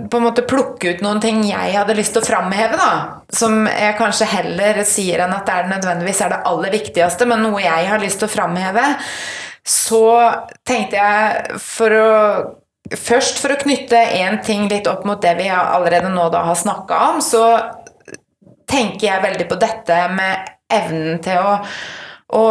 på 0.08 0.20
en 0.20 0.28
måte 0.30 0.48
plukke 0.48 0.96
ut 0.96 1.04
noen 1.04 1.20
ting 1.24 1.44
jeg 1.50 1.76
hadde 1.76 2.00
lyst 2.00 2.16
til 2.16 2.24
å 2.24 2.30
framheve, 2.32 2.80
da, 2.80 2.92
som 3.36 3.66
jeg 3.68 4.00
kanskje 4.00 4.32
heller 4.32 4.86
sier 4.88 5.26
enn 5.26 5.36
at 5.36 5.44
det 5.44 5.60
er 5.60 5.74
nødvendigvis 5.76 6.24
er 6.24 6.38
det 6.38 6.46
aller 6.48 6.72
viktigste, 6.80 7.28
men 7.28 7.44
noe 7.44 7.60
jeg 7.68 7.90
har 7.92 8.00
lyst 8.00 8.24
til 8.24 8.32
å 8.32 8.36
framheve, 8.40 8.94
så 9.68 10.06
tenkte 10.68 11.02
jeg 11.02 11.60
for 11.64 11.98
å 12.02 12.14
Først 12.86 13.40
for 13.42 13.50
å 13.50 13.58
knytte 13.58 13.98
én 13.98 14.36
ting 14.46 14.68
litt 14.70 14.86
opp 14.86 15.08
mot 15.10 15.18
det 15.18 15.32
vi 15.40 15.48
allerede 15.50 16.12
nå 16.14 16.28
da 16.30 16.44
har 16.46 16.58
snakka 16.60 17.00
om, 17.08 17.18
så 17.18 17.42
tenker 18.70 19.08
jeg 19.08 19.24
veldig 19.24 19.48
på 19.50 19.58
dette 19.58 19.98
med 20.14 20.52
evnen 20.70 21.18
til 21.26 21.40
å, 21.42 21.56
å 22.38 22.44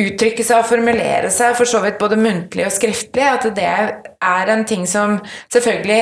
uttrykke 0.00 0.46
seg 0.46 0.62
og 0.62 0.70
formulere 0.70 1.28
seg, 1.34 1.52
for 1.58 1.68
så 1.68 1.82
vidt 1.84 2.00
både 2.00 2.16
muntlig 2.20 2.64
og 2.70 2.74
skriftlig, 2.74 3.26
at 3.26 3.50
det 3.56 3.68
er 3.68 4.54
en 4.54 4.64
ting 4.68 4.88
som 4.88 5.18
selvfølgelig 5.52 6.00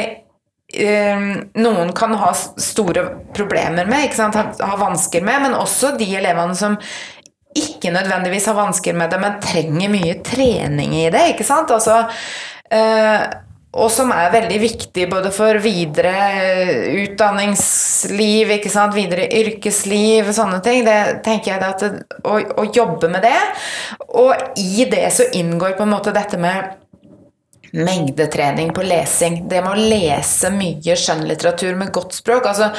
eh, 0.79 1.29
noen 1.59 1.95
kan 1.99 2.15
ha 2.23 2.33
store 2.39 3.09
problemer 3.37 3.91
med, 3.91 4.07
ikke 4.07 4.21
sant? 4.23 4.39
ha 4.39 4.81
vansker 4.81 5.25
med, 5.27 5.49
men 5.49 5.59
også 5.59 5.97
de 5.99 6.13
elevene 6.19 6.59
som 6.59 6.79
ikke 7.57 7.93
nødvendigvis 7.95 8.47
har 8.51 8.57
vansker 8.59 8.97
med 8.97 9.11
det, 9.13 9.21
men 9.23 9.37
trenger 9.43 9.93
mye 9.93 10.17
trening 10.25 10.97
i 10.99 11.09
det. 11.13 11.29
ikke 11.33 11.47
sant? 11.47 11.71
Altså, 11.75 12.03
øh, 12.73 13.29
og 13.79 13.91
som 13.93 14.11
er 14.15 14.33
veldig 14.33 14.59
viktig 14.63 15.05
både 15.11 15.31
for 15.35 15.61
videre 15.61 16.15
utdanningsliv, 17.03 18.55
ikke 18.57 18.73
sant? 18.73 18.97
videre 18.97 19.29
yrkesliv, 19.29 20.31
og 20.31 20.35
sånne 20.35 20.61
ting. 20.65 20.87
Det 20.87 21.21
tenker 21.27 21.53
jeg 21.53 21.63
at 21.67 21.85
det, 21.85 22.19
å, 22.25 22.39
å 22.63 22.65
jobbe 22.75 23.11
med 23.13 23.27
det. 23.29 23.37
Og 24.09 24.33
i 24.57 24.89
det 24.89 25.07
så 25.15 25.29
inngår 25.37 25.77
på 25.77 25.85
en 25.85 25.93
måte 25.93 26.17
dette 26.17 26.41
med 26.41 26.73
mengdetrening 27.73 28.73
på 28.75 28.85
lesing. 28.87 29.41
Det 29.49 29.63
med 29.65 29.73
å 29.75 29.89
lese 29.91 30.51
mye 30.55 30.97
skjønnlitteratur 30.99 31.77
med 31.79 31.93
godt 31.95 32.17
språk. 32.19 32.49
Altså, 32.49 32.71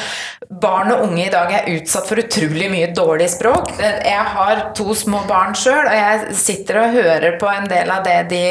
barn 0.49 0.93
og 0.95 1.05
unge 1.09 1.25
i 1.27 1.33
dag 1.33 1.53
er 1.55 1.69
utsatt 1.75 2.09
for 2.09 2.21
utrolig 2.21 2.69
mye 2.71 2.89
dårlig 2.95 3.29
språk. 3.35 3.73
Jeg 3.79 4.25
har 4.35 4.63
to 4.77 4.95
små 4.97 5.23
barn 5.29 5.55
sjøl, 5.57 5.85
og 5.85 5.95
jeg 5.99 6.39
sitter 6.39 6.83
og 6.83 6.97
hører 6.97 7.37
på 7.41 7.51
en 7.51 7.69
del 7.69 7.93
av 7.93 8.03
det 8.07 8.19
de, 8.33 8.43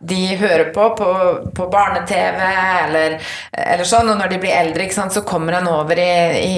de 0.00 0.36
hører 0.40 0.70
på 0.72 0.86
på, 0.96 1.08
på 1.56 1.66
barne-TV 1.72 2.40
eller, 2.84 3.18
eller, 3.52 3.84
sånn. 3.84 4.08
Og 4.08 4.18
når 4.20 4.32
de 4.32 4.40
blir 4.40 4.56
eldre, 4.56 4.88
sant, 4.94 5.12
så 5.12 5.24
kommer 5.28 5.58
en 5.58 5.68
over 5.68 6.00
i, 6.00 6.10
i, 6.40 6.56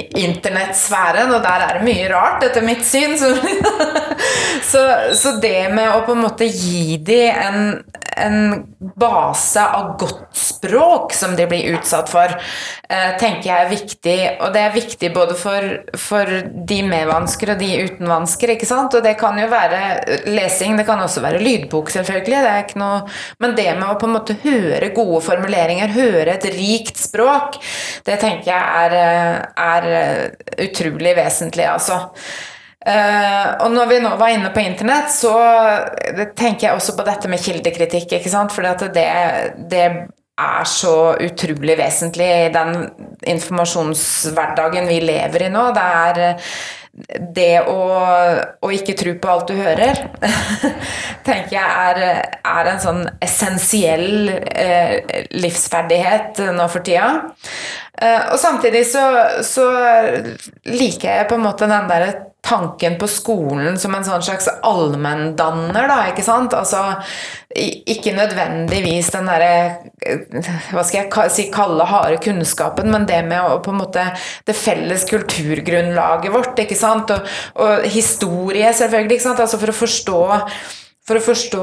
i 0.00 0.04
internettsfæren, 0.24 1.30
og 1.30 1.42
der 1.46 1.66
er 1.68 1.78
det 1.78 1.86
mye 1.86 2.10
rart, 2.12 2.42
etter 2.46 2.66
mitt 2.66 2.84
syn. 2.86 3.14
Så, 3.20 3.32
så, 4.72 4.84
så 5.18 5.36
det 5.42 5.68
med 5.74 5.92
å 5.94 6.02
på 6.06 6.16
en 6.16 6.24
måte 6.26 6.50
gi 6.50 6.98
dem 7.06 7.42
en 7.46 7.62
en 8.16 8.66
base 8.96 9.62
av 9.62 9.96
godt 9.98 10.36
språk 10.36 11.12
som 11.16 11.36
de 11.36 11.46
blir 11.48 11.76
utsatt 11.76 12.10
for, 12.12 12.34
eh, 12.88 13.16
tenker 13.18 13.48
jeg 13.50 13.64
er 13.64 13.70
viktig. 13.70 14.18
Og 14.40 14.52
det 14.52 14.60
er 14.60 14.74
viktig 14.74 15.12
både 15.14 15.36
for, 15.38 15.68
for 15.96 16.28
de 16.70 16.80
med 16.82 17.08
vansker 17.08 17.54
og 17.54 17.58
de 17.58 17.70
uten 17.84 18.08
vansker. 18.08 18.54
ikke 18.54 18.66
sant? 18.66 18.94
Og 18.94 19.02
det 19.02 19.16
kan 19.18 19.38
jo 19.38 19.48
være 19.48 20.24
lesing, 20.26 20.76
det 20.76 20.86
kan 20.86 21.00
også 21.00 21.22
være 21.24 21.42
lydbok, 21.42 21.90
selvfølgelig. 21.90 22.42
Det 22.42 22.52
er 22.52 22.60
ikke 22.72 22.82
noe, 22.82 23.02
men 23.42 23.56
det 23.58 23.68
med 23.76 23.88
å 23.88 23.98
på 24.00 24.08
en 24.08 24.16
måte 24.16 24.38
høre 24.42 24.92
gode 24.96 25.20
formuleringer, 25.26 25.92
høre 25.94 26.36
et 26.36 26.48
rikt 26.56 26.98
språk, 27.00 27.60
det 28.06 28.18
tenker 28.22 28.52
jeg 28.52 28.62
er, 28.86 28.96
eh, 29.02 29.36
er 29.62 30.66
utrolig 30.66 31.14
vesentlig, 31.20 31.68
altså. 31.70 32.06
Uh, 32.82 33.62
og 33.62 33.68
når 33.70 33.90
vi 33.92 33.98
nå 34.02 34.10
var 34.18 34.32
inne 34.34 34.48
på 34.50 34.62
internett, 34.64 35.12
så 35.14 35.30
tenker 36.34 36.66
jeg 36.66 36.74
også 36.74 36.96
på 36.98 37.06
dette 37.06 37.30
med 37.30 37.38
kildekritikk. 37.42 38.16
ikke 38.16 38.32
sant? 38.32 38.50
For 38.50 38.66
det, 38.66 39.06
det, 39.70 39.86
er 40.42 40.64
så 40.66 41.12
utrolig 41.22 41.76
vesentlig 41.78 42.26
i 42.26 42.50
den 42.50 42.86
informasjonshverdagen 43.30 44.88
vi 44.88 44.96
lever 45.04 45.44
i 45.46 45.50
nå. 45.52 45.66
Det 45.76 45.84
er 45.84 46.22
det 46.92 47.62
å, 47.64 47.76
å, 48.60 48.70
ikke 48.74 48.94
tro 48.98 49.14
på 49.16 49.30
alt 49.32 49.48
du 49.48 49.56
hører, 49.56 50.02
tenker 51.26 51.54
jeg 51.56 51.62
er, 51.64 52.02
er 52.52 52.68
en 52.68 52.82
sånn 52.82 53.02
essensiell 53.24 54.28
eh, 54.28 55.24
livsferdighet 55.32 56.42
nå 56.52 56.68
for 56.72 56.84
tida. 56.84 57.14
Eh, 58.02 58.32
og 58.32 58.38
samtidig 58.40 58.82
så, 58.90 59.06
så, 59.46 59.68
liker 60.66 61.08
jeg 61.20 61.30
på 61.30 61.38
en 61.38 61.44
måte 61.44 61.68
den 61.70 61.90
derre 61.90 62.12
tanken 62.42 62.96
på 62.98 63.06
skolen 63.06 63.76
som 63.78 63.94
en 63.94 64.02
sånn 64.02 64.24
slags 64.26 64.48
allmenndanner, 64.66 65.86
da, 65.86 65.98
ikke 66.10 66.24
sant? 66.26 66.56
Altså 66.58 66.80
ikke 67.54 68.14
nødvendigvis 68.16 69.12
den 69.14 69.28
derre 69.30 69.52
Hva 70.72 70.82
skal 70.82 71.04
jeg 71.04 71.30
si 71.30 71.46
kalle 71.54 71.86
harde 71.86 72.18
kunnskapen, 72.24 72.90
men 72.90 73.06
det 73.06 73.20
med 73.28 73.44
å 73.44 73.60
på 73.62 73.70
en 73.70 73.82
måte 73.84 74.06
Det 74.48 74.56
felles 74.58 75.06
kulturgrunnlaget 75.10 76.34
vårt, 76.34 76.58
ikke 76.64 76.78
sant? 76.78 77.14
Og, 77.14 77.34
og 77.62 77.86
historie, 77.92 78.72
selvfølgelig, 78.74 79.20
ikke 79.20 79.28
sant? 79.28 79.44
Altså 79.44 79.62
for 79.62 79.70
å 79.70 79.80
forstå 79.84 80.22
for 81.02 81.18
å 81.18 81.22
forstå 81.24 81.62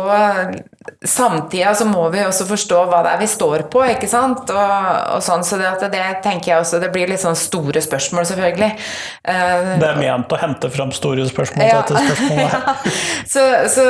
samtida, 1.08 1.72
så 1.76 1.86
må 1.88 2.02
vi 2.12 2.20
også 2.26 2.44
forstå 2.50 2.80
hva 2.90 3.00
det 3.06 3.14
er 3.14 3.22
vi 3.22 3.28
står 3.32 3.64
på, 3.72 3.86
ikke 3.94 4.10
sant? 4.12 4.52
Og, 4.52 4.74
og 5.16 5.24
sånn, 5.24 5.46
så 5.48 5.60
det, 5.62 5.70
det, 5.94 6.02
tenker 6.26 6.52
jeg 6.52 6.64
også 6.64 6.82
Det 6.84 6.90
blir 6.92 7.08
litt 7.08 7.24
sånn 7.24 7.38
store 7.40 7.80
spørsmål, 7.84 8.28
selvfølgelig. 8.28 8.70
Uh, 9.24 9.78
det 9.80 9.88
er 9.94 10.02
ment 10.02 10.36
å 10.36 10.42
hente 10.42 10.72
fram 10.74 10.92
store 10.96 11.28
spørsmål 11.30 11.72
ja. 11.72 11.82
til 11.88 11.96
dette 11.96 12.18
spørsmålet. 12.18 12.54
ja. 12.68 12.96
så, 13.32 13.46
så, 13.72 13.88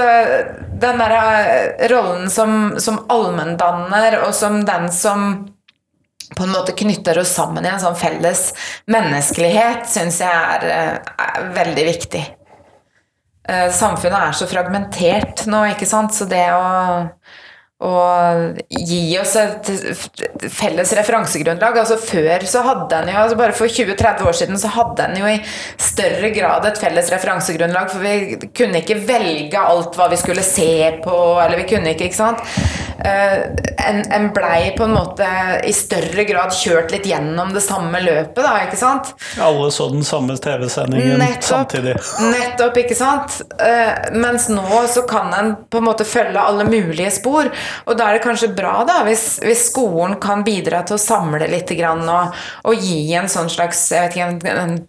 den 0.85 1.01
derre 1.01 1.23
eh, 1.41 1.87
rollen 1.91 2.29
som, 2.33 2.75
som 2.81 3.01
allmenndanner, 3.09 4.21
og 4.27 4.35
som 4.37 4.61
den 4.67 4.91
som 4.93 5.31
på 6.37 6.45
en 6.45 6.53
måte 6.53 6.77
knytter 6.77 7.17
oss 7.23 7.33
sammen 7.33 7.65
i 7.65 7.71
en 7.71 7.81
sånn 7.81 7.97
felles 7.97 8.51
menneskelighet, 8.91 9.89
syns 9.89 10.21
jeg 10.21 10.29
er, 10.29 10.67
eh, 10.69 11.15
er 11.25 11.49
veldig 11.57 11.87
viktig. 11.89 12.21
Eh, 13.49 13.67
samfunnet 13.73 14.29
er 14.29 14.35
så 14.37 14.47
fragmentert 14.49 15.47
nå, 15.49 15.63
ikke 15.73 15.89
sant, 15.89 16.13
så 16.13 16.27
det 16.29 16.45
å 16.53 16.65
og 17.79 18.57
gi 18.67 19.13
oss 19.21 19.37
et 19.39 19.69
felles 20.51 20.89
referansegrunnlag. 20.97 21.77
Altså 21.79 21.95
Før 21.95 22.43
så 22.43 22.63
hadde 22.65 22.97
en 22.97 23.11
jo, 23.13 23.21
altså 23.21 23.37
bare 23.39 23.55
for 23.55 23.71
20-30 23.71 24.27
år 24.27 24.35
siden 24.35 24.59
så 24.59 24.71
hadde 24.73 25.05
en 25.05 25.15
jo 25.21 25.29
i 25.31 25.37
større 25.79 26.33
grad 26.35 26.67
et 26.67 26.81
felles 26.81 27.11
referansegrunnlag, 27.13 27.87
for 27.93 28.03
vi 28.03 28.49
kunne 28.51 28.83
ikke 28.83 28.99
velge 29.07 29.63
alt 29.63 29.95
hva 29.95 30.09
vi 30.11 30.19
skulle 30.19 30.43
se 30.43 30.99
på, 31.05 31.15
eller 31.39 31.61
vi 31.61 31.69
kunne 31.71 31.95
ikke, 31.95 32.11
ikke 32.11 32.19
sant. 32.19 32.43
Uh, 32.99 33.45
en, 33.89 34.01
en 34.11 34.27
blei 34.35 34.73
på 34.77 34.83
en 34.83 34.95
måte 34.97 35.27
i 35.63 35.73
større 35.73 36.25
grad 36.27 36.53
kjørt 36.55 36.91
litt 36.91 37.07
gjennom 37.07 37.53
det 37.55 37.63
samme 37.63 38.01
løpet, 38.03 38.41
da, 38.43 38.57
ikke 38.65 38.79
sant. 38.79 39.13
Alle 39.41 39.69
så 39.71 39.89
den 39.93 40.03
samme 40.07 40.35
TV-sendingen 40.37 41.23
samtidig. 41.41 41.95
Nettopp, 42.33 42.81
ikke 42.83 42.97
sant. 42.97 43.39
Uh, 43.55 44.11
mens 44.19 44.49
nå 44.51 44.83
så 44.91 45.05
kan 45.09 45.33
en 45.35 45.55
på 45.69 45.79
en 45.79 45.87
måte 45.87 46.07
følge 46.07 46.41
alle 46.41 46.67
mulige 46.67 47.11
spor. 47.15 47.49
Og 47.85 47.97
da 47.97 48.09
er 48.09 48.17
det 48.17 48.25
kanskje 48.25 48.51
bra 48.55 48.81
da, 48.87 49.01
hvis, 49.07 49.39
hvis 49.45 49.69
skolen 49.71 50.19
kan 50.21 50.43
bidra 50.47 50.83
til 50.87 50.97
å 50.97 51.01
samle 51.01 51.47
litt 51.49 51.71
grann, 51.79 52.05
og, 52.09 52.39
og, 52.67 52.79
gi 52.79 53.13
en 53.17 53.29
sånn 53.31 53.49
slags 53.51 53.89
jeg 53.93 54.07
vet 54.07 54.15
ikke, 54.15 54.53
en, 54.53 54.79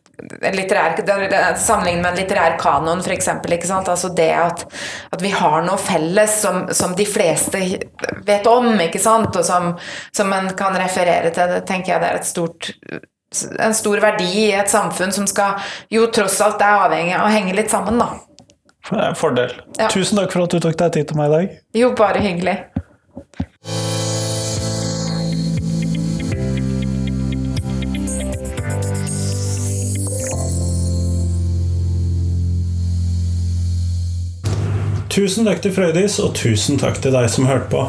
en 0.41 0.55
litterær, 0.55 1.57
Sammenlignet 1.59 2.03
med 2.03 2.13
en 2.13 2.19
litterær 2.19 2.57
kanon, 2.61 3.01
f.eks. 3.01 3.29
Altså 3.81 4.11
det 4.17 4.31
at, 4.37 4.65
at, 5.11 5.23
vi 5.23 5.33
har 5.35 5.63
noe 5.67 5.79
felles 5.81 6.41
som, 6.43 6.67
som, 6.75 6.95
de 6.97 7.07
fleste 7.09 7.61
vet 8.27 8.47
om, 8.51 8.73
ikke 8.81 9.03
sant? 9.03 9.37
og 9.37 9.47
som, 9.47 9.73
som 10.17 10.33
en 10.37 10.51
kan 10.59 10.77
referere 10.79 11.33
til. 11.35 11.55
Det 11.57 11.65
tenker 11.69 11.95
jeg 11.95 12.03
det 12.03 12.11
er 12.11 12.21
et 12.21 12.29
stort 12.29 12.73
en 13.59 13.75
stor 13.75 14.01
verdi 14.03 14.27
i 14.27 14.49
et 14.59 14.71
samfunn 14.71 15.13
som 15.15 15.27
skal 15.31 15.61
jo 15.93 16.09
tross 16.11 16.41
alt 16.43 16.63
er 16.67 16.83
avhengig 16.87 17.15
av 17.15 17.29
å 17.29 17.31
henge 17.31 17.55
litt 17.55 17.71
sammen, 17.71 18.01
da. 18.03 18.11
Det 18.91 18.99
er 18.99 19.09
en 19.13 19.19
fordel. 19.19 19.55
Ja. 19.79 19.91
Tusen 19.93 20.19
takk 20.19 20.35
for 20.35 20.49
at 20.49 20.55
du 20.55 20.59
tok 20.63 20.79
deg 20.81 20.97
tid 20.97 21.11
til 21.13 21.21
meg 21.21 21.31
i 21.31 21.35
dag. 21.37 21.59
Jo, 21.79 21.93
bare 21.99 22.25
hyggelig. 22.25 22.59
Tusen 35.11 35.43
takk 35.43 35.59
til 35.59 35.73
Frøydis, 35.75 36.21
og 36.23 36.37
tusen 36.39 36.77
takk 36.79 37.01
til 37.03 37.11
deg 37.11 37.25
som 37.33 37.49
hørte 37.49 37.67
på. 37.73 37.81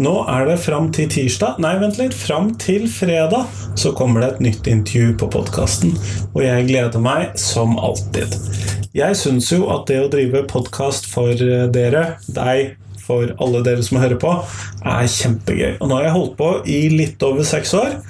Nå 0.00 0.12
er 0.32 0.46
det 0.48 0.54
fram 0.64 0.86
til 0.96 1.10
tirsdag, 1.12 1.58
nei, 1.60 1.74
vent 1.82 1.98
litt, 2.00 2.14
fram 2.16 2.48
til 2.56 2.86
fredag, 2.88 3.44
så 3.76 3.92
kommer 3.92 4.24
det 4.24 4.30
et 4.30 4.40
nytt 4.46 4.70
intervju 4.72 5.10
på 5.20 5.28
podkasten. 5.34 5.92
Og 6.32 6.40
jeg 6.46 6.70
gleder 6.70 7.04
meg 7.04 7.36
som 7.36 7.76
alltid. 7.76 8.38
Jeg 8.96 9.18
syns 9.20 9.50
jo 9.52 9.66
at 9.74 9.84
det 9.90 10.00
å 10.00 10.08
drive 10.14 10.46
podkast 10.48 11.10
for 11.12 11.36
dere, 11.76 12.06
deg, 12.32 12.78
for 13.04 13.34
alle 13.36 13.60
dere 13.68 13.84
som 13.84 14.00
hører 14.00 14.16
på, 14.22 14.32
er 14.80 15.12
kjempegøy. 15.12 15.76
Og 15.76 15.90
nå 15.90 16.00
har 16.00 16.08
jeg 16.08 16.16
holdt 16.16 16.36
på 16.40 16.52
i 16.72 16.82
litt 16.96 17.28
over 17.28 17.44
seks 17.44 17.76
år. 17.76 18.00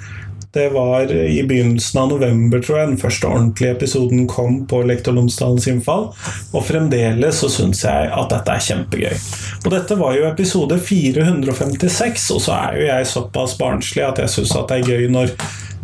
Det 0.53 0.69
var 0.69 1.11
i 1.11 1.43
begynnelsen 1.43 1.97
av 2.01 2.09
november, 2.11 2.59
tror 2.61 2.77
jeg, 2.77 2.89
den 2.91 2.99
første 3.01 3.25
ordentlige 3.25 3.73
episoden 3.73 4.27
kom 4.29 4.59
på 4.69 4.83
Lektor 4.85 5.15
Lomsdalens 5.17 5.65
innfall. 5.71 6.11
Og 6.53 6.67
fremdeles 6.67 7.39
så 7.41 7.49
syns 7.49 7.81
jeg 7.87 8.11
at 8.13 8.29
dette 8.29 8.53
er 8.53 8.61
kjempegøy. 8.67 9.15
Og 9.63 9.73
dette 9.73 9.97
var 9.97 10.13
jo 10.13 10.27
episode 10.29 10.77
456, 10.77 12.29
og 12.37 12.45
så 12.45 12.59
er 12.59 12.77
jo 12.77 12.85
jeg 12.85 13.09
såpass 13.15 13.57
barnslig 13.57 14.05
at 14.05 14.21
jeg 14.21 14.35
syns 14.35 14.53
det 14.53 14.77
er 14.77 14.93
gøy 14.93 15.09
når 15.17 15.33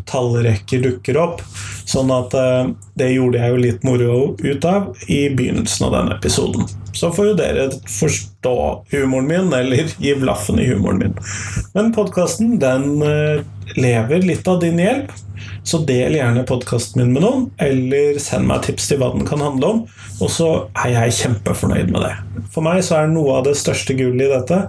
tallrekker 0.10 0.86
dukker 0.86 1.18
opp. 1.18 1.42
Sånn 1.90 2.12
at 2.14 2.36
eh, 2.38 2.70
det 3.02 3.12
gjorde 3.16 3.42
jeg 3.42 3.50
jo 3.50 3.62
litt 3.66 3.86
moro 3.88 4.16
ut 4.38 4.66
av 4.70 4.92
i 5.10 5.24
begynnelsen 5.34 5.88
av 5.88 5.96
denne 5.98 6.18
episoden. 6.20 6.70
Så 6.94 7.10
får 7.14 7.32
jo 7.32 7.38
dere 7.40 7.70
forstå 7.90 8.58
humoren 8.94 9.30
min, 9.30 9.54
eller 9.54 9.96
gi 9.98 10.14
blaffen 10.22 10.62
i 10.62 10.68
humoren 10.70 11.02
min. 11.02 11.16
Men 11.74 11.90
podkasten, 11.96 12.60
den 12.62 13.02
eh, 13.02 13.42
lever 13.78 14.24
litt 14.26 14.48
av 14.48 14.62
din 14.64 14.80
hjelp. 14.80 15.12
Så 15.64 15.78
del 15.86 16.16
gjerne 16.18 16.44
podkasten 16.48 17.02
min 17.02 17.14
med 17.14 17.24
noen, 17.24 17.46
eller 17.62 18.18
send 18.22 18.48
meg 18.50 18.64
tips 18.66 18.90
til 18.90 19.00
hva 19.02 19.12
den 19.14 19.28
kan 19.28 19.44
handle 19.44 19.74
om. 19.74 19.82
Og 20.20 20.32
så 20.34 20.50
er 20.84 20.94
jeg 20.96 21.18
kjempefornøyd 21.20 21.92
med 21.94 22.04
det. 22.08 22.14
For 22.54 22.66
meg 22.66 22.82
så 22.86 23.02
er 23.02 23.12
noe 23.12 23.38
av 23.38 23.46
det 23.48 23.56
største 23.60 23.96
gullet 24.00 24.26
i 24.28 24.32
dette 24.34 24.60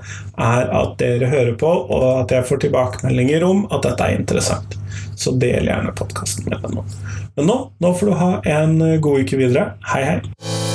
er 0.40 0.72
at 0.76 0.96
dere 1.00 1.30
hører 1.32 1.54
på, 1.60 1.70
og 1.70 2.08
at 2.20 2.34
jeg 2.34 2.46
får 2.50 2.64
tilbakemeldinger 2.66 3.46
om 3.46 3.64
at 3.70 3.86
dette 3.88 4.06
er 4.06 4.18
interessant. 4.20 4.76
Så 5.20 5.34
del 5.40 5.68
gjerne 5.68 5.94
podkasten 5.96 6.48
med 6.50 6.64
noen. 6.74 6.98
Men 7.36 7.50
nå, 7.50 7.60
nå 7.80 7.94
får 7.96 8.10
du 8.10 8.18
ha 8.20 8.32
en 8.58 8.76
god 9.00 9.24
uke 9.24 9.40
videre. 9.40 9.72
Hei, 9.92 10.04
hei. 10.06 10.69